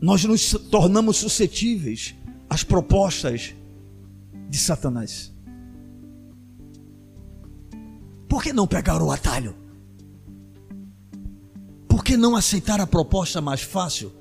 nós 0.00 0.24
nos 0.24 0.50
tornamos 0.68 1.18
suscetíveis 1.18 2.15
as 2.48 2.62
propostas 2.62 3.54
de 4.48 4.58
Satanás. 4.58 5.32
Por 8.28 8.42
que 8.42 8.52
não 8.52 8.66
pegar 8.66 9.02
o 9.02 9.10
atalho? 9.10 9.54
Por 11.88 12.04
que 12.04 12.16
não 12.16 12.36
aceitar 12.36 12.80
a 12.80 12.86
proposta 12.86 13.40
mais 13.40 13.62
fácil? 13.62 14.12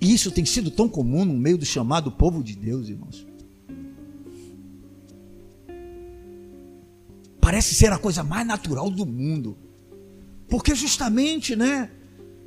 E 0.00 0.14
isso 0.14 0.30
tem 0.30 0.44
sido 0.44 0.70
tão 0.70 0.88
comum 0.88 1.24
no 1.24 1.34
meio 1.34 1.58
do 1.58 1.66
chamado 1.66 2.10
povo 2.10 2.42
de 2.42 2.54
Deus, 2.54 2.88
irmãos. 2.88 3.26
Parece 7.40 7.74
ser 7.74 7.92
a 7.92 7.98
coisa 7.98 8.22
mais 8.22 8.46
natural 8.46 8.90
do 8.90 9.04
mundo. 9.04 9.58
Porque 10.48 10.74
justamente, 10.74 11.56
né, 11.56 11.90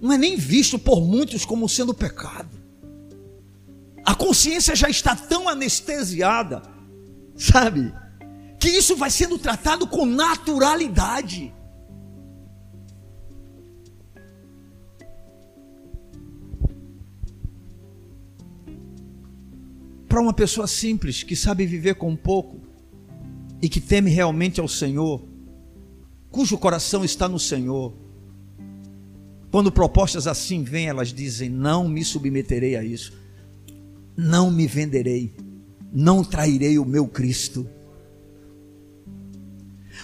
não 0.01 0.11
é 0.11 0.17
nem 0.17 0.35
visto 0.35 0.79
por 0.79 0.99
muitos 0.99 1.45
como 1.45 1.69
sendo 1.69 1.93
pecado. 1.93 2.49
A 4.03 4.15
consciência 4.15 4.75
já 4.75 4.89
está 4.89 5.15
tão 5.15 5.47
anestesiada, 5.47 6.63
sabe? 7.35 7.93
Que 8.59 8.67
isso 8.69 8.95
vai 8.95 9.11
sendo 9.11 9.37
tratado 9.37 9.85
com 9.85 10.03
naturalidade. 10.05 11.53
Para 20.09 20.19
uma 20.19 20.33
pessoa 20.33 20.65
simples 20.65 21.21
que 21.21 21.35
sabe 21.35 21.65
viver 21.65 21.95
com 21.95 22.15
pouco 22.15 22.59
e 23.61 23.69
que 23.69 23.79
teme 23.79 24.09
realmente 24.09 24.59
ao 24.59 24.67
Senhor, 24.67 25.23
cujo 26.31 26.57
coração 26.57 27.05
está 27.05 27.29
no 27.29 27.39
Senhor, 27.39 27.93
quando 29.51 29.71
propostas 29.71 30.27
assim 30.27 30.63
vêm, 30.63 30.87
elas 30.87 31.09
dizem: 31.13 31.49
Não 31.49 31.87
me 31.87 32.05
submeterei 32.05 32.77
a 32.77 32.83
isso, 32.83 33.13
não 34.15 34.49
me 34.49 34.65
venderei, 34.65 35.35
não 35.91 36.23
trairei 36.23 36.79
o 36.79 36.85
meu 36.85 37.07
Cristo. 37.07 37.69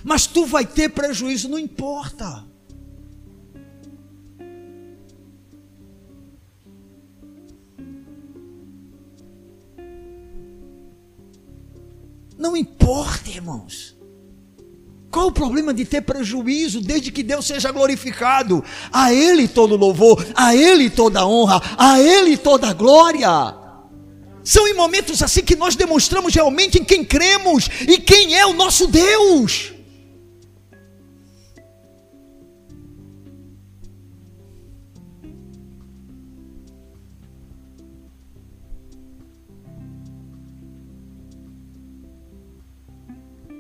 Mas 0.04 0.28
tu 0.28 0.46
vai 0.46 0.66
ter 0.66 0.90
prejuízo, 0.90 1.50
não 1.50 1.58
importa. 1.58 2.46
Não 12.38 12.56
importa, 12.56 13.30
irmãos. 13.30 13.97
Qual 15.18 15.30
o 15.30 15.32
problema 15.32 15.74
de 15.74 15.84
ter 15.84 16.02
prejuízo 16.02 16.80
desde 16.80 17.12
que 17.12 17.24
Deus 17.24 17.48
seja 17.48 17.72
glorificado? 17.72 18.64
A 18.94 19.12
Ele 19.12 19.48
todo 19.48 19.76
louvor, 19.76 20.24
a 20.36 20.56
Ele 20.56 20.92
toda 20.92 21.26
honra, 21.26 21.60
a 21.76 22.00
Ele 22.00 22.38
toda 22.38 22.72
glória. 22.72 23.28
São 24.44 24.68
em 24.68 24.76
momentos 24.76 25.24
assim 25.24 25.42
que 25.42 25.56
nós 25.56 25.76
demonstramos 25.76 26.36
realmente 26.36 26.80
em 26.80 26.84
quem 26.84 27.04
cremos 27.04 27.68
e 27.88 27.98
quem 27.98 28.38
é 28.38 28.46
o 28.46 28.54
nosso 28.54 28.86
Deus. 28.86 29.74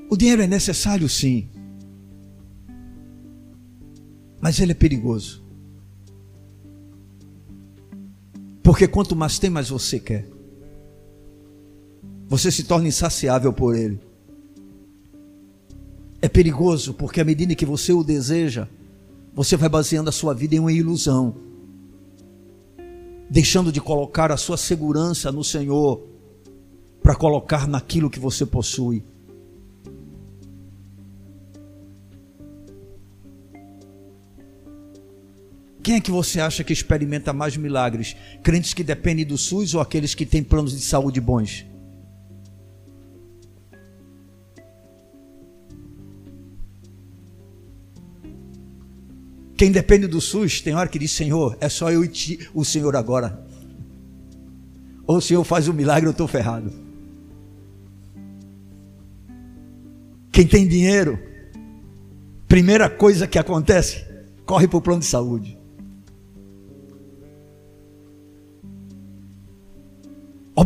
O 0.09 0.15
dinheiro 0.15 0.41
é 0.41 0.47
necessário, 0.47 1.07
sim. 1.09 1.49
Mas 4.39 4.59
ele 4.59 4.71
é 4.71 4.75
perigoso. 4.75 5.43
Porque 8.63 8.87
quanto 8.87 9.15
mais 9.15 9.39
tem, 9.39 9.49
mais 9.49 9.69
você 9.69 9.99
quer. 9.99 10.27
Você 12.27 12.51
se 12.51 12.63
torna 12.63 12.87
insaciável 12.87 13.51
por 13.53 13.75
ele. 13.75 13.99
É 16.21 16.27
perigoso 16.27 16.93
porque 16.93 17.21
à 17.21 17.25
medida 17.25 17.55
que 17.55 17.65
você 17.65 17.93
o 17.93 18.03
deseja, 18.03 18.67
você 19.33 19.55
vai 19.55 19.69
baseando 19.69 20.09
a 20.09 20.11
sua 20.11 20.33
vida 20.33 20.55
em 20.55 20.59
uma 20.59 20.71
ilusão, 20.71 21.35
deixando 23.29 23.71
de 23.71 23.79
colocar 23.79 24.31
a 24.31 24.37
sua 24.37 24.57
segurança 24.57 25.31
no 25.31 25.43
Senhor 25.43 26.01
para 27.01 27.15
colocar 27.15 27.67
naquilo 27.67 28.09
que 28.09 28.19
você 28.19 28.45
possui. 28.45 29.03
Quem 35.87 35.95
é 35.95 36.01
que 36.01 36.11
você 36.11 36.41
acha 36.41 36.65
que 36.65 36.73
experimenta 36.73 37.31
mais 37.31 37.55
milagres? 37.55 38.13
Crentes 38.43 38.73
que 38.73 38.83
dependem 38.83 39.25
do 39.25 39.37
SUS 39.37 39.73
ou 39.73 39.79
aqueles 39.79 40.13
que 40.13 40.25
têm 40.25 40.43
planos 40.43 40.73
de 40.73 40.81
saúde 40.81 41.21
bons? 41.21 41.65
Quem 49.55 49.71
depende 49.71 50.07
do 50.07 50.19
SUS, 50.19 50.59
tem 50.59 50.75
hora 50.75 50.89
que 50.89 50.99
diz: 50.99 51.09
Senhor, 51.09 51.57
é 51.61 51.69
só 51.69 51.89
eu 51.89 52.03
e 52.03 52.09
ti, 52.09 52.49
o 52.53 52.65
Senhor 52.65 52.93
agora. 52.93 53.47
Ou 55.05 55.19
o 55.19 55.21
Senhor 55.21 55.45
faz 55.45 55.69
um 55.69 55.73
milagre, 55.73 56.05
eu 56.05 56.11
estou 56.11 56.27
ferrado. 56.27 56.69
Quem 60.33 60.45
tem 60.45 60.67
dinheiro, 60.67 61.17
primeira 62.45 62.89
coisa 62.89 63.25
que 63.25 63.39
acontece, 63.39 64.05
corre 64.45 64.67
para 64.67 64.79
o 64.79 64.81
plano 64.81 64.99
de 64.99 65.05
saúde. 65.05 65.56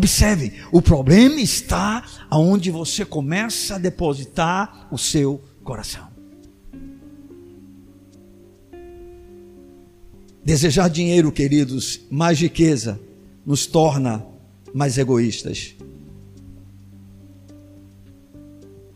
Observe, 0.02 0.52
o 0.72 0.82
problema 0.82 1.40
está 1.40 2.04
aonde 2.28 2.72
você 2.72 3.06
começa 3.06 3.76
a 3.76 3.78
depositar 3.78 4.88
o 4.92 4.98
seu 4.98 5.40
coração. 5.64 6.08
Desejar 10.44 10.88
dinheiro, 10.88 11.32
queridos, 11.32 12.02
mais 12.10 12.40
riqueza, 12.40 13.00
nos 13.46 13.68
torna 13.68 14.26
mais 14.74 14.98
egoístas. 14.98 15.76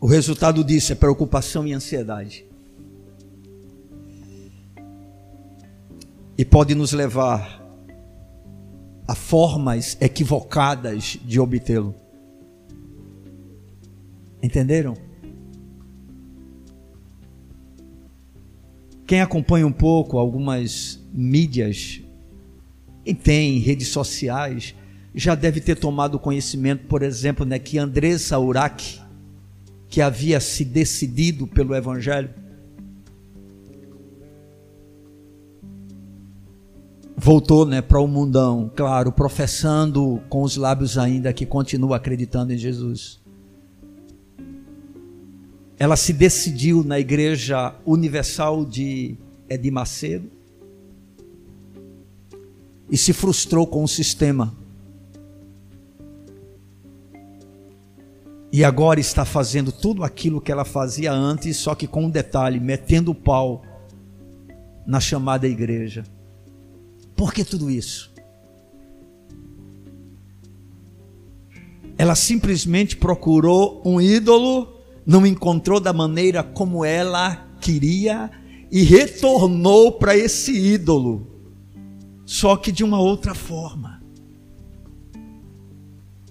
O 0.00 0.08
resultado 0.08 0.64
disso 0.64 0.90
é 0.90 0.96
preocupação 0.96 1.64
e 1.68 1.72
ansiedade. 1.72 2.44
E 6.36 6.44
pode 6.44 6.74
nos 6.74 6.92
levar 6.92 7.64
a 9.06 9.14
formas 9.14 9.96
equivocadas 10.00 11.18
de 11.24 11.38
obtê-lo. 11.38 11.94
Entenderam? 14.42 14.94
Quem 19.06 19.20
acompanha 19.20 19.66
um 19.66 19.72
pouco 19.72 20.18
algumas 20.18 21.00
mídias 21.12 22.02
e 23.04 23.14
tem 23.14 23.58
redes 23.58 23.88
sociais 23.88 24.74
já 25.14 25.34
deve 25.34 25.60
ter 25.60 25.76
tomado 25.76 26.18
conhecimento, 26.18 26.86
por 26.86 27.02
exemplo, 27.02 27.46
né, 27.46 27.58
que 27.58 27.78
Andressa 27.78 28.38
Urach, 28.38 29.00
que 29.88 30.02
havia 30.02 30.40
se 30.40 30.64
decidido 30.64 31.46
pelo 31.46 31.74
Evangelho, 31.74 32.28
voltou 37.16 37.64
né, 37.64 37.80
para 37.80 37.98
o 37.98 38.06
mundão, 38.06 38.70
claro, 38.76 39.10
professando 39.10 40.20
com 40.28 40.42
os 40.42 40.56
lábios 40.56 40.98
ainda 40.98 41.32
que 41.32 41.46
continua 41.46 41.96
acreditando 41.96 42.52
em 42.52 42.58
Jesus. 42.58 43.20
Ela 45.78 45.96
se 45.96 46.12
decidiu 46.12 46.84
na 46.84 47.00
Igreja 47.00 47.74
Universal 47.86 48.64
de 48.64 49.16
Edir 49.48 49.72
Macedo 49.72 50.30
e 52.90 52.96
se 52.96 53.12
frustrou 53.12 53.66
com 53.66 53.82
o 53.82 53.88
sistema. 53.88 54.54
E 58.52 58.64
agora 58.64 59.00
está 59.00 59.24
fazendo 59.24 59.72
tudo 59.72 60.04
aquilo 60.04 60.40
que 60.40 60.52
ela 60.52 60.64
fazia 60.64 61.12
antes, 61.12 61.56
só 61.56 61.74
que 61.74 61.86
com 61.86 62.04
um 62.04 62.10
detalhe, 62.10 62.60
metendo 62.60 63.10
o 63.10 63.14
pau 63.14 63.62
na 64.86 65.00
chamada 65.00 65.46
igreja. 65.46 66.04
Por 67.16 67.32
que 67.32 67.44
tudo 67.44 67.70
isso? 67.70 68.12
Ela 71.98 72.14
simplesmente 72.14 72.96
procurou 72.96 73.80
um 73.84 74.00
ídolo, 74.00 74.76
não 75.06 75.26
encontrou 75.26 75.80
da 75.80 75.92
maneira 75.92 76.42
como 76.42 76.84
ela 76.84 77.48
queria 77.60 78.30
e 78.70 78.82
retornou 78.82 79.92
para 79.92 80.16
esse 80.16 80.52
ídolo, 80.52 81.26
só 82.26 82.56
que 82.56 82.70
de 82.70 82.84
uma 82.84 83.00
outra 83.00 83.34
forma. 83.34 84.02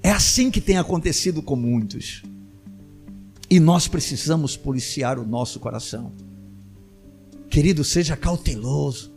É 0.04 0.12
assim 0.12 0.52
que 0.52 0.62
tem 0.62 0.78
acontecido 0.78 1.42
com 1.42 1.56
muitos. 1.56 2.22
E 3.50 3.60
nós 3.60 3.88
precisamos 3.88 4.56
policiar 4.56 5.18
o 5.18 5.26
nosso 5.26 5.60
coração. 5.60 6.12
Querido, 7.50 7.84
seja 7.84 8.16
cauteloso. 8.16 9.15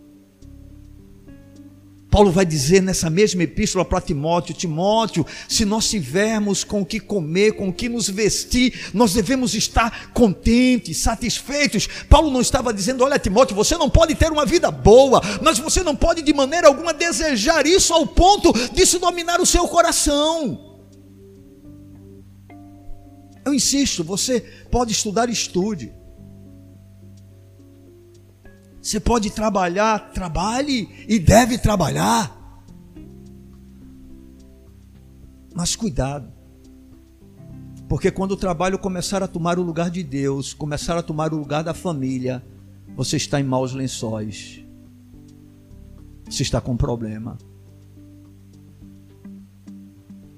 Paulo 2.10 2.30
vai 2.30 2.46
dizer 2.46 2.82
nessa 2.82 3.10
mesma 3.10 3.42
epístola 3.42 3.84
para 3.84 4.00
Timóteo: 4.00 4.54
Timóteo, 4.54 5.26
se 5.46 5.64
nós 5.64 5.88
tivermos 5.90 6.64
com 6.64 6.80
o 6.80 6.86
que 6.86 6.98
comer, 6.98 7.52
com 7.52 7.68
o 7.68 7.72
que 7.72 7.88
nos 7.88 8.08
vestir, 8.08 8.90
nós 8.94 9.12
devemos 9.12 9.54
estar 9.54 10.10
contentes, 10.12 10.96
satisfeitos. 10.98 11.86
Paulo 12.08 12.30
não 12.30 12.40
estava 12.40 12.72
dizendo: 12.72 13.04
Olha, 13.04 13.18
Timóteo, 13.18 13.54
você 13.54 13.76
não 13.76 13.90
pode 13.90 14.14
ter 14.14 14.32
uma 14.32 14.46
vida 14.46 14.70
boa, 14.70 15.20
mas 15.42 15.58
você 15.58 15.82
não 15.82 15.94
pode 15.94 16.22
de 16.22 16.32
maneira 16.32 16.68
alguma 16.68 16.94
desejar 16.94 17.66
isso 17.66 17.92
ao 17.92 18.06
ponto 18.06 18.52
de 18.72 18.86
se 18.86 18.98
dominar 18.98 19.40
o 19.40 19.46
seu 19.46 19.68
coração. 19.68 20.66
Eu 23.44 23.52
insisto, 23.52 24.02
você 24.02 24.40
pode 24.70 24.92
estudar, 24.92 25.28
estude. 25.28 25.97
Você 28.88 28.98
pode 28.98 29.28
trabalhar, 29.28 30.12
trabalhe 30.12 30.88
e 31.06 31.18
deve 31.18 31.58
trabalhar. 31.58 32.64
Mas 35.54 35.76
cuidado. 35.76 36.32
Porque 37.86 38.10
quando 38.10 38.32
o 38.32 38.36
trabalho 38.36 38.78
começar 38.78 39.22
a 39.22 39.28
tomar 39.28 39.58
o 39.58 39.62
lugar 39.62 39.90
de 39.90 40.02
Deus, 40.02 40.54
começar 40.54 40.96
a 40.96 41.02
tomar 41.02 41.34
o 41.34 41.36
lugar 41.36 41.62
da 41.62 41.74
família, 41.74 42.42
você 42.96 43.18
está 43.18 43.38
em 43.38 43.44
maus 43.44 43.74
lençóis. 43.74 44.64
Você 46.24 46.42
está 46.42 46.58
com 46.58 46.74
problema. 46.74 47.36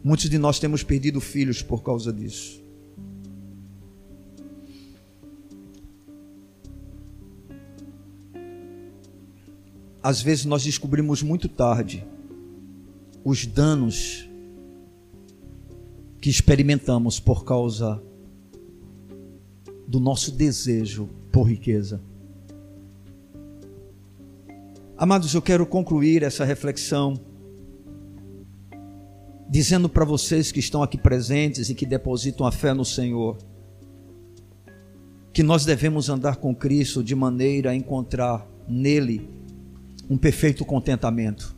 Muitos 0.02 0.28
de 0.28 0.38
nós 0.38 0.58
temos 0.58 0.82
perdido 0.82 1.20
filhos 1.20 1.62
por 1.62 1.84
causa 1.84 2.12
disso. 2.12 2.59
Às 10.02 10.20
vezes 10.22 10.44
nós 10.44 10.64
descobrimos 10.64 11.22
muito 11.22 11.48
tarde 11.48 12.06
os 13.24 13.46
danos 13.46 14.28
que 16.20 16.30
experimentamos 16.30 17.20
por 17.20 17.44
causa 17.44 18.02
do 19.86 20.00
nosso 20.00 20.30
desejo 20.30 21.08
por 21.32 21.44
riqueza. 21.44 22.00
Amados, 24.96 25.34
eu 25.34 25.42
quero 25.42 25.66
concluir 25.66 26.22
essa 26.22 26.44
reflexão 26.44 27.14
dizendo 29.48 29.88
para 29.88 30.04
vocês 30.04 30.52
que 30.52 30.60
estão 30.60 30.82
aqui 30.82 30.96
presentes 30.96 31.68
e 31.70 31.74
que 31.74 31.84
depositam 31.84 32.46
a 32.46 32.52
fé 32.52 32.72
no 32.72 32.84
Senhor, 32.84 33.36
que 35.32 35.42
nós 35.42 35.64
devemos 35.64 36.08
andar 36.08 36.36
com 36.36 36.54
Cristo 36.54 37.02
de 37.02 37.14
maneira 37.14 37.70
a 37.70 37.74
encontrar 37.74 38.46
nele 38.68 39.39
um 40.10 40.18
perfeito 40.18 40.64
contentamento. 40.64 41.56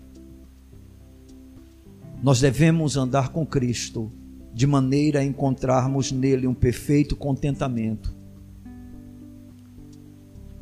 Nós 2.23 2.39
devemos 2.39 2.99
andar 2.99 3.31
com 3.31 3.47
Cristo 3.47 4.13
de 4.53 4.67
maneira 4.67 5.21
a 5.21 5.25
encontrarmos 5.25 6.13
nele 6.13 6.47
um 6.47 6.53
perfeito 6.53 7.17
contentamento. 7.17 8.15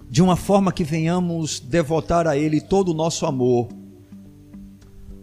De 0.09 0.23
uma 0.23 0.37
forma 0.37 0.73
que 0.73 0.85
venhamos 0.85 1.59
devotar 1.59 2.29
a 2.29 2.37
ele 2.37 2.61
todo 2.61 2.93
o 2.93 2.95
nosso 2.95 3.27
amor, 3.27 3.69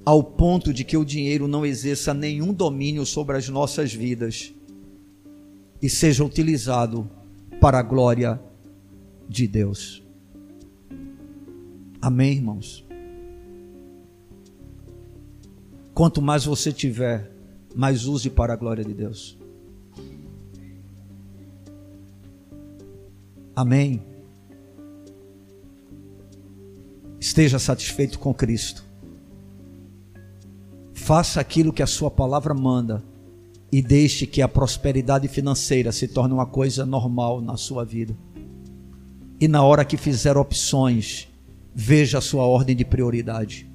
ao 0.06 0.22
ponto 0.22 0.74
de 0.74 0.84
que 0.84 0.98
o 0.98 1.06
dinheiro 1.06 1.48
não 1.48 1.66
exerça 1.66 2.14
nenhum 2.14 2.54
domínio 2.54 3.06
sobre 3.06 3.38
as 3.38 3.48
nossas 3.48 3.94
vidas, 3.94 4.54
e 5.82 5.90
seja 5.90 6.24
utilizado 6.24 7.10
para 7.62 7.80
a 7.80 7.84
glória 7.84 8.40
de 9.28 9.48
Deus. 9.48 10.07
Amém, 12.08 12.36
irmãos? 12.38 12.86
Quanto 15.94 16.22
mais 16.22 16.46
você 16.46 16.72
tiver, 16.72 17.30
mais 17.76 18.06
use 18.06 18.30
para 18.30 18.54
a 18.54 18.56
glória 18.56 18.82
de 18.82 18.94
Deus. 18.94 19.38
Amém. 23.54 24.02
Esteja 27.20 27.60
satisfeito 27.60 28.18
com 28.20 28.34
Cristo. 28.34 28.86
Faça 30.94 31.42
aquilo 31.42 31.74
que 31.74 31.84
a 31.84 31.88
sua 31.88 32.10
palavra 32.10 32.54
manda 32.54 33.04
e 33.70 33.82
deixe 33.82 34.26
que 34.26 34.42
a 34.42 34.48
prosperidade 34.48 35.28
financeira 35.28 35.92
se 35.92 36.08
torne 36.08 36.34
uma 36.34 36.46
coisa 36.46 36.86
normal 36.86 37.42
na 37.42 37.58
sua 37.58 37.84
vida. 37.84 38.16
E 39.42 39.48
na 39.50 39.62
hora 39.62 39.84
que 39.84 39.98
fizer 39.98 40.38
opções, 40.38 41.27
veja 41.80 42.18
a 42.18 42.22
sua 42.22 42.44
ordem 42.44 42.76
de 42.76 42.84
prioridade. 42.84 43.70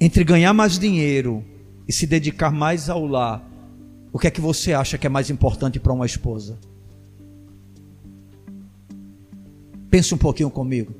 Entre 0.00 0.24
ganhar 0.24 0.54
mais 0.54 0.78
dinheiro 0.78 1.44
e 1.86 1.92
se 1.92 2.06
dedicar 2.06 2.50
mais 2.50 2.88
ao 2.88 3.06
lar, 3.06 3.46
o 4.10 4.18
que 4.18 4.26
é 4.26 4.30
que 4.30 4.40
você 4.40 4.72
acha 4.72 4.96
que 4.96 5.06
é 5.06 5.10
mais 5.10 5.28
importante 5.28 5.78
para 5.78 5.92
uma 5.92 6.06
esposa? 6.06 6.58
Pense 9.90 10.14
um 10.14 10.18
pouquinho 10.18 10.48
comigo. 10.48 10.94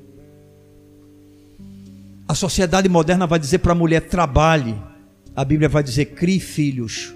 A 2.27 2.35
sociedade 2.35 2.87
moderna 2.87 3.25
vai 3.25 3.39
dizer 3.39 3.57
para 3.59 3.71
a 3.71 3.75
mulher: 3.75 4.01
trabalhe. 4.01 4.79
A 5.35 5.43
Bíblia 5.43 5.69
vai 5.69 5.81
dizer: 5.81 6.13
crie 6.13 6.39
filhos. 6.39 7.11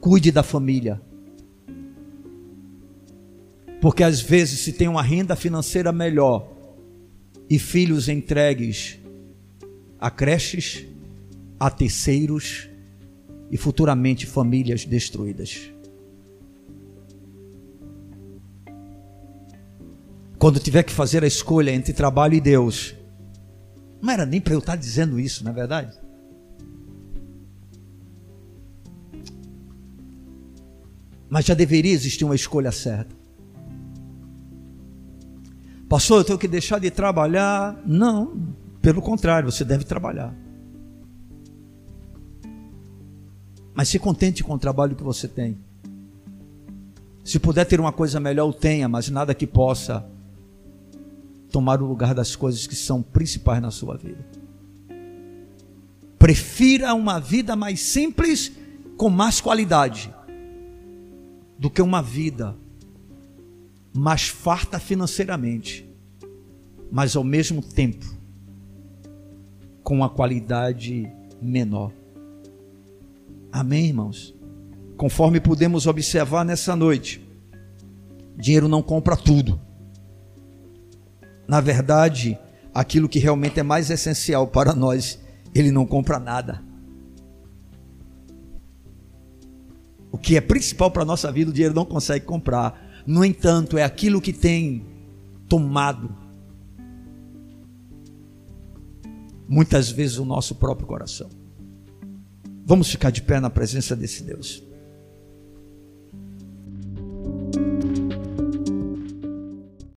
Cuide 0.00 0.32
da 0.32 0.42
família. 0.42 1.00
Porque 3.84 4.02
às 4.02 4.18
vezes 4.18 4.60
se 4.60 4.72
tem 4.72 4.88
uma 4.88 5.02
renda 5.02 5.36
financeira 5.36 5.92
melhor 5.92 6.50
e 7.50 7.58
filhos 7.58 8.08
entregues 8.08 8.98
a 10.00 10.10
creches, 10.10 10.86
a 11.60 11.68
terceiros 11.68 12.66
e 13.50 13.58
futuramente 13.58 14.24
famílias 14.24 14.86
destruídas. 14.86 15.70
quando 20.38 20.58
tiver 20.58 20.82
que 20.82 20.92
fazer 20.92 21.22
a 21.22 21.26
escolha 21.26 21.70
entre 21.70 21.92
trabalho 21.92 22.34
e 22.34 22.40
Deus. 22.40 22.94
Não 24.00 24.10
era 24.10 24.24
nem 24.24 24.40
para 24.40 24.54
eu 24.54 24.60
estar 24.60 24.76
dizendo 24.76 25.20
isso, 25.20 25.44
não 25.44 25.52
é 25.52 25.54
verdade? 25.54 25.98
Mas 31.28 31.44
já 31.44 31.52
deveria 31.52 31.92
existir 31.92 32.24
uma 32.24 32.34
escolha 32.34 32.72
certa. 32.72 33.23
Pastor, 35.94 36.18
eu 36.18 36.24
tenho 36.24 36.38
que 36.40 36.48
deixar 36.48 36.80
de 36.80 36.90
trabalhar. 36.90 37.80
Não, 37.86 38.52
pelo 38.82 39.00
contrário, 39.00 39.52
você 39.52 39.64
deve 39.64 39.84
trabalhar. 39.84 40.34
Mas 43.72 43.90
se 43.90 44.00
contente 44.00 44.42
com 44.42 44.54
o 44.54 44.58
trabalho 44.58 44.96
que 44.96 45.04
você 45.04 45.28
tem. 45.28 45.56
Se 47.24 47.38
puder 47.38 47.64
ter 47.64 47.78
uma 47.78 47.92
coisa 47.92 48.18
melhor, 48.18 48.52
tenha, 48.52 48.88
mas 48.88 49.08
nada 49.08 49.32
que 49.36 49.46
possa 49.46 50.04
tomar 51.52 51.80
o 51.80 51.86
lugar 51.86 52.12
das 52.12 52.34
coisas 52.34 52.66
que 52.66 52.74
são 52.74 53.00
principais 53.00 53.62
na 53.62 53.70
sua 53.70 53.96
vida. 53.96 54.26
Prefira 56.18 56.92
uma 56.92 57.20
vida 57.20 57.54
mais 57.54 57.78
simples 57.78 58.50
com 58.96 59.08
mais 59.08 59.40
qualidade 59.40 60.12
do 61.56 61.70
que 61.70 61.80
uma 61.80 62.02
vida 62.02 62.56
mais 63.96 64.28
farta 64.28 64.78
financeiramente, 64.78 65.88
mas 66.90 67.14
ao 67.14 67.22
mesmo 67.22 67.62
tempo 67.62 68.04
com 69.82 69.94
uma 69.94 70.08
qualidade 70.08 71.08
menor. 71.40 71.92
Amém, 73.52 73.86
irmãos? 73.86 74.34
Conforme 74.96 75.40
podemos 75.40 75.86
observar 75.86 76.44
nessa 76.44 76.74
noite, 76.74 77.24
dinheiro 78.36 78.66
não 78.66 78.82
compra 78.82 79.16
tudo. 79.16 79.60
Na 81.46 81.60
verdade, 81.60 82.38
aquilo 82.72 83.08
que 83.08 83.18
realmente 83.18 83.60
é 83.60 83.62
mais 83.62 83.90
essencial 83.90 84.48
para 84.48 84.74
nós, 84.74 85.20
ele 85.54 85.70
não 85.70 85.86
compra 85.86 86.18
nada. 86.18 86.62
O 90.10 90.18
que 90.18 90.36
é 90.36 90.40
principal 90.40 90.90
para 90.90 91.02
a 91.02 91.06
nossa 91.06 91.30
vida, 91.30 91.50
o 91.50 91.54
dinheiro 91.54 91.74
não 91.74 91.84
consegue 91.84 92.24
comprar. 92.24 92.83
No 93.06 93.24
entanto, 93.24 93.76
é 93.76 93.82
aquilo 93.82 94.20
que 94.20 94.32
tem 94.32 94.84
tomado 95.48 96.14
muitas 99.48 99.90
vezes 99.90 100.18
o 100.18 100.24
nosso 100.24 100.54
próprio 100.54 100.86
coração. 100.86 101.28
Vamos 102.64 102.90
ficar 102.90 103.10
de 103.10 103.22
pé 103.22 103.40
na 103.40 103.50
presença 103.50 103.94
desse 103.94 104.22
Deus. 104.22 104.62